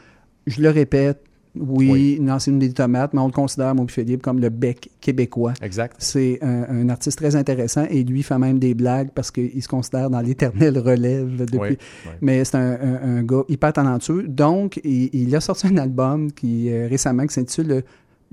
Je 0.46 0.62
le 0.62 0.70
répète, 0.70 1.22
Oui, 1.61 2.18
non, 2.20 2.38
c'est 2.38 2.50
une 2.50 2.59
des 2.59 2.72
tomates, 2.72 3.12
mais 3.14 3.20
on 3.20 3.26
le 3.26 3.32
considère, 3.32 3.74
et 3.74 3.90
Philippe, 3.90 4.22
comme 4.22 4.40
le 4.40 4.48
bec 4.50 4.90
québécois. 5.00 5.54
Exact. 5.62 5.96
C'est 5.98 6.38
un, 6.42 6.64
un 6.68 6.88
artiste 6.88 7.18
très 7.18 7.36
intéressant 7.36 7.84
et 7.88 8.04
lui 8.04 8.22
fait 8.22 8.38
même 8.38 8.59
des 8.59 8.74
blagues 8.74 9.11
parce 9.14 9.30
qu'il 9.30 9.62
se 9.62 9.68
considère 9.68 10.11
dans 10.11 10.20
l'éternelle 10.20 10.78
relève 10.78 11.36
depuis. 11.44 11.59
Oui, 11.59 11.78
oui. 12.07 12.12
Mais 12.20 12.44
c'est 12.44 12.57
un, 12.57 12.72
un- 12.80 13.16
un 13.18 13.22
gars 13.22 13.42
hyper 13.48 13.72
talentueux. 13.72 14.24
Donc, 14.28 14.80
il, 14.84 15.11
il 15.12 15.34
a 15.36 15.40
sorti 15.40 15.66
un 15.68 15.76
album 15.76 16.32
qui 16.32 16.70
euh, 16.70 16.86
récemment 16.88 17.26
qui 17.26 17.34
s'intitule 17.34 17.66
le 17.68 17.82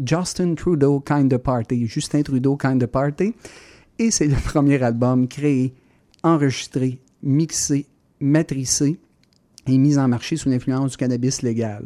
Justin 0.03 0.55
Trudeau 0.55 0.99
Kind 0.99 1.31
of 1.33 1.41
Party. 1.41 1.85
Justin 1.87 2.23
Trudeau 2.23 2.57
Kind 2.57 2.81
of 2.83 2.89
Party. 2.89 3.33
Et 3.99 4.09
c'est 4.11 4.27
le 4.27 4.35
premier 4.43 4.81
album 4.81 5.27
créé, 5.27 5.73
enregistré, 6.23 6.99
mixé, 7.21 7.85
matricé 8.19 8.97
et 9.67 9.77
mis 9.77 9.97
en 9.97 10.07
marché 10.07 10.35
sous 10.35 10.49
l'influence 10.49 10.91
du 10.91 10.97
cannabis 10.97 11.41
légal. 11.41 11.85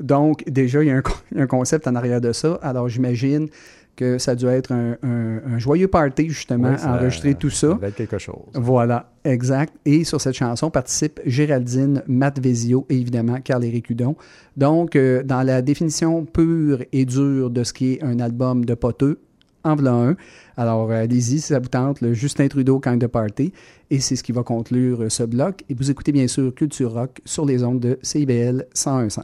Donc, 0.00 0.44
déjà, 0.46 0.82
il 0.82 0.88
y 0.88 0.90
a 0.90 0.96
un, 0.96 1.02
con- 1.02 1.12
un 1.36 1.46
concept 1.46 1.86
en 1.88 1.94
arrière 1.94 2.20
de 2.20 2.32
ça. 2.32 2.58
Alors, 2.62 2.88
j'imagine 2.88 3.48
que 3.96 4.18
ça 4.18 4.32
a 4.32 4.34
dû 4.34 4.46
être 4.46 4.72
un, 4.72 4.96
un- 5.02 5.40
un 5.54 5.58
joyeux 5.58 5.88
party, 5.88 6.28
justement, 6.28 6.70
Oui, 6.72 6.78
ça- 6.78 6.92
à 6.92 6.98
enregistrer 6.98 7.34
tout 7.34 7.48
ça. 7.48 7.68
Ça 7.70 7.74
va 7.76 7.88
être 7.88 7.94
quelque 7.94 8.18
chose. 8.18 8.34
Voilà, 8.54 9.10
exact. 9.24 9.72
Et 9.86 10.04
sur 10.04 10.20
cette 10.20 10.34
chanson 10.34 10.70
participent 10.70 11.20
Géraldine, 11.24 12.02
Matt 12.06 12.38
Vezio 12.38 12.84
et 12.90 12.96
évidemment 12.98 13.38
Carl-Éric 13.42 13.88
Hudon. 13.88 14.14
Donc, 14.56 14.96
euh, 14.96 15.22
dans 15.22 15.42
la 15.42 15.62
définition 15.62 16.26
pure 16.26 16.82
et 16.92 17.06
dure 17.06 17.48
de 17.48 17.64
ce 17.64 17.72
qui 17.72 17.94
est 17.94 18.02
un 18.04 18.20
album 18.20 18.66
de 18.66 18.74
poteux, 18.74 19.18
en 19.64 19.74
voilà 19.74 19.92
un. 19.94 20.16
Alors, 20.58 20.92
allez-y 20.92 21.22
si 21.22 21.40
ça 21.40 21.58
vous 21.58 21.66
tente, 21.68 22.00
le 22.02 22.12
Justin 22.12 22.46
Trudeau 22.48 22.78
Kind 22.78 23.02
of 23.02 23.10
Party. 23.10 23.52
Et 23.90 23.98
c'est 24.00 24.14
ce 24.14 24.22
qui 24.22 24.30
va 24.30 24.42
conclure 24.42 25.06
ce 25.10 25.22
bloc. 25.22 25.64
Et 25.70 25.74
vous 25.74 25.90
écoutez 25.90 26.12
bien 26.12 26.28
sûr 26.28 26.54
Culture 26.54 26.92
Rock 26.92 27.20
sur 27.24 27.46
les 27.46 27.64
ondes 27.64 27.80
de 27.80 27.98
CIBL 28.02 28.66
101.5. 28.74 29.22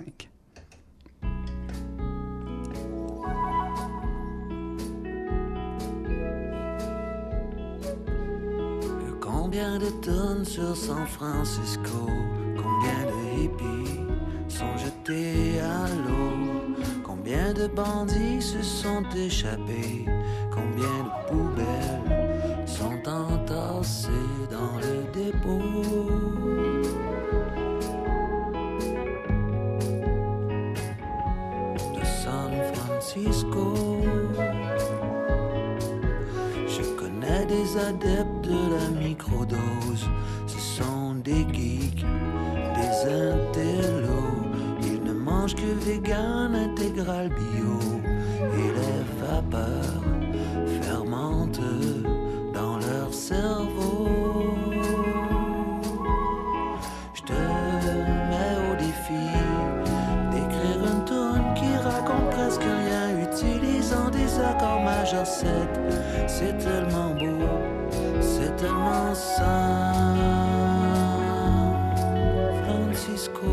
Combien 9.53 9.79
de 9.79 9.91
tonnes 10.01 10.47
sur 10.47 10.75
San 10.75 11.07
Francisco? 11.07 12.09
Combien 12.57 13.05
de 13.05 13.43
hippies 13.43 14.01
sont 14.49 14.79
jetés 14.79 15.61
à 15.61 15.89
l'eau? 15.89 16.75
Combien 17.05 17.53
de 17.53 17.67
bandits 17.67 18.41
se 18.41 18.63
sont 18.63 19.05
échappés? 19.15 20.07
Combien 20.51 21.05
de 21.05 21.29
poubelles 21.29 22.67
sont 22.67 23.07
entassées 23.07 24.09
dans 24.51 24.79
le 24.81 25.05
dépôt? 25.13 25.61
De 31.95 32.05
San 32.07 32.53
Francisco 32.73 34.02
des 37.47 37.77
adeptes 37.77 38.45
de 38.45 38.59
la 38.75 39.01
microdose. 39.01 40.09
Ce 40.47 40.59
sont 40.59 41.15
des 41.25 41.47
geeks, 41.53 42.05
des 42.77 42.95
intellos. 43.11 44.43
Ils 44.83 45.03
ne 45.03 45.13
mangent 45.13 45.55
que 45.55 45.73
vegan, 45.85 46.55
intégral 46.55 47.29
bio. 47.29 47.79
Et 48.59 48.71
les 48.79 49.03
vapeurs 49.21 50.03
fermentent 50.83 51.61
dans 52.55 52.77
leur 52.79 53.13
cerveau. 53.13 54.09
Je 57.15 57.23
te 57.23 57.33
mets 58.31 58.57
au 58.71 58.75
défi 58.77 59.25
d'écrire 60.31 60.81
une 60.93 61.05
tune 61.05 61.55
qui 61.55 61.77
raconte 61.77 62.31
presque 62.31 62.63
rien, 62.63 63.23
utilisant 63.23 64.11
des 64.11 64.39
accords 64.41 64.83
majeurs 64.83 65.27
7. 65.27 65.49
C'est 66.27 66.59
tellement 66.59 67.12
tellement 68.63 69.15
Francisco. 72.65 73.53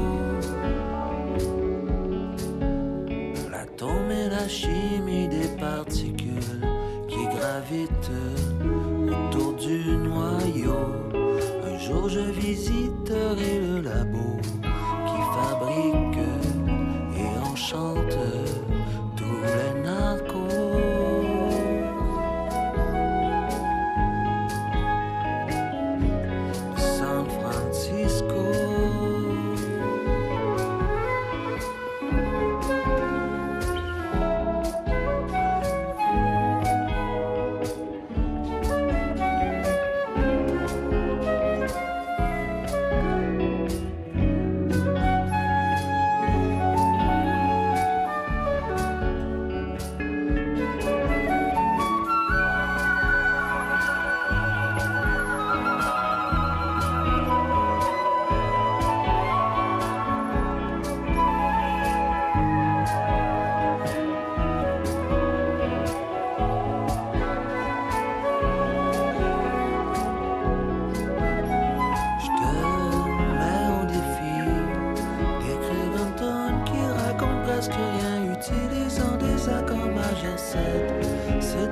L'atome 3.51 4.11
et 4.11 4.29
la 4.29 4.47
chimie 4.47 5.27
des 5.27 5.49
particules 5.57 6.61
qui 7.07 7.23
gravitent 7.35 8.11
autour 9.07 9.53
du 9.53 9.79
noyau. 9.97 10.85
Un 11.65 11.77
jour 11.79 12.07
je 12.07 12.19
visiterai 12.19 13.53
le 13.67 13.81
labo 13.81 14.29
qui 15.07 15.21
fabrique 15.35 16.23
et 17.17 17.29
enchante 17.51 18.08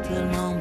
C'est 0.08 0.14
tellement 0.14 0.56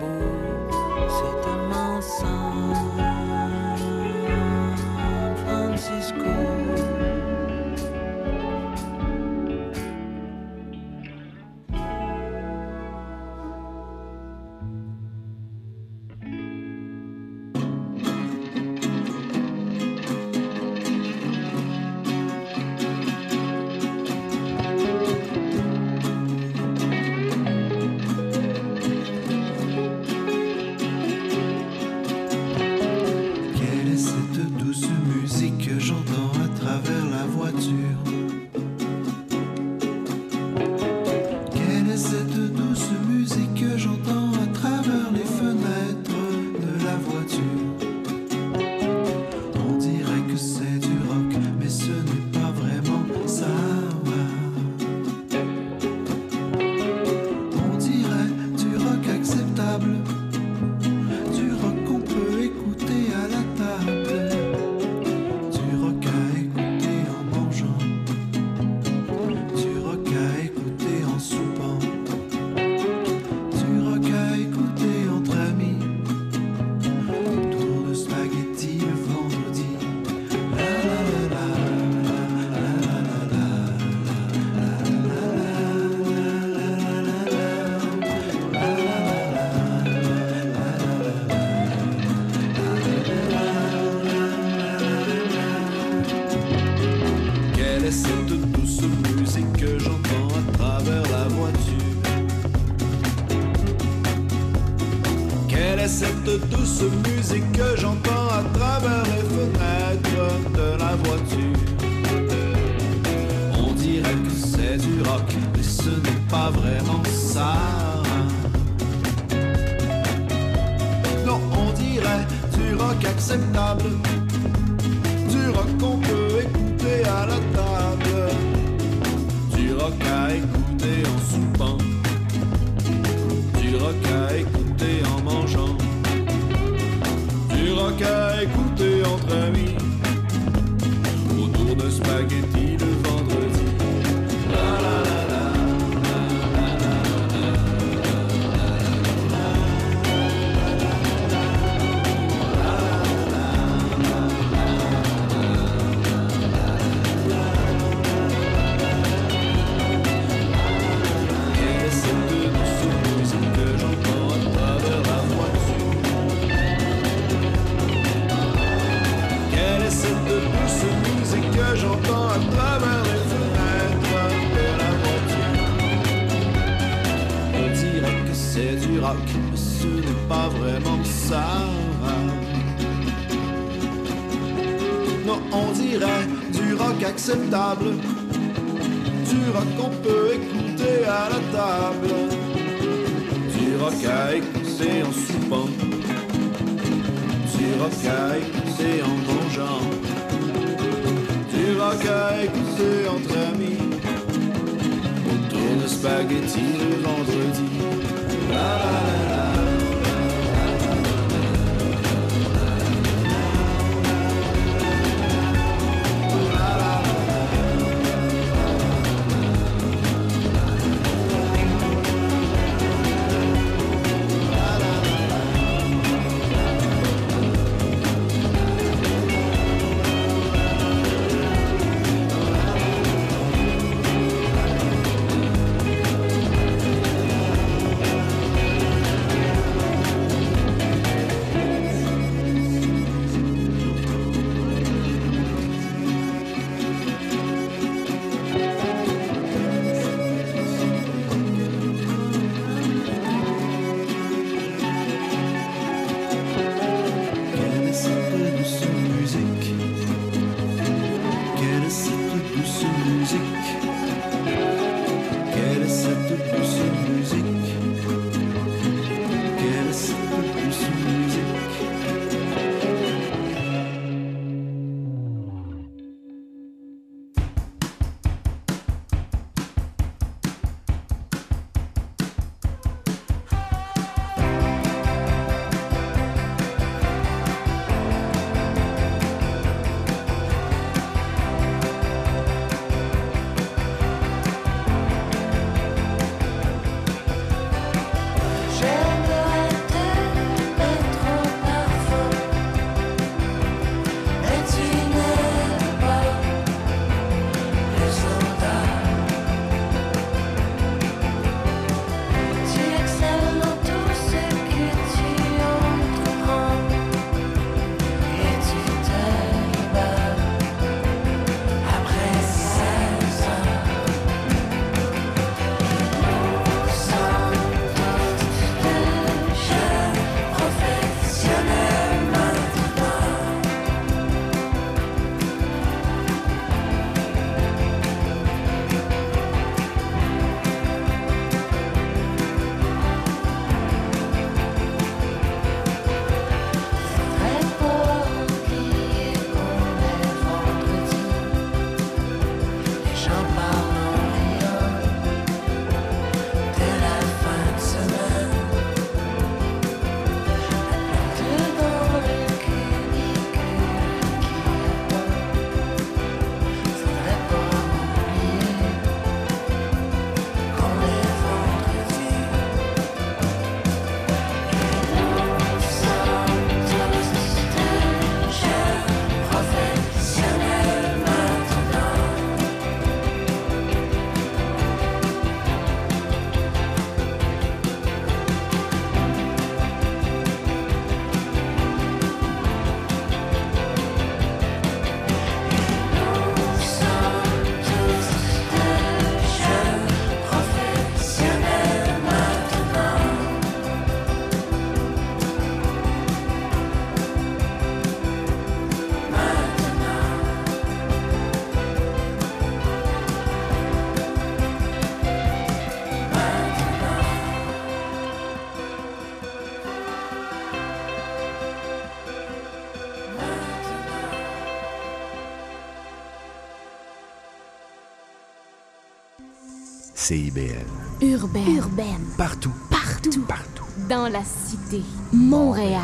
CIBL. 430.27 430.85
Urbaine. 431.23 431.77
Urbaine. 431.77 432.25
Partout. 432.37 432.73
Partout. 432.91 433.45
Partout. 433.47 433.85
Dans 434.09 434.29
la 434.29 434.43
cité. 434.43 435.01
Montréal. 435.33 436.01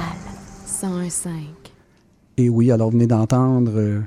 101.5. 0.64 1.30
Et 2.36 2.48
oui, 2.48 2.70
alors 2.70 2.90
vous 2.90 2.98
venez 2.98 3.08
d'entendre 3.08 3.72
euh, 3.74 4.00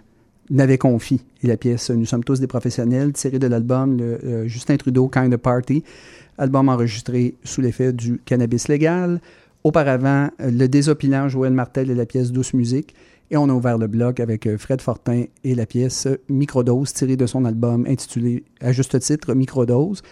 N'avait 0.50 0.78
confi 0.78 1.22
et 1.44 1.48
la 1.48 1.58
pièce 1.58 1.90
Nous 1.90 2.06
sommes 2.06 2.24
tous 2.24 2.40
des 2.40 2.48
professionnels, 2.48 3.12
tirée 3.12 3.40
de 3.40 3.48
l'album 3.48 3.98
le, 3.98 4.20
euh, 4.24 4.48
Justin 4.48 4.78
Trudeau 4.78 5.10
Kind 5.10 5.34
of 5.34 5.42
Party, 5.42 5.84
album 6.38 6.70
enregistré 6.70 7.36
sous 7.44 7.60
l'effet 7.60 7.92
du 7.92 8.22
cannabis 8.24 8.70
légal. 8.70 9.20
Auparavant, 9.66 10.30
euh, 10.40 10.50
le 10.50 10.70
désopilant 10.70 11.28
Joël 11.28 11.52
Martel 11.52 11.92
et 11.92 11.96
la 11.96 12.06
pièce 12.06 12.32
Douce 12.32 12.54
Musique. 12.54 12.96
Et 13.32 13.38
on 13.38 13.50
a 13.50 13.54
ouvert 13.54 13.78
le 13.78 13.88
bloc 13.88 14.20
avec 14.20 14.46
euh, 14.46 14.58
Fred 14.58 14.82
Fortin 14.82 15.24
et 15.44 15.56
la 15.56 15.66
pièce 15.66 16.08
Microdose, 16.30 16.94
tirée 16.94 17.18
de 17.18 17.26
son 17.26 17.46
album 17.46 17.86
intitulé 17.88 18.44
à 18.62 18.72
juste 18.72 19.00
titre 19.00 19.34
Microdose. 19.34 20.04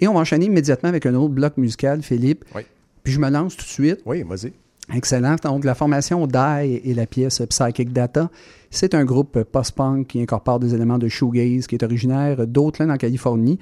Et 0.00 0.08
on 0.08 0.14
va 0.14 0.20
enchaîner 0.20 0.46
immédiatement 0.46 0.88
avec 0.88 1.06
un 1.06 1.14
autre 1.14 1.34
bloc 1.34 1.56
musical, 1.56 2.02
Philippe. 2.02 2.44
Oui. 2.54 2.62
Puis 3.02 3.12
je 3.12 3.20
me 3.20 3.30
lance 3.30 3.56
tout 3.56 3.64
de 3.64 3.70
suite. 3.70 4.00
Oui, 4.04 4.22
vas-y. 4.22 4.52
Excellent. 4.94 5.36
Donc, 5.42 5.64
la 5.64 5.74
formation 5.74 6.26
Die 6.26 6.80
et 6.84 6.94
la 6.94 7.06
pièce 7.06 7.42
Psychic 7.48 7.92
Data, 7.92 8.30
c'est 8.70 8.94
un 8.94 9.04
groupe 9.04 9.42
post-punk 9.42 10.06
qui 10.06 10.20
incorpore 10.20 10.60
des 10.60 10.74
éléments 10.74 10.98
de 10.98 11.08
shoegaze, 11.08 11.66
qui 11.66 11.74
est 11.74 11.82
originaire 11.82 12.46
d'Oakland, 12.46 12.90
en 12.90 12.96
Californie. 12.96 13.58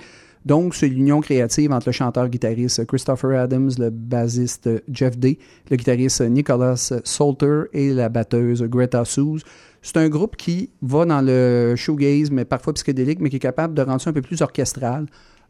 Donc, 0.47 0.77
c'est 0.77 0.86
l'union 0.86 1.20
créative 1.20 1.73
entre 1.73 1.89
le 1.89 1.93
chanteur-guitariste 1.93 2.86
Christopher 2.86 3.40
Adams, 3.40 3.73
le 3.78 3.90
bassiste 3.90 4.70
Jeff 4.89 5.18
Day, 5.18 5.39
le 5.68 5.77
guitariste 5.77 6.20
Nicholas 6.20 6.93
Salter 7.02 7.62
et 7.73 7.93
la 7.93 8.09
batteuse 8.09 8.62
Greta 8.62 9.05
Suze. 9.05 9.43
C'est 9.82 9.97
un 9.97 10.09
groupe 10.09 10.36
qui 10.36 10.70
va 10.82 11.05
dans 11.05 11.20
le 11.20 11.74
shoegaze, 11.77 12.31
mais 12.31 12.44
parfois 12.44 12.74
psychédélique, 12.74 13.18
mais 13.18 13.28
qui 13.28 13.36
est 13.36 13.40
capable 13.40 13.74
de 13.74 13.82
rendre 13.82 14.01
ça 14.01 14.10
un 14.10 14.12
peu 14.12 14.23
plus 14.23 14.40
orchestral. 14.40 15.06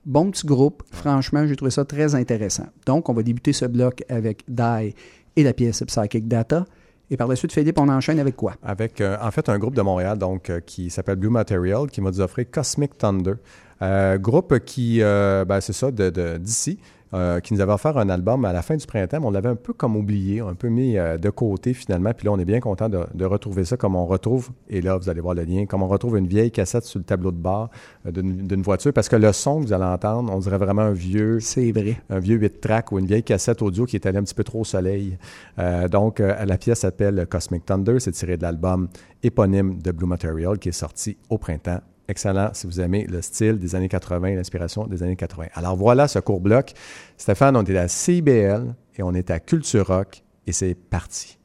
Bon 0.07 0.31
petit 0.31 0.47
groupe. 0.47 0.83
Franchement, 0.91 1.47
j'ai 1.47 1.57
trouvé 1.57 1.71
ça 1.71 1.85
très 1.85 2.15
intéressant. 2.15 2.67
Donc, 2.87 3.11
on 3.11 3.13
va 3.13 3.23
débuter 3.23 3.53
ce 3.53 3.67
bloc 3.67 4.03
avec 4.09 4.45
Die 4.49 4.95
et 5.37 5.43
la 5.43 5.53
pièce 5.53 5.83
Psychic 5.87 6.27
Data. 6.27 6.65
Et 7.11 7.19
par 7.19 7.29
la 7.29 7.37
suite, 7.37 7.53
Philippe, 7.53 7.79
on 7.79 7.89
enchaîne 7.91 8.19
avec 8.19 8.35
quoi? 8.35 8.55
Avec, 8.63 9.03
euh, 9.03 9.19
en 9.21 9.31
fait, 9.31 9.49
un 9.51 9.59
groupe 9.59 9.75
de 9.75 9.83
Montréal 9.83 10.17
donc, 10.17 10.49
euh, 10.49 10.61
qui 10.61 10.89
s'appelle 10.89 11.17
Blue 11.17 11.29
Material 11.29 11.87
qui 11.89 12.01
m'a 12.01 12.11
dit 12.11 12.21
offrir 12.21 12.51
Cosmic 12.51 12.97
Thunder. 12.97 13.35
Euh, 13.83 14.19
groupe 14.19 14.59
qui, 14.61 15.03
euh, 15.03 15.45
ben, 15.45 15.61
c'est 15.61 15.73
ça, 15.75 15.91
de, 15.91 16.09
de- 16.11 16.39
d'ici, 16.39 16.79
euh, 17.15 17.41
qui 17.41 17.55
nous 17.55 17.61
avait 17.61 17.73
offert 17.73 17.99
un 17.99 18.09
album 18.09 18.45
à 18.45 18.53
la 18.53 18.63
fin 18.63 18.75
du 18.77 18.87
printemps. 18.87 19.21
mais 19.21 19.27
On 19.27 19.31
l'avait 19.31 19.49
un 19.51 19.55
peu 19.57 19.73
comme 19.73 19.97
oublié, 19.97 20.41
un 20.41 20.55
peu 20.55 20.69
mis 20.69 20.95
de 20.95 21.31
côté 21.31 21.73
finalement. 21.73 22.13
Puis 22.13 22.25
là, 22.27 22.33
on 22.33 22.39
est 22.39 22.45
bien 22.45 22.59
content 22.59 22.89
de, 22.89 23.01
de 23.15 23.25
retrouver 23.25 23.65
ça 23.65 23.77
comme 23.77 23.95
on 23.95 24.07
retrouve, 24.07 24.51
et 24.69 24.81
là, 24.81 24.97
vous 24.97 25.09
allez 25.09 25.21
voir 25.21 25.35
le 25.35 25.45
lien, 25.45 25.67
comme 25.67 25.83
on 25.83 25.89
retrouve 25.89 26.17
une 26.17 26.27
vieille 26.27 26.51
cassette 26.51 26.85
sur 26.85 26.99
le 26.99 27.05
tableau 27.05 27.31
de 27.31 27.37
bord 27.37 27.71
d'une, 28.05 28.63
voiture. 28.63 28.93
Parce 28.93 29.09
que 29.09 29.17
le 29.17 29.33
son 29.33 29.61
que 29.61 29.67
vous 29.67 29.73
allez 29.73 29.85
entendre, 29.85 30.33
on 30.35 30.39
dirait 30.39 30.59
vraiment 30.59 30.83
un 30.83 30.93
vieux. 30.93 31.39
C'est 31.41 31.71
vrai. 31.71 32.01
Un 32.11 32.19
vieux 32.19 32.37
8 32.37 32.61
track 32.61 32.93
ou 32.93 32.99
une 32.99 33.07
vieille 33.07 33.23
cassette 33.23 33.63
audio 33.63 33.85
qui 33.87 33.97
est 33.97 34.07
allée 34.07 34.19
un 34.19 34.25
petit 34.25 34.35
peu 34.35 34.45
trop 34.45 34.61
au 34.61 34.65
soleil. 34.65 35.17
Donc, 35.91 36.19
la 36.19 36.59
pièce 36.59 36.81
s'appelle 36.81 37.27
Cosmic 37.29 37.65
Thunder. 37.67 38.01
C'est 38.01 38.13
tiré 38.13 38.37
de 38.37 38.43
l'album 38.43 38.89
éponyme 39.23 39.79
de 39.81 39.93
Blue 39.93 40.07
Material 40.07 40.59
qui 40.59 40.71
est 40.71 40.73
sorti 40.73 41.17
au 41.31 41.39
printemps. 41.39 41.81
Excellent 42.09 42.51
si 42.53 42.67
vous 42.67 42.81
aimez 42.81 43.05
le 43.05 43.21
style 43.21 43.59
des 43.59 43.75
années 43.75 43.89
80, 43.89 44.35
l'inspiration 44.35 44.87
des 44.87 45.03
années 45.03 45.17
80. 45.17 45.47
Alors 45.55 45.77
voilà 45.77 46.07
ce 46.09 46.19
court 46.19 46.41
bloc. 46.41 46.73
Stéphane, 47.17 47.57
on 47.57 47.65
est 47.65 47.77
à 47.77 47.89
CIBL 47.89 48.75
et 48.97 49.03
on 49.03 49.13
est 49.13 49.31
à 49.31 49.41
Culture 49.41 49.89
Rock 49.89 50.23
et 50.47 50.53
c'est 50.53 50.75
parti. 50.75 51.39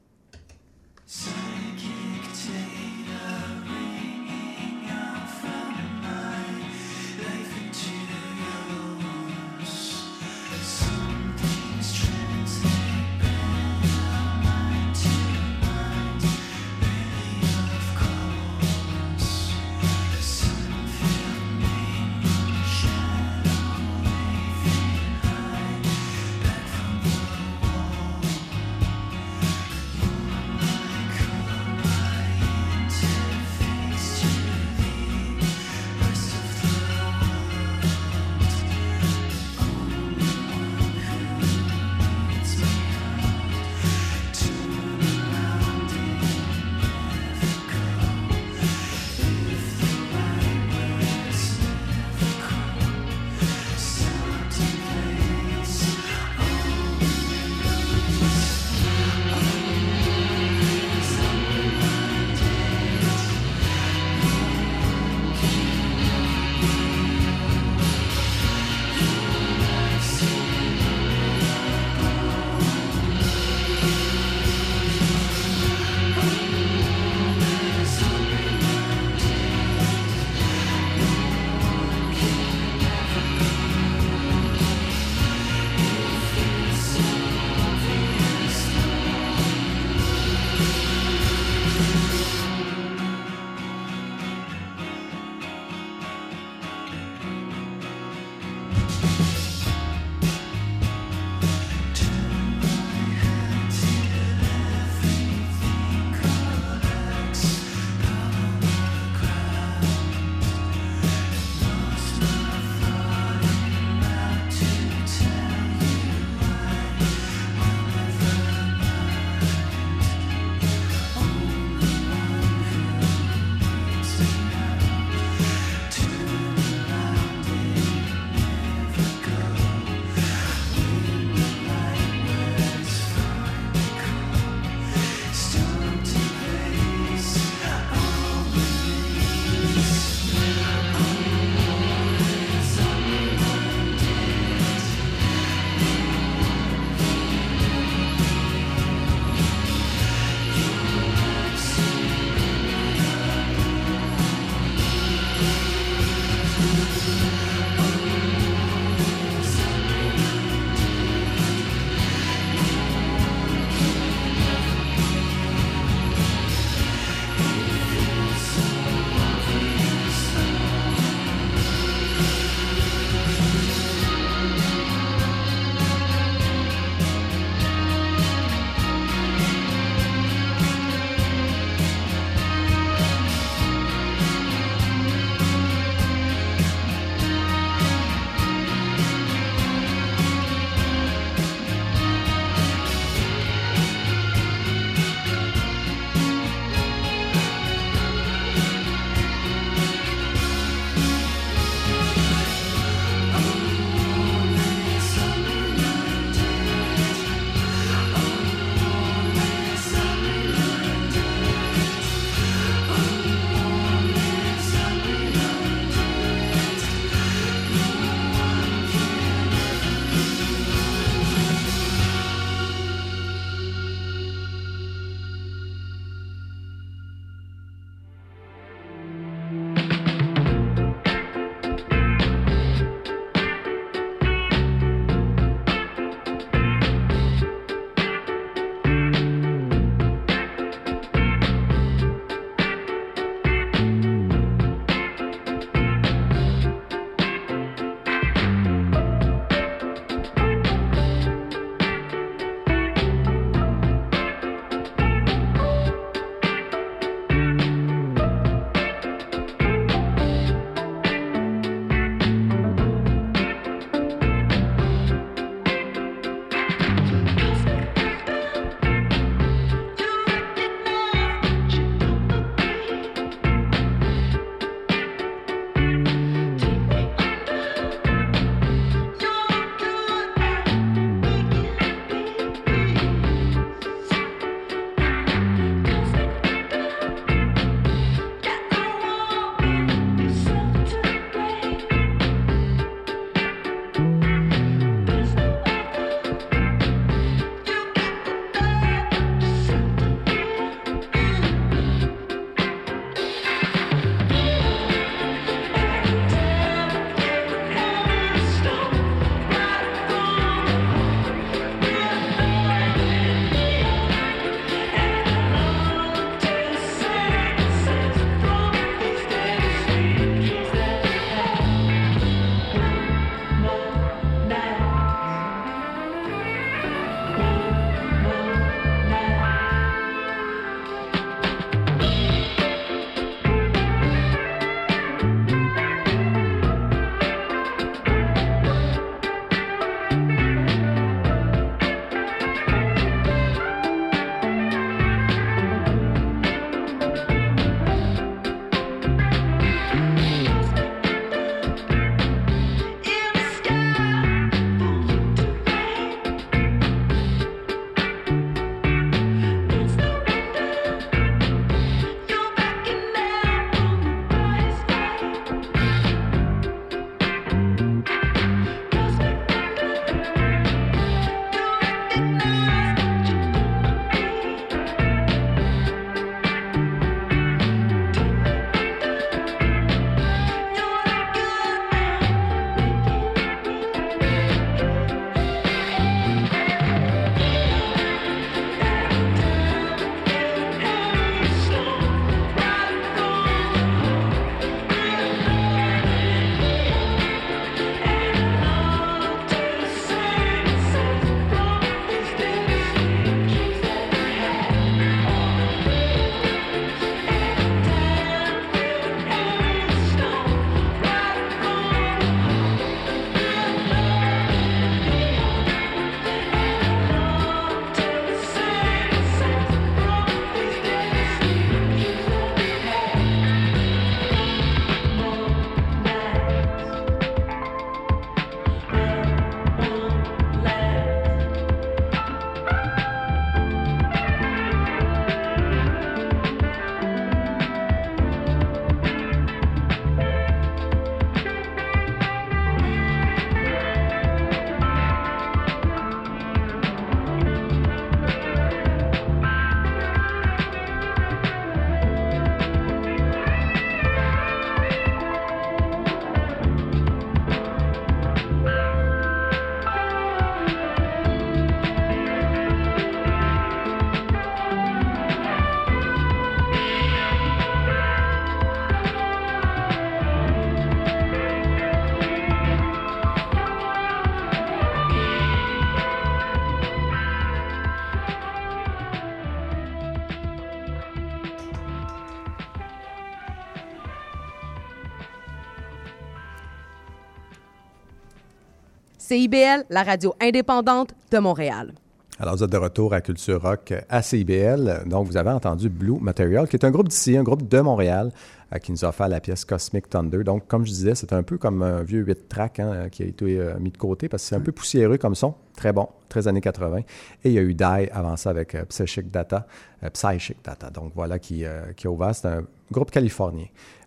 CIBL, 489.32 489.86
la 489.88 490.02
radio 490.02 490.34
indépendante 490.42 491.14
de 491.30 491.38
Montréal. 491.38 491.94
Alors, 492.38 492.54
vous 492.54 492.64
êtes 492.64 492.70
de 492.70 492.76
retour 492.76 493.14
à 493.14 493.22
Culture 493.22 493.62
Rock 493.62 493.94
à 494.10 494.20
CIBL. 494.20 495.04
Donc, 495.06 495.26
vous 495.26 495.38
avez 495.38 495.48
entendu 495.48 495.88
Blue 495.88 496.18
Material, 496.20 496.68
qui 496.68 496.76
est 496.76 496.84
un 496.84 496.90
groupe 496.90 497.08
d'ici, 497.08 497.34
un 497.38 497.42
groupe 497.42 497.66
de 497.66 497.80
Montréal, 497.80 498.30
euh, 498.74 498.78
qui 498.78 498.92
nous 498.92 499.06
a 499.06 499.08
offert 499.08 499.28
la 499.28 499.40
pièce 499.40 499.64
Cosmic 499.64 500.10
Thunder. 500.10 500.44
Donc, 500.44 500.66
comme 500.66 500.84
je 500.84 500.90
disais, 500.90 501.14
c'est 501.14 501.32
un 501.32 501.42
peu 501.42 501.56
comme 501.56 501.82
un 501.82 502.02
vieux 502.02 502.20
8 502.20 502.46
track 502.46 502.80
hein, 502.80 503.08
qui 503.10 503.22
a 503.22 503.26
été 503.26 503.58
euh, 503.58 503.78
mis 503.80 503.90
de 503.90 503.96
côté 503.96 504.28
parce 504.28 504.42
que 504.42 504.50
c'est 504.50 504.56
un 504.56 504.60
peu 504.60 504.72
poussiéreux 504.72 505.16
comme 505.16 505.34
son. 505.34 505.54
Très 505.78 505.94
bon, 505.94 506.08
très 506.28 506.46
années 506.46 506.60
80. 506.60 506.98
Et 506.98 507.04
il 507.44 507.52
y 507.52 507.58
a 507.58 507.62
eu 507.62 507.72
Die 507.72 507.82
avant 508.12 508.36
ça 508.36 508.50
avec 508.50 508.74
euh, 508.74 508.84
Psychic 508.84 509.30
Data. 509.30 509.66
euh, 510.04 510.10
Psychic 510.10 510.58
Data. 510.62 510.90
Donc, 510.90 511.12
voilà 511.14 511.38
qui, 511.38 511.64
euh, 511.64 511.80
qui 511.96 512.06
a 512.06 512.10
ouvert. 512.10 512.34
C'est 512.34 512.48
un 512.48 512.64
groupe 512.90 513.10
californien. 513.10 513.64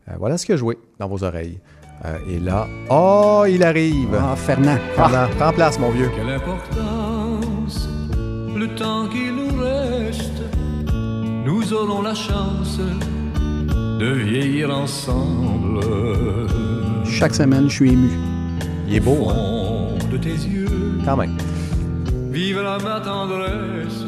Euh, 0.07 0.13
voilà 0.19 0.37
ce 0.37 0.45
qui 0.45 0.53
a 0.53 0.55
joué 0.55 0.77
dans 0.99 1.07
vos 1.07 1.23
oreilles. 1.23 1.59
Euh, 2.03 2.17
et 2.29 2.39
là, 2.39 2.67
oh, 2.89 3.45
il 3.47 3.63
arrive! 3.63 4.15
Ah, 4.19 4.35
Fernand. 4.35 4.77
Fernand, 4.95 5.27
prends 5.37 5.53
place, 5.53 5.79
mon 5.79 5.89
vieux. 5.91 6.09
Quelle 6.15 6.29
importance, 6.35 7.89
le 8.55 8.67
temps 8.75 9.07
qui 9.07 9.31
nous 9.31 9.59
reste, 9.61 10.41
nous 11.45 11.73
aurons 11.73 12.01
la 12.01 12.13
chance 12.13 12.79
de 13.99 14.05
vieillir 14.11 14.69
ensemble. 14.75 15.79
Chaque 17.05 17.33
semaine, 17.33 17.69
je 17.69 17.73
suis 17.75 17.91
ému. 17.93 18.09
Il 18.87 18.95
est 18.95 18.99
beau, 18.99 19.29
hein? 19.29 19.33
Fond 19.33 19.97
de 20.11 20.17
tes 20.17 20.29
yeux, 20.29 20.99
Quand 21.05 21.15
même. 21.17 21.37
vivra 22.31 22.77
ma 22.79 22.99
tendresse 22.99 24.03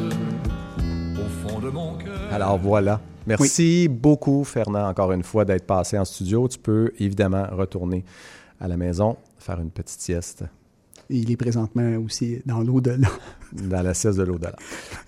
au 1.16 1.48
fond 1.48 1.58
de 1.58 1.70
mon 1.70 1.94
cœur. 1.94 2.12
Alors 2.32 2.58
voilà. 2.58 3.00
Merci 3.28 3.88
beaucoup, 3.88 4.42
Fernand, 4.44 4.88
encore 4.88 5.12
une 5.12 5.22
fois, 5.22 5.44
d'être 5.44 5.66
passé 5.66 5.98
en 5.98 6.04
studio. 6.04 6.48
Tu 6.48 6.58
peux 6.58 6.92
évidemment 6.98 7.46
retourner 7.52 8.04
à 8.60 8.68
la 8.68 8.76
maison, 8.76 9.16
faire 9.38 9.60
une 9.60 9.70
petite 9.70 10.00
sieste 10.00 10.44
Il 11.10 11.30
est 11.30 11.36
présentement 11.36 11.96
aussi 12.04 12.40
dans 12.46 12.60
l'au-delà. 12.60 13.08
dans 13.52 13.82
la 13.82 13.94
sieste 13.94 14.18
de 14.18 14.24
l'au-delà. 14.24 14.56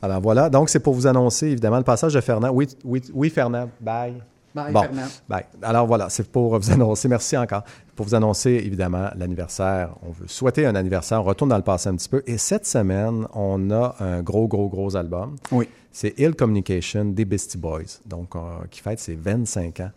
Alors 0.03 0.21
voilà. 0.21 0.51
Donc, 0.51 0.69
c'est 0.69 0.81
pour 0.81 0.95
vous 0.95 1.07
annoncer, 1.07 1.47
évidemment, 1.47 1.79
le 1.79 1.85
passage 1.85 2.15
de 2.15 2.21
Fernand. 2.21 2.51
Oui, 2.51 2.69
oui, 2.85 3.03
oui 3.13 3.31
Fernand. 3.31 3.71
Bye. 3.81 4.23
Bye, 4.55 4.73
Bon, 4.73 4.83
bye. 5.29 5.45
Alors 5.63 5.87
voilà, 5.87 6.11
c'est 6.11 6.31
pour 6.31 6.59
vous 6.59 6.73
annoncer, 6.73 7.09
merci 7.09 7.37
encore, 7.37 7.63
pour 7.95 8.07
vous 8.07 8.15
annoncer 8.15 8.51
évidemment 8.51 9.11
l'anniversaire. 9.17 9.91
On 10.03 10.11
veut 10.11 10.27
souhaiter 10.27 10.67
un 10.67 10.75
anniversaire, 10.75 11.21
on 11.21 11.25
retourne 11.25 11.51
dans 11.51 11.57
le 11.57 11.63
passé 11.63 11.89
un 11.89 11.97
petit 11.97 12.09
peu. 12.09 12.23
Et 12.27 12.37
cette 12.39 12.67
semaine, 12.67 13.27
on 13.35 13.71
a 13.71 13.95
un 14.01 14.23
gros, 14.23 14.49
gros, 14.49 14.69
gros 14.69 14.97
album. 14.97 15.37
Oui. 15.53 15.69
C'est 15.93 16.19
Ill 16.19 16.35
Communication 16.35 17.05
des 17.07 17.25
Beastie 17.25 17.59
Boys, 17.59 18.01
donc 18.07 18.37
euh, 18.37 18.41
qui 18.71 18.81
fête 18.81 18.99
ses 19.01 19.15
25 19.15 19.81
ans. 19.81 19.91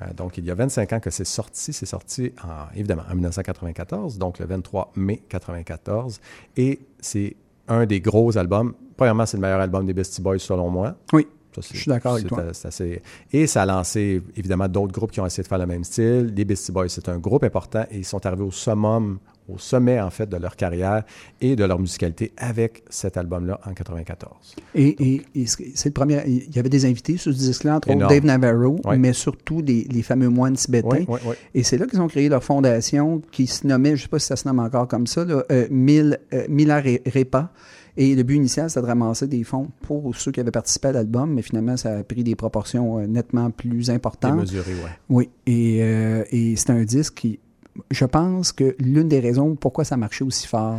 Euh, 0.00 0.12
donc, 0.14 0.38
il 0.38 0.44
y 0.44 0.50
a 0.50 0.54
25 0.54 0.92
ans 0.92 1.00
que 1.00 1.10
c'est 1.10 1.24
sorti. 1.24 1.72
C'est 1.72 1.86
sorti, 1.86 2.32
en, 2.42 2.72
évidemment, 2.74 3.02
en 3.10 3.14
1994, 3.14 4.18
donc 4.18 4.38
le 4.38 4.46
23 4.46 4.92
mai 4.96 5.14
1994. 5.14 6.20
Et 6.56 6.80
c'est 7.00 7.36
un 7.68 7.86
des 7.86 8.00
gros 8.00 8.36
albums. 8.38 8.74
Premièrement, 8.96 9.26
c'est 9.26 9.36
le 9.36 9.42
meilleur 9.42 9.60
album 9.60 9.86
des 9.86 9.92
Beastie 9.92 10.22
Boys, 10.22 10.38
selon 10.38 10.70
moi. 10.70 10.94
Oui. 11.12 11.26
Ça, 11.54 11.60
Je 11.72 11.78
suis 11.78 11.88
d'accord 11.88 12.12
avec 12.14 12.26
toi. 12.28 12.44
assez- 12.68 13.02
Et 13.32 13.46
ça 13.46 13.62
a 13.62 13.66
lancé, 13.66 14.22
évidemment, 14.36 14.68
d'autres 14.68 14.92
groupes 14.92 15.10
qui 15.10 15.20
ont 15.20 15.26
essayé 15.26 15.42
de 15.42 15.48
faire 15.48 15.58
le 15.58 15.66
même 15.66 15.84
style. 15.84 16.32
Les 16.36 16.44
Beastie 16.44 16.70
Boys, 16.72 16.88
c'est 16.88 17.08
un 17.08 17.18
groupe 17.18 17.42
important 17.44 17.84
et 17.90 17.98
ils 17.98 18.04
sont 18.04 18.24
arrivés 18.24 18.44
au 18.44 18.50
summum, 18.52 19.18
au 19.48 19.58
sommet, 19.58 20.00
en 20.00 20.10
fait, 20.10 20.28
de 20.28 20.36
leur 20.36 20.54
carrière 20.54 21.02
et 21.40 21.56
de 21.56 21.64
leur 21.64 21.80
musicalité 21.80 22.30
avec 22.36 22.84
cet 22.88 23.16
album-là 23.16 23.58
en 23.66 23.74
94. 23.74 24.54
Et, 24.76 24.88
et- 25.04 25.22
et 25.34 25.46
c'est 25.46 25.86
le 25.88 25.92
premier. 25.92 26.22
Il 26.24 26.54
y 26.54 26.58
avait 26.60 26.68
des 26.68 26.84
invités 26.84 27.16
sur 27.16 27.32
ce 27.32 27.38
disque-là, 27.38 27.76
entre 27.78 27.88
autres. 27.96 28.06
Dave 28.14 28.24
Navarro, 28.24 28.78
mais 28.98 29.12
surtout 29.12 29.60
les, 29.60 29.88
les 29.90 30.02
fameux 30.02 30.28
moines 30.28 30.54
tibétains. 30.54 30.88
Oui, 30.88 31.04
oui, 31.08 31.18
oui. 31.26 31.34
Et 31.54 31.64
c'est 31.64 31.78
là 31.78 31.86
qu'ils 31.86 32.00
ont 32.00 32.06
créé 32.06 32.28
leur 32.28 32.44
fondation 32.44 33.20
qui 33.32 33.48
se 33.48 33.66
nommait, 33.66 33.90
je 33.90 33.94
ne 33.94 33.98
sais 34.02 34.08
pas 34.08 34.20
si 34.20 34.26
ça 34.26 34.36
se 34.36 34.46
nomme 34.46 34.60
encore 34.60 34.86
comme 34.86 35.08
ça, 35.08 35.24
là, 35.24 35.42
euh, 35.50 35.66
Mil, 35.68 36.20
euh, 36.32 36.44
Mila 36.48 36.80
Re- 36.80 37.00
Repa. 37.12 37.50
Et 37.96 38.14
le 38.14 38.22
but 38.22 38.36
initial, 38.36 38.70
c'était 38.70 38.82
de 38.82 38.86
ramasser 38.86 39.26
des 39.26 39.44
fonds 39.44 39.68
pour 39.82 40.14
ceux 40.16 40.32
qui 40.32 40.40
avaient 40.40 40.50
participé 40.50 40.88
à 40.88 40.92
l'album, 40.92 41.34
mais 41.34 41.42
finalement, 41.42 41.76
ça 41.76 41.98
a 41.98 42.02
pris 42.02 42.24
des 42.24 42.36
proportions 42.36 42.98
euh, 42.98 43.06
nettement 43.06 43.50
plus 43.50 43.90
importantes. 43.90 44.36
Démesuré, 44.36 44.74
ouais. 44.74 44.90
Oui, 45.08 45.30
et, 45.46 45.82
euh, 45.82 46.24
et 46.30 46.56
c'est 46.56 46.70
un 46.70 46.84
disque 46.84 47.14
qui, 47.14 47.40
je 47.90 48.04
pense 48.04 48.52
que 48.52 48.76
l'une 48.78 49.08
des 49.08 49.20
raisons 49.20 49.54
pourquoi 49.56 49.84
ça 49.84 49.96
marchait 49.96 50.24
aussi 50.24 50.46
fort, 50.46 50.78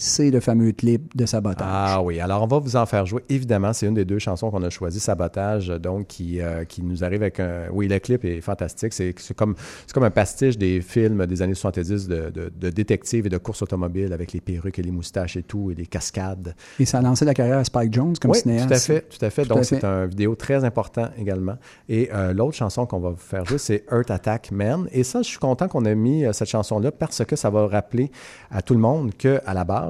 c'est 0.00 0.30
le 0.30 0.38
fameux 0.38 0.70
clip 0.70 1.16
de 1.16 1.26
sabotage. 1.26 1.66
Ah 1.68 2.00
oui, 2.00 2.20
alors 2.20 2.44
on 2.44 2.46
va 2.46 2.60
vous 2.60 2.76
en 2.76 2.86
faire 2.86 3.04
jouer. 3.04 3.24
Évidemment, 3.28 3.72
c'est 3.72 3.86
une 3.86 3.94
des 3.94 4.04
deux 4.04 4.20
chansons 4.20 4.48
qu'on 4.48 4.62
a 4.62 4.70
choisies, 4.70 5.00
Sabotage, 5.00 5.66
donc 5.68 6.06
qui, 6.06 6.40
euh, 6.40 6.64
qui 6.64 6.82
nous 6.82 7.02
arrive 7.02 7.22
avec 7.22 7.40
un... 7.40 7.64
Oui, 7.72 7.88
le 7.88 7.98
clip 7.98 8.24
est 8.24 8.40
fantastique. 8.40 8.92
C'est 8.92 9.12
comme, 9.34 9.56
comme 9.92 10.04
un 10.04 10.10
pastiche 10.10 10.56
des 10.56 10.80
films 10.82 11.26
des 11.26 11.42
années 11.42 11.54
70 11.54 12.06
de, 12.06 12.30
de, 12.30 12.52
de 12.56 12.70
détectives 12.70 13.26
et 13.26 13.28
de 13.28 13.38
courses 13.38 13.60
automobiles 13.62 14.12
avec 14.12 14.32
les 14.32 14.40
perruques 14.40 14.78
et 14.78 14.82
les 14.82 14.92
moustaches 14.92 15.36
et 15.36 15.42
tout, 15.42 15.72
et 15.72 15.74
les 15.74 15.86
cascades. 15.86 16.54
Et 16.78 16.84
ça 16.84 16.98
a 16.98 17.02
lancé 17.02 17.24
la 17.24 17.34
carrière 17.34 17.58
à 17.58 17.64
Spike 17.64 17.92
Jones 17.92 18.14
comme 18.20 18.30
oui, 18.30 18.38
cinéaste. 18.38 18.68
tout 18.68 18.74
à 18.74 18.78
fait, 18.78 19.00
tout 19.00 19.24
à 19.24 19.30
fait. 19.30 19.42
Tout 19.42 19.48
Donc, 19.48 19.64
c'est 19.64 19.82
un 19.82 20.06
vidéo 20.06 20.36
très 20.36 20.62
important 20.64 21.08
également. 21.18 21.56
Et 21.88 22.08
euh, 22.14 22.32
l'autre 22.32 22.54
chanson 22.54 22.86
qu'on 22.86 23.00
va 23.00 23.10
vous 23.10 23.16
faire 23.16 23.44
jouer, 23.44 23.58
c'est 23.58 23.84
Earth 23.90 24.12
Attack 24.12 24.52
Man. 24.52 24.86
Et 24.92 25.02
ça, 25.02 25.22
je 25.22 25.28
suis 25.28 25.38
content 25.38 25.66
qu'on 25.66 25.84
ait 25.84 25.96
mis 25.96 26.24
euh, 26.24 26.32
cette 26.32 26.48
chanson-là 26.48 26.92
parce 26.92 27.24
que 27.24 27.34
ça 27.34 27.50
va 27.50 27.66
rappeler 27.66 28.12
à 28.52 28.62
tout 28.62 28.74
le 28.74 28.80
monde 28.80 29.12
que 29.18 29.40
à 29.44 29.54
la 29.54 29.64
base, 29.64 29.87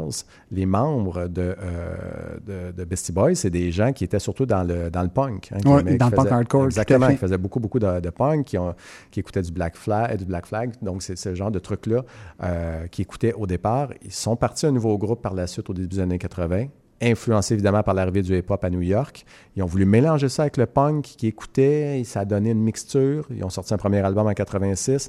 les 0.51 0.67
membres 0.67 1.29
de, 1.29 1.57
euh, 1.59 1.97
de, 2.47 2.73
de 2.73 2.85
Beastie 2.85 3.13
Boys, 3.13 3.35
c'est 3.35 3.51
des 3.51 3.71
gens 3.71 3.93
qui 3.93 4.05
étaient 4.05 4.19
surtout 4.19 4.47
dans 4.47 4.63
le, 4.63 4.91
dans 4.91 5.03
le 5.03 5.09
punk. 5.09 5.51
hein, 5.53 5.59
qui 5.61 5.69
Ouais, 5.69 5.83
dans 5.97 6.07
qui 6.07 6.11
le 6.13 6.17
punk 6.17 6.33
hardcore, 6.33 6.63
à 6.63 6.67
Exactement, 6.67 7.09
qui 7.09 7.17
faisaient 7.17 7.39
beaucoup, 7.39 7.61
beaucoup 7.61 7.79
de, 7.79 8.01
de 8.01 8.11
punk, 8.11 8.47
qui, 8.47 8.59
ont, 8.59 8.75
qui 9.11 9.21
écoutaient 9.21 9.43
du 9.43 9.53
Black 9.53 9.77
Flag. 9.77 10.19
Du 10.19 10.25
Black 10.25 10.47
Flag 10.47 10.73
donc, 10.83 11.03
c'est 11.03 11.17
ce 11.17 11.35
genre 11.35 11.51
de 11.51 11.59
trucs-là 11.59 12.05
euh, 12.43 12.87
qui 12.89 13.03
écoutaient 13.03 13.33
au 13.35 13.47
départ. 13.47 13.91
Ils 14.03 14.13
sont 14.13 14.37
partis 14.37 14.67
un 14.67 14.73
nouveau 14.73 14.97
groupe 14.99 15.23
par 15.23 15.35
la 15.35 15.47
suite 15.47 15.69
au 15.71 15.75
début 15.75 15.89
des 15.89 16.01
années 16.01 16.19
80 16.19 16.67
influencés 17.01 17.55
évidemment 17.55 17.83
par 17.83 17.95
l'arrivée 17.95 18.23
du 18.23 18.37
hip-hop 18.37 18.63
à 18.65 18.71
New 18.71 18.81
York. 18.81 19.25
Ils 19.57 19.63
ont 19.63 19.67
voulu 19.67 19.85
mélanger 19.85 20.29
ça 20.29 20.43
avec 20.43 20.57
le 20.57 20.67
punk 20.67 21.05
qu'ils 21.05 21.29
écoutaient 21.29 22.01
et 22.01 22.05
ça 22.05 22.21
a 22.21 22.25
donné 22.25 22.51
une 22.51 22.63
mixture. 22.63 23.27
Ils 23.31 23.45
ont 23.45 23.51
sorti 23.51 23.75
un 23.75 23.77
premier 23.79 23.99
album 23.99 24.27
en 24.27 24.33
86 24.33 25.09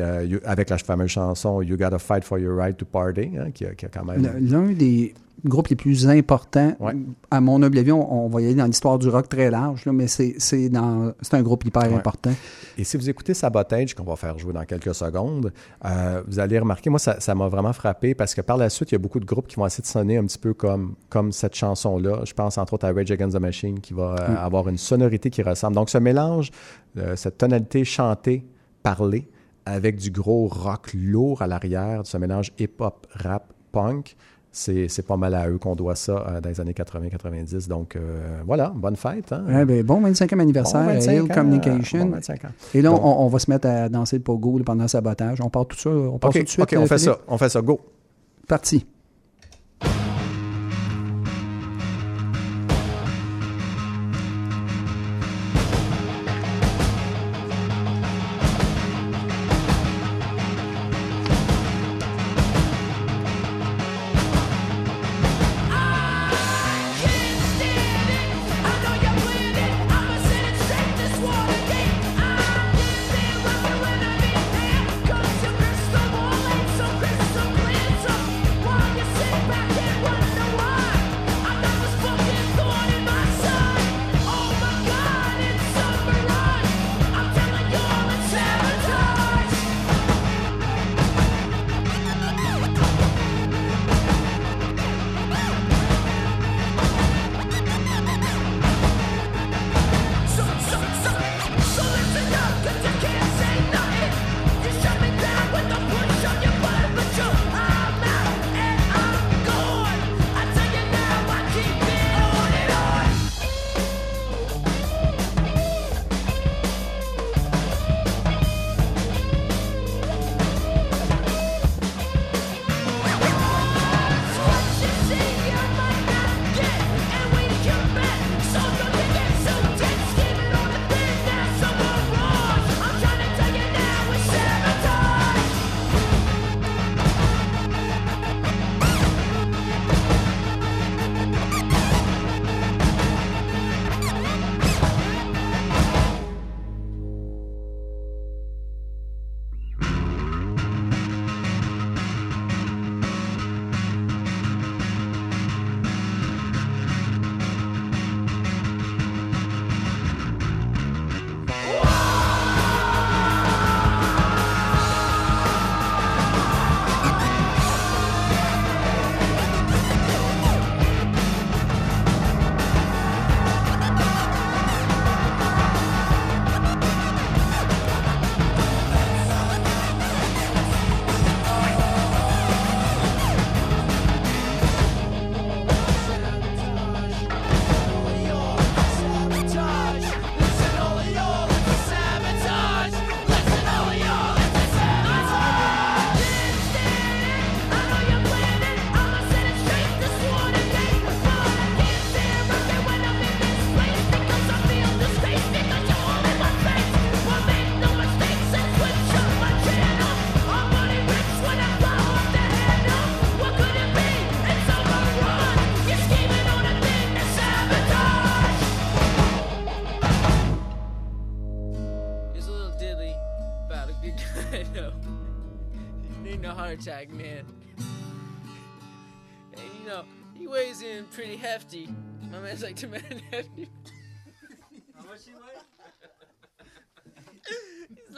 avec 0.00 0.70
la 0.70 0.78
fameuse 0.78 1.10
chanson 1.10 1.62
You 1.62 1.76
Gotta 1.76 1.98
Fight 1.98 2.24
for 2.24 2.38
Your 2.38 2.56
Right 2.56 2.76
to 2.76 2.84
Party, 2.84 3.30
hein, 3.38 3.50
qui, 3.52 3.64
a, 3.66 3.74
qui 3.74 3.86
a 3.86 3.88
quand 3.88 4.04
même... 4.04 4.22
L'un 4.40 4.72
des 4.72 5.14
groupes 5.44 5.68
les 5.68 5.76
plus 5.76 6.08
importants, 6.08 6.74
à 7.30 7.40
mon 7.40 7.62
humble 7.62 7.76
avis, 7.78 7.92
on, 7.92 8.24
on 8.24 8.28
va 8.28 8.40
y 8.40 8.46
aller 8.46 8.54
dans 8.54 8.64
l'histoire 8.64 8.98
du 8.98 9.08
rock 9.10 9.28
très 9.28 9.50
large, 9.50 9.84
là, 9.84 9.92
mais 9.92 10.06
c'est 10.06 10.34
un 10.74 11.42
groupe 11.42 11.66
hyper 11.66 11.82
Ouais. 11.82 11.94
important. 11.94 12.30
Et 12.78 12.84
si 12.84 12.96
vous 12.96 13.10
écoutez 13.10 13.34
Sabotage, 13.34 13.94
qu'on 13.94 14.04
va 14.04 14.16
faire 14.16 14.38
jouer 14.38 14.52
dans 14.54 14.64
quelques 14.64 14.94
secondes, 14.94 15.52
euh, 15.84 16.22
vous 16.26 16.38
allez 16.38 16.58
remarquer, 16.58 16.88
moi, 16.88 16.98
ça 16.98 17.34
m'a 17.34 17.48
vraiment 17.48 17.72
frappé 17.74 18.14
parce 18.14 18.34
que 18.34 18.40
par 18.40 18.56
la 18.56 18.70
suite, 18.70 18.92
il 18.92 18.94
y 18.94 18.96
a 18.96 18.98
beaucoup 18.98 19.20
de 19.20 19.26
groupes 19.26 19.46
qui 19.46 19.56
vont 19.56 19.66
essayer 19.66 19.82
de 19.82 19.86
sonner 19.88 20.16
un 20.16 20.24
petit 20.24 20.38
peu 20.38 20.54
comme, 20.54 20.94
comme 21.10 21.30
cette 21.30 21.54
chanson-là. 21.54 22.20
Je 22.24 22.32
pense 22.32 22.56
entre 22.56 22.74
autres 22.74 22.86
à 22.86 22.92
Rage 22.92 23.10
Against 23.10 23.36
the 23.36 23.40
Machine 23.40 23.80
qui 23.80 23.92
va 23.92 24.16
euh, 24.18 24.32
Mm. 24.32 24.36
avoir 24.38 24.68
une 24.68 24.78
sonorité 24.78 25.28
qui 25.30 25.42
ressemble. 25.42 25.74
Donc, 25.74 25.90
ce 25.90 25.98
mélange, 25.98 26.50
euh, 26.96 27.16
cette 27.16 27.36
tonalité 27.38 27.84
chantée, 27.84 28.44
parlée, 28.82 29.28
avec 29.66 29.96
du 29.96 30.10
gros 30.10 30.46
rock 30.48 30.90
lourd 30.94 31.42
à 31.42 31.46
l'arrière, 31.46 32.02
ce 32.04 32.16
mélange 32.18 32.52
hip-hop, 32.58 33.06
rap, 33.14 33.52
punk, 33.72 34.16
c'est 34.52 35.06
pas 35.06 35.16
mal 35.16 35.34
à 35.34 35.48
eux 35.48 35.58
qu'on 35.58 35.74
doit 35.74 35.96
ça 35.96 36.24
euh, 36.28 36.40
dans 36.40 36.48
les 36.48 36.60
années 36.60 36.72
80-90. 36.74 37.66
Donc, 37.66 37.96
euh, 37.96 38.40
voilà, 38.46 38.72
bonne 38.74 38.94
fête. 38.94 39.32
hein. 39.32 39.42
Ouais, 39.48 39.64
ben, 39.64 39.82
bon 39.82 40.00
25e 40.00 40.38
anniversaire 40.38 40.82
Bon 40.84 40.90
à 40.90 40.94
25 40.94 41.12
Hill 41.12 41.22
ans, 41.22 41.26
Communication. 41.34 42.04
bon 42.04 42.10
25 42.12 42.44
ans. 42.44 42.48
Et 42.72 42.80
là, 42.82 42.92
on, 42.92 43.24
on 43.24 43.28
va 43.28 43.38
se 43.40 43.50
mettre 43.50 43.66
à 43.66 43.88
danser 43.88 44.16
le 44.18 44.22
pogo 44.22 44.60
pendant 44.64 44.84
le 44.84 44.88
sabotage. 44.88 45.40
On 45.40 45.50
part 45.50 45.66
tout 45.66 45.76
ça. 45.76 45.90
On 45.90 46.18
part 46.18 46.30
tout 46.30 46.42
de 46.42 46.48
suite. 46.48 46.62
OK, 46.62 46.74
on 46.78 46.82
euh, 46.82 46.86
fait 46.86 46.98
Philippe? 46.98 47.14
ça. 47.16 47.20
On 47.26 47.36
fait 47.38 47.48
ça. 47.48 47.60
Go. 47.62 47.80
Parti. 48.46 48.86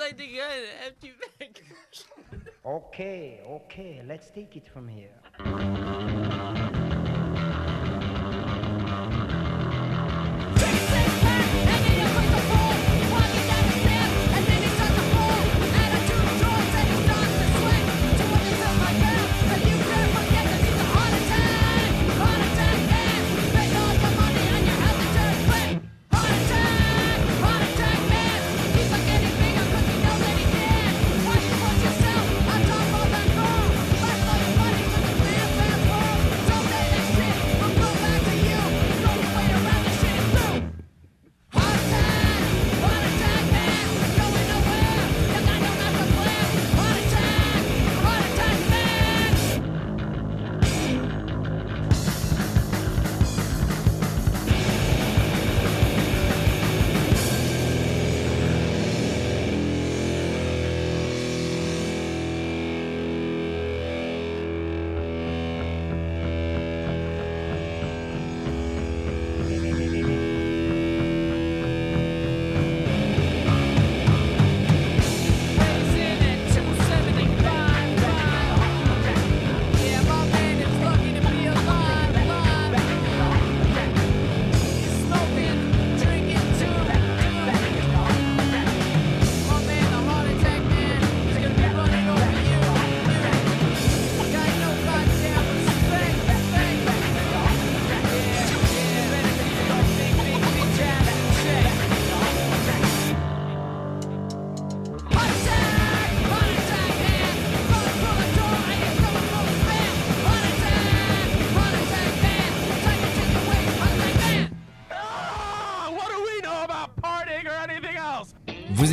Like 0.06 0.16
the 1.00 1.10
bag. 1.38 1.62
Okay, 2.64 3.40
okay, 3.48 4.02
let's 4.06 4.30
take 4.30 4.56
it 4.56 4.66
from 4.72 4.88
here. 4.88 6.62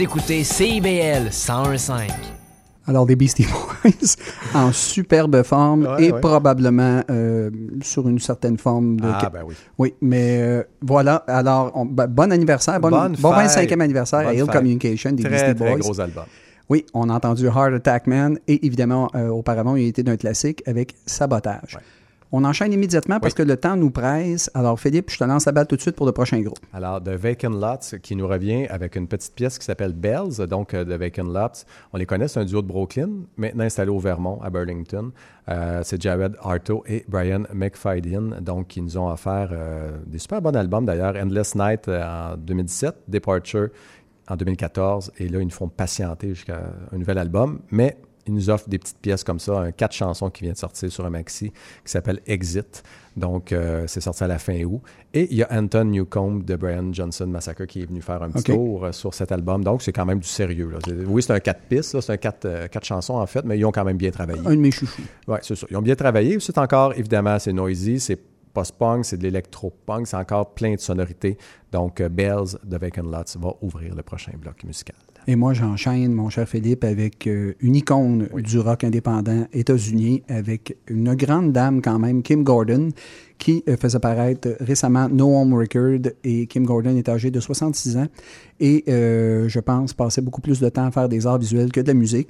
Écoutez 0.03 0.43
CIBL 0.43 1.29
101.5. 1.31 2.09
Alors, 2.85 3.05
des 3.05 3.15
Beastie 3.15 3.45
Boys 3.45 3.91
en 4.53 4.73
superbe 4.73 5.41
forme 5.43 5.85
Ouais, 5.87 6.03
et 6.07 6.11
ouais. 6.11 6.19
probablement 6.19 7.01
euh, 7.09 7.49
sur 7.81 8.09
une 8.09 8.19
certaine 8.19 8.57
forme 8.57 8.99
de. 8.99 9.07
Ah, 9.07 9.29
ben 9.31 9.43
oui. 9.47 9.55
Oui, 9.77 9.93
mais 10.01 10.41
euh, 10.41 10.63
voilà. 10.81 11.23
Alors, 11.27 11.71
on- 11.75 11.85
ben, 11.85 12.07
bon 12.07 12.31
anniversaire, 12.33 12.81
bon, 12.81 12.89
Bonne 12.89 13.15
bon 13.17 13.31
fête. 13.33 13.69
25e 13.69 13.79
anniversaire 13.79 14.27
à 14.27 14.33
Hill. 14.33 14.45
Communication 14.47 15.11
des 15.13 15.23
Très, 15.23 15.29
Beastie 15.31 15.55
très 15.55 15.69
Boys. 15.71 15.79
gros 15.79 16.01
album. 16.01 16.25
Oui, 16.69 16.85
on 16.93 17.09
a 17.09 17.13
entendu 17.13 17.45
Heart 17.45 17.73
Attack 17.75 18.07
Man 18.07 18.37
et 18.49 18.65
évidemment, 18.65 19.09
euh, 19.15 19.29
auparavant, 19.29 19.77
il 19.77 19.87
était 19.87 20.03
d'un 20.03 20.17
classique 20.17 20.61
avec 20.67 20.95
Sabotage. 21.05 21.77
On 22.35 22.43
enchaîne 22.45 22.73
immédiatement 22.73 23.19
parce 23.19 23.35
que 23.35 23.43
le 23.43 23.57
temps 23.57 23.75
nous 23.75 23.91
presse. 23.91 24.49
Alors, 24.55 24.79
Philippe, 24.79 25.11
je 25.11 25.19
te 25.19 25.23
lance 25.23 25.45
la 25.45 25.51
balle 25.51 25.67
tout 25.67 25.75
de 25.75 25.81
suite 25.81 25.95
pour 25.95 26.07
le 26.07 26.13
prochain 26.13 26.41
groupe. 26.41 26.57
Alors, 26.73 26.99
The 26.99 27.09
Vacant 27.09 27.51
Lots 27.51 27.99
qui 28.01 28.15
nous 28.15 28.27
revient 28.27 28.65
avec 28.69 28.95
une 28.95 29.07
petite 29.07 29.35
pièce 29.35 29.59
qui 29.59 29.65
s'appelle 29.65 29.93
Bells. 29.93 30.47
Donc, 30.49 30.73
euh, 30.73 30.83
The 30.83 30.99
Vacant 30.99 31.25
Lots, 31.25 31.63
on 31.93 31.97
les 31.99 32.07
connaît, 32.07 32.27
c'est 32.27 32.39
un 32.39 32.45
duo 32.45 32.63
de 32.63 32.67
Brooklyn, 32.67 33.09
maintenant 33.37 33.65
installé 33.65 33.91
au 33.91 33.99
Vermont, 33.99 34.41
à 34.41 34.49
Burlington. 34.49 35.11
Euh, 35.47 35.81
c'est 35.83 36.01
Jared 36.01 36.35
Arto 36.41 36.83
et 36.87 37.05
Brian 37.07 37.43
McFadden, 37.53 38.39
donc, 38.41 38.69
qui 38.69 38.81
nous 38.81 38.97
ont 38.97 39.11
offert 39.11 39.49
euh, 39.51 39.91
des 40.07 40.17
super 40.17 40.41
bons 40.41 40.55
albums 40.55 40.87
d'ailleurs. 40.87 41.15
Endless 41.15 41.53
Night 41.53 41.87
en 41.87 42.35
2017, 42.35 42.95
Departure 43.09 43.69
en 44.27 44.37
2014, 44.37 45.11
et 45.19 45.29
là, 45.29 45.39
ils 45.39 45.45
nous 45.45 45.51
font 45.51 45.67
patienter 45.67 46.29
jusqu'à 46.29 46.63
un 46.91 46.97
nouvel 46.97 47.19
album. 47.19 47.59
Mais 47.69 47.95
ils 48.25 48.33
nous 48.33 48.49
offrent 48.49 48.69
des 48.69 48.79
petites 48.79 48.99
pièces 48.99 49.23
comme 49.23 49.39
ça, 49.39 49.59
un 49.59 49.71
quatre 49.71 49.93
chansons 49.93 50.29
qui 50.29 50.43
vient 50.43 50.53
de 50.53 50.57
sortir 50.57 50.91
sur 50.91 51.05
un 51.05 51.09
maxi 51.09 51.51
qui 51.51 51.91
s'appelle 51.91 52.21
Exit. 52.25 52.83
Donc, 53.15 53.51
euh, 53.51 53.85
c'est 53.87 54.01
sorti 54.01 54.23
à 54.23 54.27
la 54.27 54.39
fin 54.39 54.59
août. 54.63 54.81
Et 55.13 55.27
il 55.29 55.37
y 55.37 55.43
a 55.43 55.47
Anton 55.51 55.85
Newcomb 55.85 56.39
de 56.43 56.55
Brian 56.55 56.91
Johnson 56.91 57.27
Massacre 57.27 57.65
qui 57.65 57.81
est 57.81 57.85
venu 57.85 58.01
faire 58.01 58.23
un 58.23 58.31
petit 58.31 58.51
tour 58.53 58.85
euh, 58.85 58.91
sur 58.91 59.13
cet 59.13 59.31
album. 59.31 59.63
Donc, 59.63 59.81
c'est 59.81 59.91
quand 59.91 60.05
même 60.05 60.19
du 60.19 60.27
sérieux. 60.27 60.69
là. 60.71 60.79
Oui, 61.07 61.21
c'est 61.21 61.33
un 61.33 61.39
quatre 61.39 61.61
pistes, 61.61 61.99
c'est 61.99 62.11
un 62.11 62.17
quatre, 62.17 62.45
euh, 62.45 62.67
quatre 62.67 62.85
chansons 62.85 63.15
en 63.15 63.25
fait, 63.27 63.43
mais 63.45 63.57
ils 63.57 63.65
ont 63.65 63.71
quand 63.71 63.83
même 63.85 63.97
bien 63.97 64.11
travaillé. 64.11 64.39
Un 64.45 64.55
de 64.55 64.61
mes 64.61 64.71
chouchous. 64.71 65.03
Oui, 65.27 65.37
c'est 65.41 65.55
ça. 65.55 65.67
Ils 65.69 65.77
ont 65.77 65.81
bien 65.81 65.95
travaillé. 65.95 66.39
C'est 66.39 66.57
encore, 66.57 66.93
évidemment, 66.93 67.37
c'est 67.37 67.53
noisy, 67.53 67.99
c'est 67.99 68.19
post-punk, 68.53 69.05
c'est 69.05 69.17
de 69.17 69.23
l'électro-punk, 69.23 70.07
c'est 70.07 70.17
encore 70.17 70.53
plein 70.53 70.75
de 70.75 70.79
sonorités. 70.79 71.37
Donc, 71.71 72.01
Bells 72.01 72.57
de 72.63 72.77
Vacant 72.77 73.03
Lots 73.03 73.39
va 73.39 73.53
ouvrir 73.61 73.95
le 73.95 74.03
prochain 74.03 74.31
bloc 74.37 74.63
musical. 74.63 74.95
Et 75.27 75.35
moi, 75.35 75.53
j'enchaîne, 75.53 76.11
mon 76.11 76.29
cher 76.29 76.47
Philippe, 76.47 76.83
avec 76.83 77.27
euh, 77.27 77.53
une 77.61 77.75
icône 77.75 78.27
du 78.35 78.59
rock 78.59 78.83
indépendant 78.83 79.47
états-unien, 79.53 80.17
avec 80.27 80.77
une 80.87 81.15
grande 81.15 81.53
dame 81.53 81.81
quand 81.81 81.97
même, 81.97 82.21
Kim 82.21 82.43
Gordon, 82.43 82.89
qui 83.43 83.61
euh, 83.67 83.75
faisait 83.75 83.99
paraître 83.99 84.55
récemment 84.61 85.09
No 85.09 85.27
Home 85.35 85.53
Record. 85.53 86.13
Et 86.23 86.47
Kim 86.47 86.65
Gordon 86.65 86.95
est 86.95 87.09
âgée 87.09 87.29
de 87.31 87.39
66 87.39 87.97
ans 87.97 88.07
et, 88.59 88.85
euh, 88.87 89.49
je 89.49 89.59
pense, 89.59 89.93
passait 89.93 90.21
beaucoup 90.21 90.39
plus 90.41 90.59
de 90.59 90.69
temps 90.69 90.85
à 90.85 90.91
faire 90.91 91.09
des 91.09 91.27
arts 91.27 91.39
visuels 91.39 91.71
que 91.71 91.81
de 91.81 91.87
la 91.87 91.93
musique. 91.93 92.29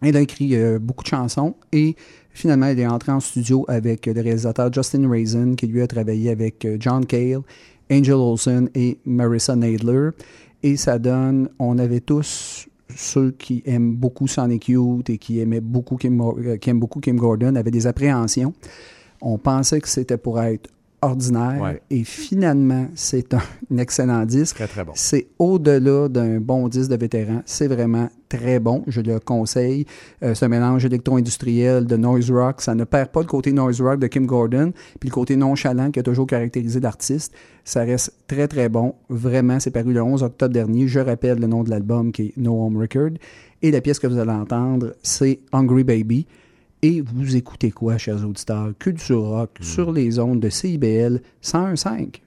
Elle 0.00 0.16
a 0.16 0.20
écrit 0.20 0.56
euh, 0.56 0.78
beaucoup 0.78 1.02
de 1.04 1.08
chansons 1.08 1.54
et 1.72 1.94
finalement, 2.32 2.66
elle 2.66 2.80
est 2.80 2.86
entrée 2.86 3.12
en 3.12 3.20
studio 3.20 3.66
avec 3.68 4.06
le 4.06 4.20
réalisateur 4.20 4.72
Justin 4.72 5.10
Raisin, 5.10 5.54
qui 5.54 5.66
lui 5.66 5.82
a 5.82 5.86
travaillé 5.86 6.30
avec 6.30 6.66
John 6.78 7.04
Cale, 7.04 7.40
Angel 7.92 8.14
Olsen 8.14 8.70
et 8.74 8.98
Marissa 9.04 9.56
Nadler. 9.56 10.10
Et 10.62 10.76
ça 10.76 10.98
donne, 10.98 11.48
on 11.58 11.78
avait 11.78 12.00
tous 12.00 12.68
ceux 12.94 13.30
qui 13.30 13.62
aiment 13.66 13.94
beaucoup 13.94 14.26
Sonic 14.26 14.68
Youth 14.68 15.08
et 15.10 15.18
qui 15.18 15.40
aimaient 15.40 15.60
beaucoup 15.60 15.96
Kim, 15.96 16.20
euh, 16.20 16.56
qui 16.56 16.70
aiment 16.70 16.80
beaucoup 16.80 17.00
Kim 17.00 17.16
Gordon 17.16 17.54
avaient 17.54 17.70
des 17.70 17.86
appréhensions. 17.86 18.52
On 19.22 19.38
pensait 19.38 19.80
que 19.80 19.88
c'était 19.88 20.16
pour 20.16 20.40
être 20.40 20.68
ordinaire 21.02 21.60
Ouais. 21.60 21.80
et 21.90 22.04
finalement, 22.04 22.86
c'est 22.94 23.32
un 23.34 23.40
excellent 23.78 24.24
disque. 24.24 24.56
Très, 24.56 24.66
très 24.68 24.84
bon. 24.84 24.92
C'est 24.94 25.28
au-delà 25.38 26.08
d'un 26.08 26.40
bon 26.40 26.68
disque 26.68 26.90
de 26.90 26.96
vétéran. 26.96 27.42
C'est 27.46 27.68
vraiment 27.68 28.08
très 28.28 28.60
bon. 28.60 28.84
Je 28.86 29.00
le 29.00 29.18
conseille. 29.18 29.86
Euh, 30.22 30.34
un 30.40 30.48
mélange 30.48 30.84
électro-industriel 30.84 31.86
de 31.86 31.96
noise 31.96 32.30
rock. 32.30 32.60
Ça 32.62 32.74
ne 32.74 32.84
perd 32.84 33.08
pas 33.10 33.20
le 33.20 33.26
côté 33.26 33.52
noise 33.52 33.80
rock 33.80 33.98
de 33.98 34.06
Kim 34.06 34.26
Gordon, 34.26 34.72
puis 34.98 35.08
le 35.08 35.14
côté 35.14 35.36
nonchalant 35.36 35.90
qui 35.90 36.00
a 36.00 36.02
toujours 36.02 36.26
caractérisé 36.26 36.80
l'artiste. 36.80 37.32
Ça 37.64 37.80
reste 37.80 38.12
très, 38.26 38.48
très 38.48 38.68
bon. 38.68 38.94
Vraiment, 39.08 39.60
c'est 39.60 39.70
paru 39.70 39.92
le 39.92 40.02
11 40.02 40.22
octobre 40.22 40.52
dernier. 40.52 40.88
Je 40.88 41.00
rappelle 41.00 41.38
le 41.38 41.46
nom 41.46 41.62
de 41.62 41.70
l'album 41.70 42.12
qui 42.12 42.22
est 42.22 42.32
No 42.36 42.64
Home 42.64 42.76
Record. 42.78 43.10
Et 43.62 43.70
la 43.70 43.80
pièce 43.80 43.98
que 43.98 44.06
vous 44.06 44.18
allez 44.18 44.30
entendre, 44.30 44.94
c'est 45.02 45.40
Hungry 45.52 45.84
Baby. 45.84 46.26
Et 46.82 47.02
vous 47.02 47.36
écoutez 47.36 47.70
quoi, 47.70 47.98
chers 47.98 48.24
auditeurs? 48.24 48.72
Culture 48.78 49.22
Rock 49.22 49.58
sur 49.60 49.92
les 49.92 50.18
ondes 50.18 50.40
de 50.40 50.48
CIBL 50.48 51.20
101.5. 51.42 52.20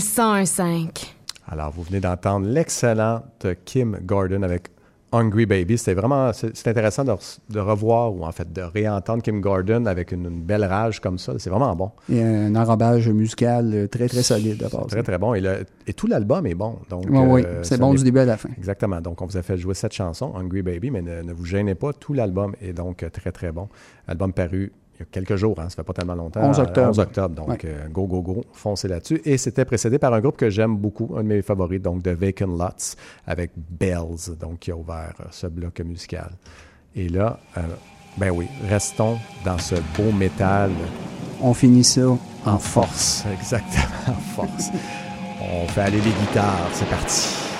CIBL 0.00 0.42
101.5. 0.44 1.06
Alors, 1.48 1.70
vous 1.70 1.82
venez 1.82 2.00
d'entendre 2.00 2.46
l'excellente 2.48 3.46
Kim 3.64 3.98
Gordon 4.04 4.42
avec 4.42 4.68
Hungry 5.12 5.46
Baby. 5.46 5.78
C'était 5.78 5.94
vraiment 5.94 6.32
c'est 6.32 6.66
intéressant 6.66 7.04
de, 7.04 7.12
re- 7.12 7.38
de 7.50 7.60
revoir 7.60 8.12
ou 8.14 8.24
en 8.24 8.32
fait 8.32 8.52
de 8.52 8.62
réentendre 8.62 9.22
Kim 9.22 9.40
Gordon 9.40 9.86
avec 9.86 10.10
une, 10.12 10.24
une 10.24 10.42
belle 10.42 10.64
rage 10.64 11.00
comme 11.00 11.18
ça. 11.18 11.34
C'est 11.38 11.50
vraiment 11.50 11.76
bon. 11.76 11.90
Il 12.08 12.16
y 12.16 12.20
a 12.22 12.26
un 12.26 12.56
enrobage 12.56 13.08
musical 13.10 13.70
euh, 13.74 13.86
très, 13.86 14.08
très 14.08 14.22
solide 14.22 14.62
à 14.64 14.70
part 14.70 14.86
Très, 14.86 15.02
très 15.02 15.18
bon. 15.18 15.34
Et, 15.34 15.40
le- 15.40 15.64
et 15.86 15.92
tout 15.92 16.06
l'album 16.08 16.46
est 16.46 16.54
bon. 16.54 16.78
Donc, 16.90 17.04
Oui, 17.08 17.18
oui, 17.18 17.42
euh, 17.46 17.62
c'est 17.62 17.76
ce 17.76 17.80
bon 17.80 17.94
du 17.94 18.02
début 18.02 18.20
à 18.20 18.24
la 18.24 18.36
fin. 18.36 18.48
Exactement. 18.58 19.00
Donc, 19.00 19.20
on 19.22 19.26
vous 19.26 19.36
a 19.36 19.42
fait 19.42 19.56
jouer 19.58 19.74
cette 19.74 19.92
chanson, 19.92 20.34
Hungry 20.34 20.62
Baby, 20.62 20.90
mais 20.90 21.02
ne, 21.02 21.22
ne 21.22 21.32
vous 21.32 21.44
gênez 21.44 21.74
pas. 21.76 21.92
Tout 21.92 22.14
l'album 22.14 22.56
est 22.60 22.72
donc 22.72 23.02
euh, 23.02 23.10
très, 23.10 23.30
très 23.30 23.52
bon. 23.52 23.68
Album 24.08 24.32
paru 24.32 24.72
il 24.96 25.00
y 25.00 25.02
a 25.02 25.06
quelques 25.10 25.36
jours, 25.36 25.58
hein, 25.58 25.68
ça 25.68 25.76
fait 25.76 25.82
pas 25.82 25.92
tellement 25.92 26.14
longtemps. 26.14 26.40
11 26.42 26.58
octobre. 26.60 26.88
11 26.88 26.98
octobre. 27.00 27.34
Donc, 27.34 27.48
Ouais. 27.48 27.58
euh, 27.64 27.88
go, 27.88 28.06
go, 28.06 28.20
go, 28.22 28.44
foncez 28.52 28.88
là-dessus. 28.88 29.20
Et 29.24 29.36
c'était 29.38 29.64
précédé 29.64 29.98
par 29.98 30.14
un 30.14 30.20
groupe 30.20 30.36
que 30.36 30.50
j'aime 30.50 30.76
beaucoup, 30.76 31.14
un 31.16 31.22
de 31.22 31.28
mes 31.28 31.42
favoris, 31.42 31.80
donc 31.82 32.02
de 32.02 32.12
Vacant 32.12 32.46
Lots, 32.46 32.96
avec 33.26 33.50
Bells, 33.56 34.36
donc 34.40 34.60
qui 34.60 34.70
a 34.70 34.76
ouvert 34.76 35.14
euh, 35.20 35.24
ce 35.30 35.46
bloc 35.48 35.80
musical. 35.80 36.30
Et 36.94 37.08
là, 37.08 37.38
euh, 37.56 37.60
ben 38.16 38.30
oui, 38.30 38.46
restons 38.68 39.18
dans 39.44 39.58
ce 39.58 39.74
beau 39.96 40.12
métal 40.12 40.70
On 41.42 41.52
finit 41.52 41.82
ça 41.84 42.02
en 42.46 42.58
force. 42.58 43.24
Exactement, 43.32 43.84
en 44.08 44.12
force. 44.12 44.70
On 45.42 45.66
fait 45.68 45.80
aller 45.82 46.00
les 46.00 46.10
guitares, 46.10 46.68
c'est 46.72 46.88
parti. 46.88 47.53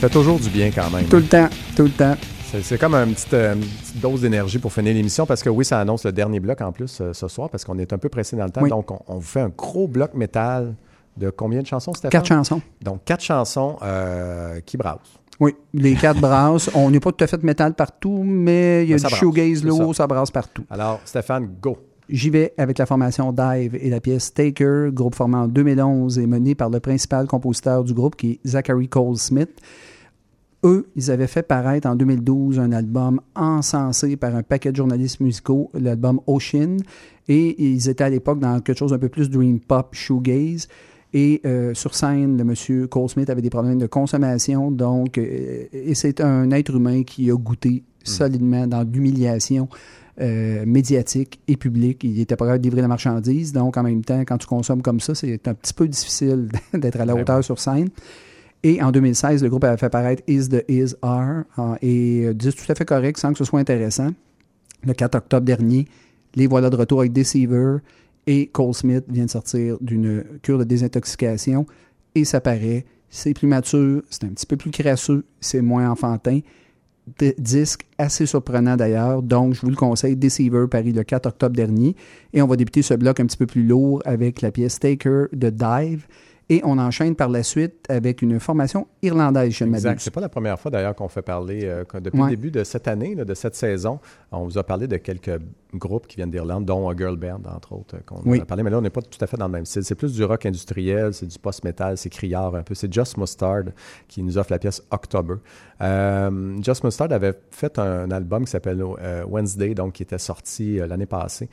Fait 0.00 0.08
toujours 0.08 0.38
du 0.40 0.48
bien 0.48 0.70
quand 0.70 0.88
même. 0.90 1.04
Tout 1.04 1.16
le 1.16 1.26
temps, 1.26 1.48
tout 1.76 1.82
le 1.82 1.90
temps. 1.90 2.14
C'est, 2.62 2.78
comme 2.78 2.94
une 2.94 3.12
petite, 3.12 3.34
euh, 3.34 3.54
une 3.54 3.60
petite 3.60 4.00
dose 4.00 4.22
d'énergie 4.22 4.58
pour 4.58 4.72
finir 4.72 4.94
l'émission 4.94 5.26
parce 5.26 5.42
que 5.42 5.50
oui, 5.50 5.62
ça 5.64 5.78
annonce 5.78 6.04
le 6.06 6.12
dernier 6.12 6.40
bloc 6.40 6.62
en 6.62 6.72
plus 6.72 7.00
euh, 7.02 7.12
ce 7.12 7.28
soir 7.28 7.50
parce 7.50 7.66
qu'on 7.66 7.78
est 7.78 7.92
un 7.92 7.98
peu 7.98 8.08
pressé 8.08 8.34
dans 8.34 8.46
le 8.46 8.50
temps. 8.50 8.62
Oui. 8.62 8.70
Donc, 8.70 8.90
on, 8.90 8.98
on 9.06 9.16
vous 9.16 9.20
fait 9.20 9.42
un 9.42 9.50
gros 9.50 9.86
bloc 9.86 10.14
métal 10.14 10.74
de 11.18 11.28
combien 11.28 11.60
de 11.60 11.66
chansons, 11.66 11.92
Stéphane? 11.92 12.10
Quatre 12.10 12.26
chansons. 12.26 12.62
Donc, 12.80 13.04
quatre 13.04 13.22
chansons 13.22 13.76
euh, 13.82 14.60
qui 14.64 14.78
brassent. 14.78 15.20
Oui, 15.38 15.54
les 15.74 15.94
quatre 15.94 16.20
brasses. 16.20 16.70
On 16.74 16.90
n'est 16.90 16.98
pas 16.98 17.12
tout 17.12 17.22
à 17.22 17.26
fait 17.26 17.42
métal 17.42 17.74
partout, 17.74 18.22
mais 18.24 18.84
il 18.84 18.90
y 18.90 18.94
a 18.94 18.96
Mais 18.96 19.02
du 19.02 19.14
shoegaze 19.14 19.62
ça. 19.62 19.94
ça 19.94 20.06
brasse 20.06 20.30
partout. 20.30 20.64
Alors, 20.70 21.00
Stéphane, 21.04 21.46
go! 21.60 21.76
J'y 22.08 22.30
vais 22.30 22.54
avec 22.58 22.78
la 22.78 22.86
formation 22.86 23.32
Dive 23.32 23.76
et 23.80 23.90
la 23.90 24.00
pièce 24.00 24.32
Taker, 24.34 24.88
groupe 24.92 25.14
formé 25.14 25.36
en 25.36 25.46
2011 25.46 26.18
et 26.18 26.26
mené 26.26 26.56
par 26.56 26.70
le 26.70 26.80
principal 26.80 27.26
compositeur 27.26 27.84
du 27.84 27.94
groupe 27.94 28.16
qui 28.16 28.32
est 28.32 28.48
Zachary 28.48 28.88
Cole 28.88 29.16
Smith. 29.16 29.50
Eux, 30.62 30.86
ils 30.94 31.10
avaient 31.10 31.26
fait 31.26 31.42
paraître 31.42 31.88
en 31.88 31.96
2012 31.96 32.58
un 32.58 32.72
album 32.72 33.20
encensé 33.34 34.16
par 34.16 34.34
un 34.34 34.42
paquet 34.42 34.72
de 34.72 34.76
journalistes 34.76 35.20
musicaux, 35.20 35.70
l'album 35.72 36.20
Ocean, 36.26 36.76
et 37.28 37.62
ils 37.62 37.88
étaient 37.88 38.04
à 38.04 38.10
l'époque 38.10 38.40
dans 38.40 38.60
quelque 38.60 38.78
chose 38.78 38.92
un 38.92 38.98
peu 38.98 39.08
plus 39.08 39.30
dream 39.30 39.58
pop, 39.58 39.88
shoegaze. 39.92 40.68
Et 41.12 41.40
euh, 41.44 41.74
sur 41.74 41.94
scène, 41.94 42.36
le 42.36 42.44
monsieur 42.44 42.86
Cole 42.86 43.08
Smith 43.08 43.30
avait 43.30 43.42
des 43.42 43.50
problèmes 43.50 43.78
de 43.78 43.86
consommation, 43.86 44.70
donc, 44.70 45.18
euh, 45.18 45.64
et 45.72 45.94
c'est 45.94 46.20
un 46.20 46.50
être 46.50 46.74
humain 46.74 47.02
qui 47.02 47.30
a 47.30 47.34
goûté 47.34 47.82
solidement 48.04 48.66
dans 48.66 48.82
l'humiliation 48.82 49.68
euh, 50.20 50.64
médiatique 50.66 51.40
et 51.48 51.56
publique. 51.56 52.04
Il 52.04 52.20
était 52.20 52.36
pas 52.36 52.44
capable 52.44 52.60
de 52.60 52.68
livrer 52.68 52.82
la 52.82 52.88
marchandise, 52.88 53.52
donc 53.52 53.76
en 53.76 53.82
même 53.82 54.04
temps, 54.04 54.20
quand 54.20 54.38
tu 54.38 54.46
consommes 54.46 54.82
comme 54.82 55.00
ça, 55.00 55.14
c'est 55.14 55.48
un 55.48 55.54
petit 55.54 55.72
peu 55.72 55.88
difficile 55.88 56.48
d'être 56.74 57.00
à 57.00 57.06
la 57.06 57.14
Ben 57.14 57.22
hauteur 57.22 57.42
sur 57.42 57.58
scène. 57.58 57.88
Et 58.62 58.82
en 58.82 58.90
2016, 58.92 59.42
le 59.42 59.48
groupe 59.48 59.64
avait 59.64 59.78
fait 59.78 59.88
paraître 59.88 60.22
Is 60.26 60.48
the 60.48 60.64
Is 60.68 60.94
Are, 61.02 61.44
euh, 61.58 61.74
et 61.80 62.26
euh, 62.26 62.34
disque 62.34 62.64
tout 62.64 62.70
à 62.70 62.74
fait 62.74 62.84
correct 62.84 63.18
sans 63.18 63.32
que 63.32 63.38
ce 63.38 63.44
soit 63.44 63.60
intéressant. 63.60 64.10
Le 64.84 64.92
4 64.92 65.14
octobre 65.14 65.46
dernier, 65.46 65.86
les 66.34 66.46
voilà 66.46 66.68
de 66.70 66.76
retour 66.76 67.00
avec 67.00 67.12
Deceiver 67.12 67.78
et 68.26 68.46
Cole 68.48 68.74
Smith 68.74 69.04
vient 69.08 69.24
de 69.24 69.30
sortir 69.30 69.78
d'une 69.80 70.24
cure 70.42 70.58
de 70.58 70.64
désintoxication 70.64 71.66
et 72.14 72.24
ça 72.24 72.40
paraît, 72.40 72.84
c'est 73.08 73.34
plus 73.34 73.48
mature, 73.48 74.02
c'est 74.10 74.24
un 74.24 74.28
petit 74.28 74.46
peu 74.46 74.56
plus 74.56 74.70
crasseux, 74.70 75.24
c'est 75.40 75.62
moins 75.62 75.90
enfantin. 75.90 76.40
D- 77.18 77.34
disque 77.38 77.86
assez 77.98 78.26
surprenant 78.26 78.76
d'ailleurs, 78.76 79.22
donc 79.22 79.54
je 79.54 79.62
vous 79.62 79.70
le 79.70 79.74
conseille, 79.76 80.16
Deceiver 80.16 80.66
paru 80.70 80.92
le 80.92 81.02
4 81.02 81.26
octobre 81.26 81.56
dernier 81.56 81.96
et 82.32 82.42
on 82.42 82.46
va 82.46 82.56
débuter 82.56 82.82
ce 82.82 82.94
bloc 82.94 83.18
un 83.20 83.26
petit 83.26 83.38
peu 83.38 83.46
plus 83.46 83.66
lourd 83.66 84.02
avec 84.04 84.42
la 84.42 84.52
pièce 84.52 84.78
Taker 84.78 85.24
de 85.32 85.50
Dive 85.50 86.06
et 86.50 86.60
on 86.64 86.76
enchaîne 86.78 87.14
par 87.14 87.28
la 87.28 87.42
suite 87.42 87.86
avec 87.88 88.20
une 88.22 88.38
formation 88.40 88.88
irlandaise 89.02 89.52
chez 89.52 89.64
Exact. 89.64 89.88
Madus. 89.90 90.02
C'est 90.02 90.10
pas 90.10 90.20
la 90.20 90.28
première 90.28 90.58
fois 90.58 90.70
d'ailleurs 90.70 90.94
qu'on 90.96 91.08
fait 91.08 91.22
parler, 91.22 91.60
euh, 91.64 91.84
depuis 92.00 92.18
Ouais. 92.20 92.30
le 92.30 92.36
début 92.36 92.50
de 92.50 92.64
cette 92.64 92.88
année, 92.88 93.14
là, 93.14 93.24
de 93.24 93.34
cette 93.34 93.54
saison, 93.54 94.00
on 94.32 94.44
vous 94.44 94.58
a 94.58 94.64
parlé 94.64 94.88
de 94.88 94.96
quelques 94.96 95.40
groupes 95.74 96.06
qui 96.06 96.16
viennent 96.16 96.30
d'Irlande, 96.30 96.64
dont 96.64 96.88
A 96.88 96.96
Girl 96.96 97.16
Band, 97.16 97.42
entre 97.54 97.72
autres, 97.72 97.96
euh, 97.96 98.00
qu'on 98.04 98.20
Oui. 98.24 98.40
a 98.40 98.44
parlé. 98.44 98.62
Mais 98.62 98.70
là, 98.70 98.78
on 98.78 98.82
n'est 98.82 98.90
pas 98.90 99.02
tout 99.02 99.22
à 99.22 99.26
fait 99.26 99.36
dans 99.36 99.46
le 99.46 99.52
même 99.52 99.66
style. 99.66 99.84
C'est 99.84 99.94
plus 99.94 100.12
du 100.12 100.24
rock 100.24 100.46
industriel, 100.46 101.14
c'est 101.14 101.26
du 101.26 101.38
post-metal, 101.38 101.96
c'est 101.96 102.10
criard 102.10 102.54
un 102.54 102.62
peu. 102.62 102.74
C'est 102.74 102.92
Just 102.92 103.16
Mustard 103.16 103.64
qui 104.08 104.22
nous 104.22 104.38
offre 104.38 104.52
la 104.52 104.58
pièce 104.58 104.82
October. 104.90 105.34
Euh, 105.80 106.58
Just 106.62 106.84
Mustard 106.84 107.12
avait 107.12 107.34
fait 107.50 107.78
un, 107.78 108.10
album 108.10 108.44
qui 108.44 108.50
s'appelle 108.50 108.82
euh, 108.82 109.24
Wednesday, 109.26 109.74
donc 109.74 109.94
qui 109.94 110.02
était 110.02 110.18
sorti 110.18 110.80
euh, 110.80 110.86
l'année 110.86 111.06
passée, 111.06 111.48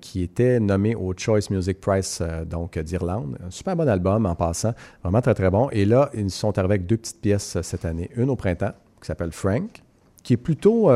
qui 0.00 0.22
était 0.22 0.58
nommé 0.58 0.94
au 0.94 1.12
Choice 1.14 1.50
Music 1.50 1.80
Prize 1.80 2.22
donc 2.46 2.78
d'Irlande. 2.78 3.36
Un 3.46 3.50
super 3.50 3.76
bon 3.76 3.86
album 3.86 4.24
en 4.24 4.34
passant, 4.34 4.72
vraiment 5.02 5.20
très 5.20 5.34
très 5.34 5.50
bon. 5.50 5.68
Et 5.70 5.84
là, 5.84 6.10
ils 6.14 6.30
sont 6.30 6.56
arrivés 6.56 6.74
avec 6.74 6.86
deux 6.86 6.96
petites 6.96 7.20
pièces 7.20 7.58
cette 7.60 7.84
année. 7.84 8.10
Une 8.16 8.30
au 8.30 8.36
printemps 8.36 8.72
qui 9.00 9.06
s'appelle 9.06 9.32
Frank, 9.32 9.82
qui 10.22 10.32
est 10.32 10.38
plutôt 10.38 10.90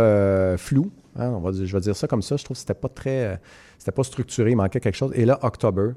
flou. 0.57 0.91
Dire- 1.16 1.66
je 1.66 1.73
vais 1.77 1.81
dire 1.81 1.97
ça 1.97 2.07
comme 2.07 2.23
ça. 2.23 2.37
Je 2.37 2.45
trouve 2.45 2.57
que 2.57 2.61
c'était 2.61 2.74
pas 2.74 2.89
très, 2.89 3.27
euh, 3.27 3.37
c'était 3.78 3.93
pas 3.93 4.05
structuré, 4.05 4.51
il 4.51 4.57
manquait 4.57 4.81
quelque 4.81 4.97
chose. 4.97 5.12
Et 5.15 5.24
là, 5.24 5.39
October, 5.43 5.93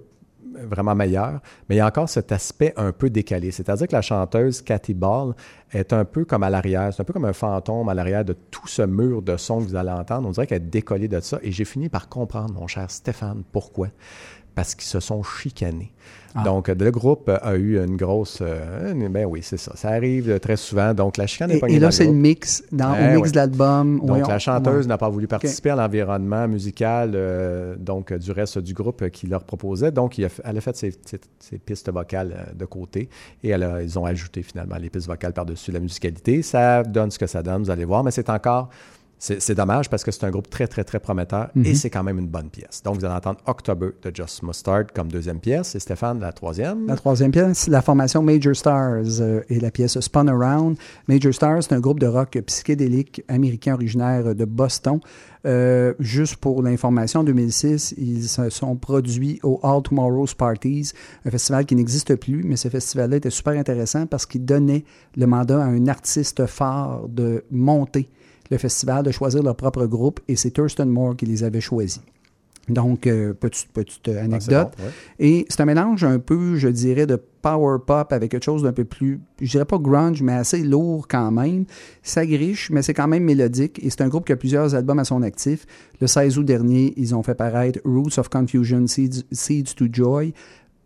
vraiment 0.56 0.94
meilleur, 0.96 1.40
mais 1.68 1.76
il 1.76 1.78
y 1.80 1.82
a 1.82 1.88
encore 1.88 2.08
cet 2.08 2.32
aspect 2.32 2.74
un 2.78 2.92
peu 2.92 3.10
décalé. 3.10 3.52
C'est-à-dire 3.52 3.88
que 3.88 3.94
la 3.94 4.02
chanteuse 4.02 4.62
Cathy 4.62 4.94
Ball 4.94 5.34
est 5.72 5.94
un 5.94 6.06
peu 6.06 6.26
comme 6.26 6.44
à 6.44 6.50
l'arrière, 6.50 6.94
c'est 6.94 7.02
un 7.02 7.06
peu 7.06 7.14
comme 7.14 7.26
un 7.26 7.34
fantôme 7.34 7.90
à 7.90 7.94
l'arrière 7.94 8.24
de 8.24 8.34
tout 8.34 8.68
ce 8.68 8.84
mur 8.84 9.22
de 9.22 9.38
son 9.38 9.60
que 9.60 9.64
vous 9.64 9.76
allez 9.76 9.90
entendre. 9.90 10.28
On 10.28 10.32
dirait 10.32 10.48
qu'elle 10.48 10.62
est 10.62 10.70
décollée 10.70 11.08
de 11.08 11.20
ça. 11.20 11.40
Et 11.42 11.52
j'ai 11.52 11.66
fini 11.66 11.90
par 11.90 12.08
comprendre, 12.08 12.54
mon 12.54 12.68
cher 12.68 12.90
Stéphane, 12.92 13.44
pourquoi. 13.52 13.88
Parce 14.56 14.76
qu'ils 14.76 14.86
se 14.88 15.00
sont 15.00 15.24
chicanés. 15.24 15.92
Ah. 16.36 16.44
Donc, 16.44 16.68
le 16.68 16.92
groupe 16.92 17.30
a 17.30 17.56
eu 17.56 17.78
une 17.84 17.96
grosse... 17.96 18.40
euh, 18.42 18.94
ben 19.10 19.26
oui, 19.26 19.42
c'est 19.44 19.58
ça. 19.58 19.72
Ça 19.76 19.90
arrive 19.90 20.30
euh, 20.32 20.40
très 20.40 20.58
souvent. 20.58 20.94
Donc, 20.94 21.18
la 21.18 21.28
chicane 21.28 21.52
est 21.52 21.58
Et, 21.58 21.60
pognée 21.60 21.76
et 21.76 21.80
là, 21.80 21.92
c'est 21.92 22.06
le 22.06 22.12
mix, 22.14 22.64
dans, 22.72 22.96
Eh 22.96 23.12
au 23.14 23.16
mix 23.18 23.28
oui. 23.28 23.32
de 23.32 23.36
l'album. 23.38 24.00
Donc, 24.00 24.18
oui, 24.18 24.22
la 24.28 24.40
chanteuse 24.40 24.88
n'a 24.88 24.98
pas 24.98 25.10
voulu 25.10 25.28
participer 25.28 25.70
à 25.72 25.76
l'environnement 25.76 26.48
musical 26.48 27.12
euh, 27.14 27.76
donc, 27.78 28.14
du 28.14 28.32
reste 28.32 28.58
du 28.60 28.74
groupe 28.74 29.04
euh, 29.04 29.10
qui 29.10 29.28
leur 29.28 29.44
proposait. 29.44 29.92
Donc, 29.92 30.18
il 30.18 30.26
a 30.26 30.30
fait- 30.30 30.42
elle 30.46 30.58
a 30.58 30.62
fait 30.62 30.76
ses, 30.76 30.92
ses- 31.06 31.22
ses 31.40 31.58
pistes 31.60 31.92
vocales 31.92 32.54
de 32.56 32.66
côté 32.66 33.10
et 33.44 33.50
elle 33.50 33.64
a- 33.64 33.82
ils 33.84 33.98
ont 34.00 34.06
ajouté 34.06 34.42
finalement 34.42 34.78
les 34.78 34.90
pistes 34.90 35.08
vocales 35.08 35.34
par-dessus 35.34 35.72
la 35.72 35.80
musicalité. 35.80 36.42
Ça 36.42 36.82
donne 36.84 37.12
ce 37.12 37.20
que 37.20 37.28
ça 37.28 37.44
donne, 37.44 37.62
vous 37.64 37.70
allez 37.72 37.86
voir, 37.86 38.04
mais 38.04 38.12
c'est 38.12 38.30
encore. 38.32 38.70
C'est 39.26 39.56
dommage 39.56 39.90
parce 39.90 40.04
que 40.04 40.12
c'est 40.12 40.26
un 40.26 40.32
groupe 40.32 40.50
très, 40.50 40.68
très, 40.68 40.84
très 40.84 41.00
prometteur 41.00 41.50
et 41.56 41.60
Mhm. 41.70 41.76
c'est 41.76 41.90
quand 41.90 42.04
même 42.04 42.20
une 42.20 42.28
bonne 42.28 42.50
pièce. 42.50 42.84
Donc, 42.84 42.98
vous 43.00 43.06
allez 43.06 43.16
entendre 43.16 43.40
October 43.48 43.92
de 44.02 44.12
Just 44.14 44.44
Mustard 44.44 44.88
comme 44.94 45.10
deuxième 45.10 45.40
pièce 45.40 45.76
et 45.76 45.80
Stéphane, 45.80 46.20
la 46.20 46.34
troisième. 46.34 46.88
La 46.88 46.98
troisième 46.98 47.32
pièce, 47.32 47.68
la 47.70 47.82
formation 47.82 48.22
Major 48.22 48.54
Stars 48.54 49.22
euh, 49.22 49.40
et 49.48 49.62
la 49.62 49.72
pièce 49.72 49.98
Spun 49.98 50.28
Around. 50.28 50.76
Major 51.08 51.34
Stars, 51.34 51.64
c'est 51.64 51.74
un 51.74 51.80
groupe 51.80 52.00
de 52.00 52.08
rock 52.08 52.38
psychédélique 52.48 53.24
américain 53.30 53.76
originaire 53.76 54.36
de 54.36 54.44
Boston. 54.44 55.00
Euh, 55.46 55.94
juste 56.00 56.36
pour 56.36 56.62
l'information, 56.62 57.22
en 57.22 57.24
2006, 57.24 57.94
ils 57.98 58.24
se 58.28 58.50
sont 58.50 58.76
produits 58.76 59.40
au 59.44 59.58
All 59.64 59.82
Tomorrow's 59.84 60.34
Parties, 60.34 60.92
un 61.26 61.32
festival 61.32 61.66
qui 61.66 61.76
n'existe 61.76 62.14
plus, 62.18 62.44
mais 62.44 62.58
ce 62.58 62.68
festival-là 62.68 63.16
était 63.18 63.30
super 63.30 63.54
intéressant 63.54 64.06
parce 64.06 64.26
qu'il 64.26 64.44
donnait 64.44 64.84
le 65.16 65.28
mandat 65.28 65.62
à 65.64 65.68
un 65.68 65.88
artiste 65.88 66.46
phare 66.46 67.08
de 67.08 67.46
monter 67.52 68.10
le 68.52 68.58
festival, 68.58 69.04
de 69.04 69.12
choisir 69.12 69.44
leur 69.44 69.56
propre 69.56 69.86
groupe, 69.86 70.20
et 70.28 70.36
c'est 70.36 70.52
Thurston 70.52 70.86
Moore 70.86 71.16
qui 71.16 71.26
les 71.26 71.44
avait 71.44 71.62
choisis. 71.62 72.02
Donc, 72.70 73.08
euh, 73.08 73.34
petite, 73.34 73.70
petite 73.74 74.08
anecdote. 74.08 74.74
bon, 74.78 74.84
ouais. 74.86 74.92
Et 75.20 75.46
c'est 75.50 75.60
un 75.60 75.66
mélange 75.66 76.06
un 76.06 76.20
peu, 76.20 76.56
je 76.56 76.70
dirais, 76.70 77.06
de 77.06 77.22
power 77.42 77.80
pop 77.86 78.14
avec 78.14 78.32
quelque 78.32 78.46
chose 78.46 78.64
d'un 78.64 78.72
peu 78.72 78.86
plus, 78.86 79.20
je 79.42 79.52
dirais 79.52 79.66
pas 79.66 79.78
grunge, 79.78 80.22
mais 80.22 80.32
assez 80.32 80.64
lourd 80.64 81.08
quand 81.10 81.30
même. 81.30 81.66
Ça 82.04 82.26
griche, 82.26 82.70
mais 82.70 82.82
c'est 82.82 82.94
quand 82.94 83.10
même 83.10 83.24
mélodique. 83.24 83.84
Et 83.84 83.90
c'est 83.90 84.02
un 84.02 84.08
groupe 84.08 84.26
qui 84.26 84.32
a 84.32 84.38
plusieurs 84.38 84.76
albums 84.76 85.00
à 85.00 85.04
son 85.04 85.22
actif. 85.24 85.66
Le 86.00 86.08
16 86.08 86.38
août 86.38 86.46
dernier, 86.46 86.94
ils 86.96 87.14
ont 87.14 87.22
fait 87.22 87.36
paraître 87.36 87.80
Roots 87.84 88.18
of 88.18 88.30
Confusion, 88.30 88.88
Seeds, 88.88 89.26
Seeds 89.34 89.76
to 89.76 89.88
Joy. 89.92 90.34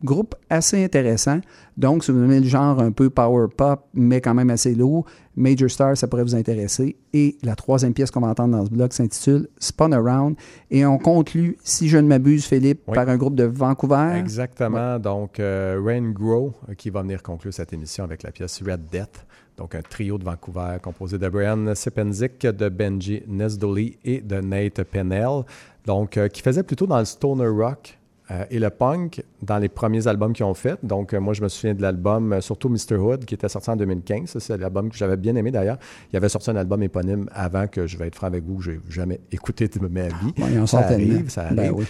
Groupe 0.03 0.35
assez 0.49 0.83
intéressant. 0.83 1.39
Donc, 1.75 2.03
si 2.03 2.11
vous 2.11 2.23
aimez 2.23 2.39
le 2.39 2.47
genre 2.47 2.79
un 2.79 2.91
peu 2.91 3.09
power 3.09 3.47
pop, 3.55 3.85
mais 3.93 4.21
quand 4.21 4.33
même 4.33 4.49
assez 4.49 4.73
lourd, 4.75 5.05
Major 5.35 5.69
Star, 5.69 5.95
ça 5.95 6.07
pourrait 6.07 6.23
vous 6.23 6.35
intéresser. 6.35 6.95
Et 7.13 7.37
la 7.43 7.55
troisième 7.55 7.93
pièce 7.93 8.09
qu'on 8.09 8.21
va 8.21 8.27
entendre 8.29 8.57
dans 8.57 8.65
ce 8.65 8.71
bloc 8.71 8.93
s'intitule 8.93 9.47
Spun 9.59 9.91
Around. 9.91 10.35
Et 10.71 10.85
on 10.85 10.97
conclut, 10.97 11.57
si 11.63 11.87
je 11.89 11.97
ne 11.97 12.07
m'abuse, 12.07 12.45
Philippe, 12.45 12.81
Oui. 12.87 12.95
par 12.95 13.07
un 13.09 13.17
groupe 13.17 13.35
de 13.35 13.43
Vancouver. 13.43 14.13
Exactement. 14.17 14.97
Donc, 14.99 15.39
euh, 15.39 15.79
Rain 15.83 16.11
Grow 16.11 16.53
euh, 16.69 16.73
qui 16.73 16.89
va 16.89 17.01
venir 17.01 17.21
conclure 17.21 17.53
cette 17.53 17.73
émission 17.73 18.03
avec 18.03 18.23
la 18.23 18.31
pièce 18.31 18.61
Red 18.63 18.81
Death. 18.91 19.25
Donc, 19.57 19.73
un 19.73 19.81
trio 19.81 20.17
de 20.19 20.23
Vancouver 20.23 20.77
composé 20.81 21.17
de 21.17 21.29
Brian 21.29 21.73
Sepenzik, 21.73 22.41
de 22.45 22.69
Benji 22.69 23.23
Nesdoli 23.27 23.97
et 24.05 24.21
de 24.21 24.39
Nate 24.39 24.83
Pennell. 24.83 25.43
Donc, 25.85 26.17
euh, 26.17 26.27
qui 26.27 26.41
faisait 26.41 26.63
plutôt 26.63 26.85
dans 26.85 26.99
le 26.99 27.05
stoner 27.05 27.47
rock 27.47 27.96
euh, 28.29 28.43
et 28.51 28.59
le 28.59 28.69
punk 28.69 29.23
dans 29.41 29.57
les 29.57 29.69
premiers 29.69 30.07
albums 30.07 30.33
qu'ils 30.33 30.45
ont 30.45 30.53
fait. 30.53 30.77
Donc, 30.83 31.13
euh, 31.13 31.19
moi, 31.19 31.33
je 31.33 31.41
me 31.41 31.47
souviens 31.47 31.73
de 31.73 31.81
l'album, 31.81 32.33
euh, 32.33 32.41
surtout 32.41 32.67
Mr. 32.69 32.95
Hood, 32.97 33.25
qui 33.25 33.33
était 33.35 33.47
sorti 33.47 33.69
en 33.69 33.75
2015. 33.75 34.29
Ça, 34.29 34.39
C'est 34.39 34.57
l'album 34.57 34.89
que 34.89 34.97
j'avais 34.97 35.15
bien 35.17 35.35
aimé 35.35 35.51
d'ailleurs. 35.51 35.77
Il 36.11 36.17
avait 36.17 36.29
sorti 36.29 36.49
un 36.49 36.55
album 36.57 36.83
éponyme 36.83 37.29
avant 37.33 37.67
que 37.67 37.87
je 37.87 37.97
vais 37.97 38.07
être 38.07 38.15
franc 38.15 38.27
avec 38.27 38.43
vous, 38.43 38.57
que 38.57 38.63
j'ai 38.63 38.79
jamais 38.89 39.19
écouté 39.31 39.67
de 39.67 39.79
ma 39.87 40.07
vie. 40.07 40.33
Ouais, 40.37 40.59
en 40.59 40.65
ça 40.67 40.79
arrive, 40.79 41.29
ça 41.29 41.49
Ben 41.51 41.59
arrive. 41.59 41.73
oui. 41.73 41.85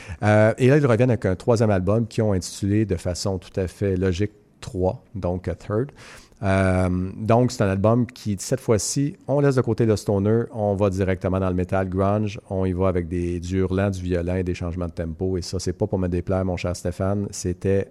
Et 0.57 0.68
là, 0.68 0.77
ils 0.77 0.85
reviennent 0.85 1.09
avec 1.11 1.26
un 1.26 1.35
troisième 1.35 1.72
album 1.72 2.05
qu'ils 2.07 2.23
ont 2.23 2.34
intitulé 2.34 2.85
de 2.85 2.95
façon 2.95 3.38
tout 3.39 3.57
à 3.59 3.68
fait 3.68 3.95
logique 3.95 4.31
3, 4.61 5.03
donc 5.15 5.49
Third. 5.59 5.91
Euh, 6.43 7.09
donc, 7.18 7.51
c'est 7.51 7.64
un 7.64 7.69
album 7.69 8.05
qui, 8.05 8.35
cette 8.39 8.59
fois-ci, 8.59 9.15
on 9.27 9.39
laisse 9.39 9.55
de 9.55 9.61
côté 9.61 9.85
le 9.85 9.95
stoner, 9.95 10.43
on 10.51 10.76
va 10.76 10.89
directement 10.89 11.39
dans 11.39 11.49
le 11.49 11.55
metal 11.55 11.89
grunge, 11.89 12.39
on 12.49 12.65
y 12.65 12.73
va 12.73 12.89
avec 12.89 13.07
des, 13.07 13.39
du 13.39 13.57
hurlant, 13.57 13.89
du 13.89 14.01
violent 14.01 14.35
et 14.35 14.43
des 14.43 14.53
changements 14.53 14.85
de 14.88 14.91
tempo. 14.91 15.38
Et 15.38 15.41
ça, 15.41 15.57
c'est 15.59 15.73
pas 15.73 15.88
pour 15.88 15.97
me 15.99 16.07
déplaire, 16.07 16.45
mon 16.45 16.57
cher 16.57 16.76
Stéphane, 16.76 17.27
c'était. 17.31 17.89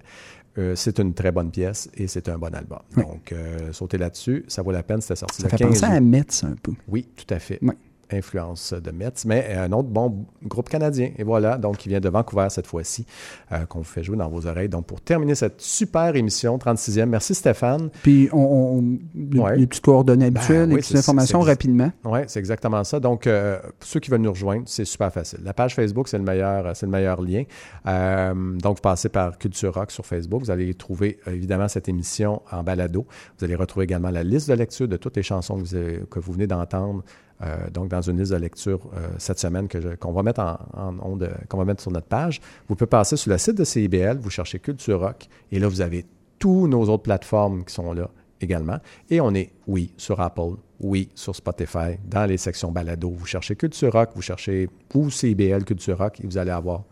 euh, 0.59 0.75
c'est 0.77 0.99
une 1.01 1.13
très 1.13 1.33
bonne 1.33 1.51
pièce 1.51 1.91
et 1.95 2.07
c'est 2.07 2.29
un 2.29 2.39
bon 2.39 2.55
album. 2.55 2.79
Donc, 2.97 3.33
euh, 3.33 3.73
sautez 3.73 3.99
là-dessus, 3.99 4.45
ça 4.49 4.63
vaut 4.63 4.73
la 4.73 4.83
peine. 4.83 5.01
C'était 5.01 5.17
sorti 5.17 5.43
Ça 5.43 5.49
le 5.49 5.51
fait 5.51 5.57
15 5.59 5.69
penser 5.81 5.85
à. 5.85 6.01
Metz 6.01 6.45
un 6.45 6.55
peu. 6.63 6.73
Oui, 6.89 7.09
tout 7.17 7.35
à 7.35 7.39
fait. 7.39 7.59
Ouais. 7.63 7.75
Influence 8.13 8.73
de 8.73 8.91
Metz, 8.91 9.25
mais 9.25 9.55
un 9.55 9.73
autre 9.73 9.89
bon 9.89 10.27
groupe 10.45 10.69
canadien. 10.69 11.11
Et 11.19 11.25
voilà, 11.25 11.59
donc 11.59 11.77
qui 11.79 11.89
vient 11.89 12.01
de 12.01 12.09
Vancouver 12.09 12.47
cette 12.51 12.67
fois-ci, 12.67 13.07
euh, 13.53 13.65
qu'on 13.67 13.79
vous 13.79 13.85
fait 13.85 14.03
jouer 14.03 14.17
dans 14.17 14.29
vos 14.29 14.47
oreilles. 14.47 14.69
Donc 14.69 14.87
pour 14.87 15.01
terminer 15.01 15.35
cette 15.35 15.61
super 15.61 16.15
émission, 16.17 16.59
36e, 16.59 17.07
merci 17.07 17.35
Stéphane. 17.35 17.91
Puis, 18.03 18.29
on, 18.33 18.39
on- 18.79 18.99
les, 19.15 19.39
Ouais. 19.41 19.57
les 19.57 19.67
petites 19.67 19.85
coordonnées 19.85 20.31
Ben 20.31 20.39
habituelles, 20.41 20.69
les 20.69 20.75
oui, 20.77 20.81
petites 20.81 20.97
informations 20.97 21.41
rapidement. 21.41 21.91
Oui, 22.05 22.21
c'est 22.27 22.39
exactement 22.39 22.83
ça. 22.85 23.01
Donc, 23.01 23.27
euh, 23.27 23.59
pour 23.79 23.89
ceux 23.89 24.01
qui 24.01 24.11
veulent 24.11 24.21
nous 24.21 24.31
rejoindre, 24.33 24.63
c'est 24.67 24.85
super 24.85 25.13
facile. 25.13 25.41
La 25.45 25.53
page 25.55 25.75
Facebook, 25.75 26.09
c'est 26.09 26.19
le 26.19 26.25
meilleur, 26.25 26.77
c'est 26.77 26.87
le 26.87 26.93
meilleur 26.93 27.21
lien. 27.23 27.43
Euh, 27.87 28.35
donc, 28.59 28.77
vous 28.77 28.83
passez 28.83 29.09
par 29.09 29.39
Culture 29.39 29.75
Rock 29.75 29.91
sur 29.91 30.05
Facebook. 30.07 30.43
Vous 30.43 30.51
allez 30.51 30.75
trouver 30.75 31.19
euh, 31.29 31.33
évidemment 31.33 31.69
cette 31.69 31.89
émission 31.89 32.43
en 32.51 32.63
balado. 32.63 33.07
Vous 33.39 33.45
allez 33.45 33.55
retrouver 33.55 33.85
également 33.85 34.11
la 34.11 34.23
liste 34.25 34.49
de 34.49 34.55
lecture 34.55 34.89
de 34.89 34.97
toutes 34.97 35.17
les 35.17 35.23
chansons 35.23 35.55
que 35.57 35.61
vous, 35.61 35.75
avez- 35.75 36.03
que 36.11 36.19
vous 36.19 36.33
venez 36.33 36.47
d'entendre. 36.47 37.03
Euh, 37.43 37.69
donc, 37.71 37.89
dans 37.89 38.01
une 38.03 38.19
liste 38.19 38.33
de 38.33 38.37
lecture 38.39 38.81
euh, 38.97 39.09
cette 39.19 39.39
semaine 39.39 39.69
que 39.69 39.81
je- 39.81 39.95
qu'on 39.97 40.13
va 40.13 40.23
mettre 40.23 40.41
en, 40.41 40.57
en 40.73 40.99
onde, 41.03 41.31
qu'on 41.49 41.59
va 41.59 41.65
mettre 41.67 41.83
sur 41.83 41.91
notre 41.93 42.07
page. 42.07 42.41
Vous 42.69 42.75
pouvez 42.77 42.89
passer 42.89 43.17
sur 43.17 43.31
le 43.31 43.39
site 43.39 43.57
de 43.57 43.65
CIBL, 43.65 44.19
vous 44.19 44.31
cherchez 44.31 44.59
Culture 44.59 45.01
Rock, 45.01 45.27
et 45.53 45.59
là, 45.59 45.69
vous 45.69 45.81
avez 45.83 46.07
tous 46.39 46.67
nos 46.67 46.85
autres 46.89 47.03
plateformes 47.03 47.65
qui 47.65 47.75
sont 47.75 47.93
là 47.93 48.09
également. 48.41 48.79
Et 49.11 49.21
on 49.21 49.35
est, 49.35 49.51
oui, 49.67 49.93
sur 49.97 50.21
Apple, 50.21 50.57
oui, 50.81 51.09
sur 51.15 51.35
Spotify, 51.37 51.99
dans 52.09 52.27
les 52.27 52.37
sections 52.39 52.71
balado. 52.73 53.11
Vous 53.11 53.27
cherchez 53.27 53.55
Culture 53.57 53.93
Rock, 53.93 54.11
vous 54.15 54.23
cherchez 54.23 54.69
ou 54.95 55.11
CIBL 55.11 55.65
Culture 55.65 55.99
Rock, 55.99 56.21
et 56.23 56.27
vous 56.27 56.39
allez 56.39 56.51
avoir 56.51 56.85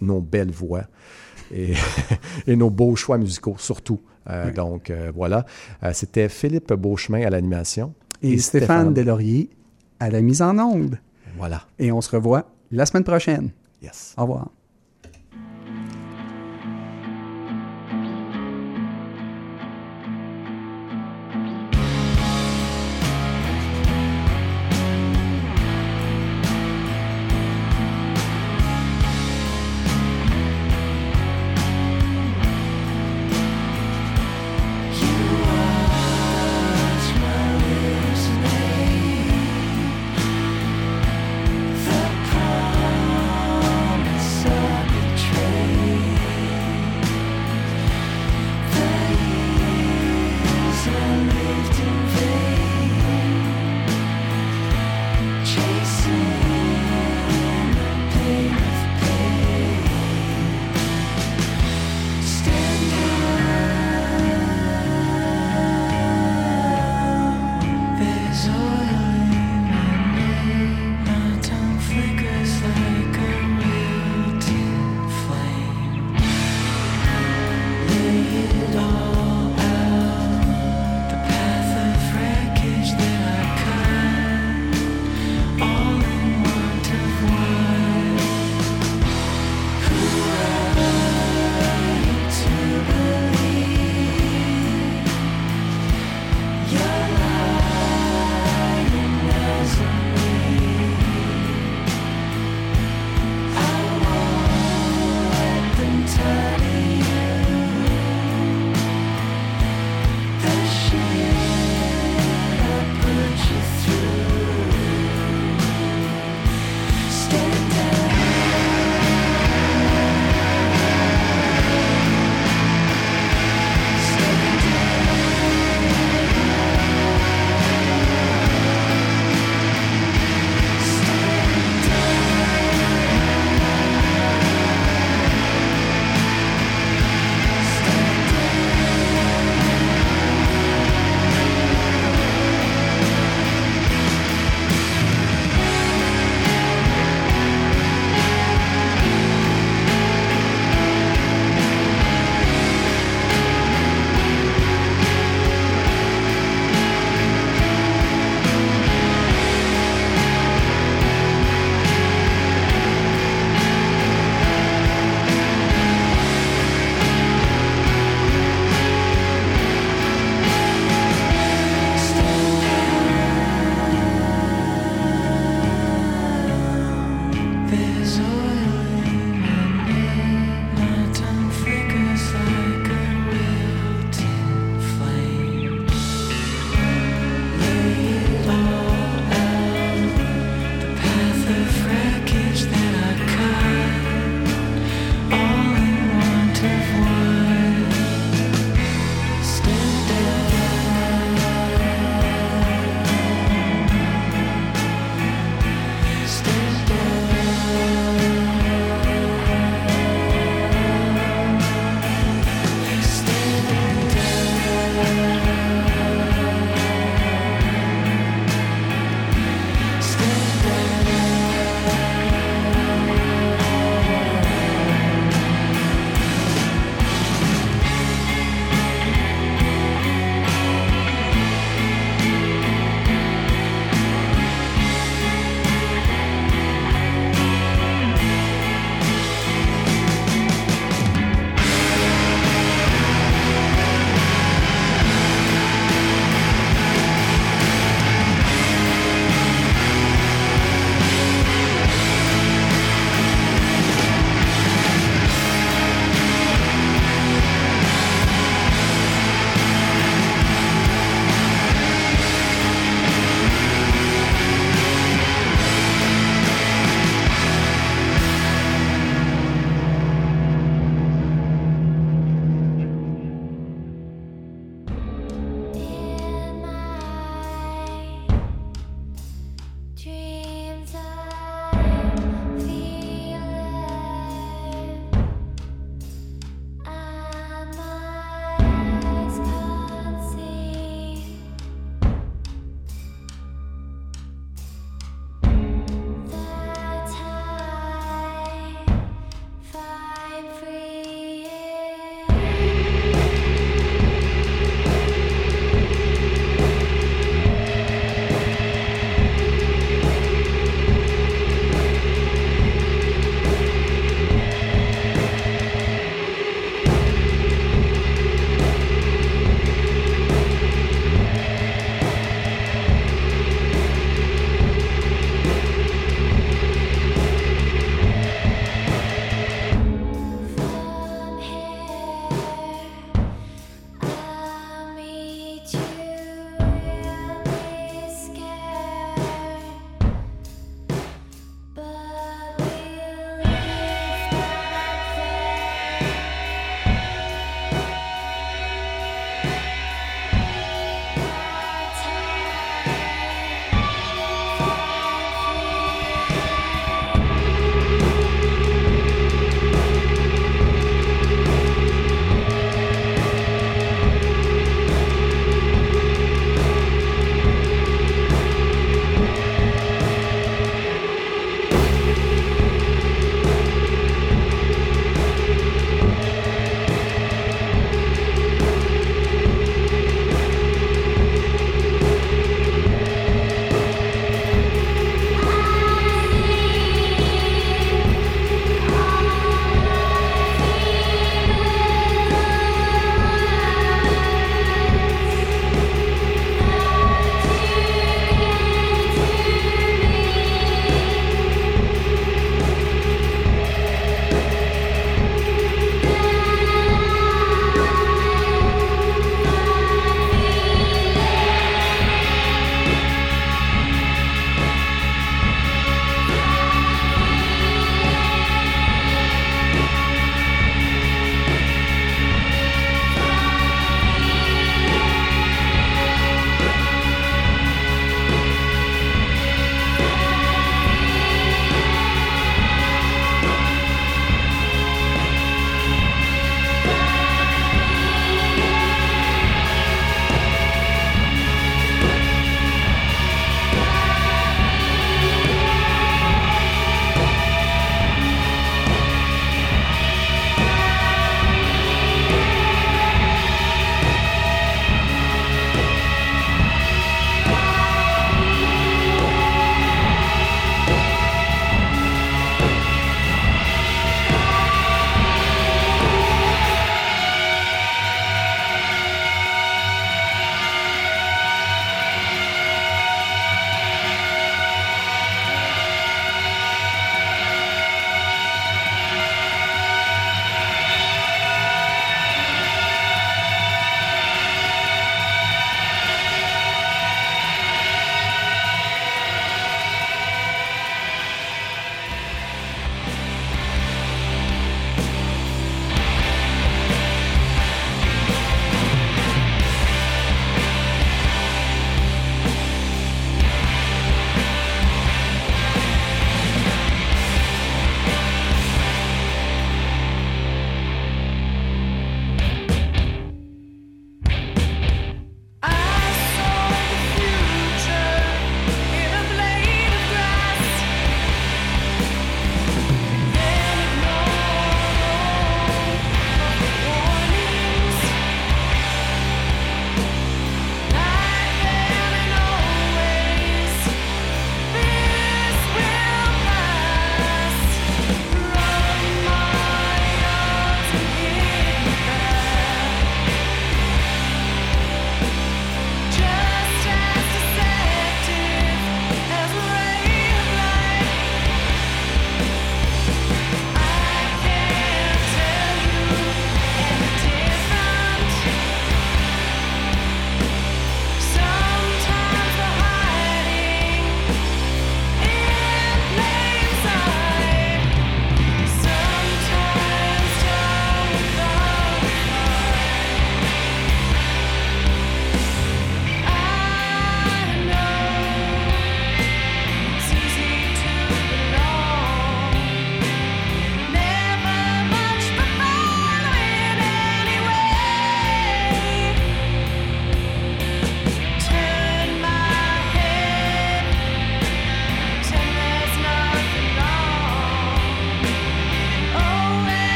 nos 0.00 0.20
belles 0.20 0.50
voix 0.50 0.82
et, 1.52 1.74
et 2.46 2.56
nos 2.56 2.70
beaux 2.70 2.94
choix 2.96 3.18
musicaux, 3.18 3.56
surtout. 3.58 4.00
Euh, 4.30 4.52
Donc, 4.52 4.92
voilà. 5.14 5.44
C'était 5.92 6.28
Philippe 6.28 6.72
Beauchemin 6.72 7.24
à 7.26 7.30
l'animation. 7.30 7.92
Et, 8.22 8.38
Stéphane 8.38 8.94
Delaurier 8.94 9.50
à 10.00 10.10
la 10.10 10.20
mise 10.20 10.42
en 10.42 10.58
onde. 10.58 10.98
Voilà. 11.36 11.62
Et 11.78 11.92
on 11.92 12.00
se 12.00 12.10
revoit 12.14 12.50
la 12.70 12.86
semaine 12.86 13.04
prochaine. 13.04 13.50
Yes. 13.82 14.14
Au 14.16 14.22
revoir. 14.22 14.48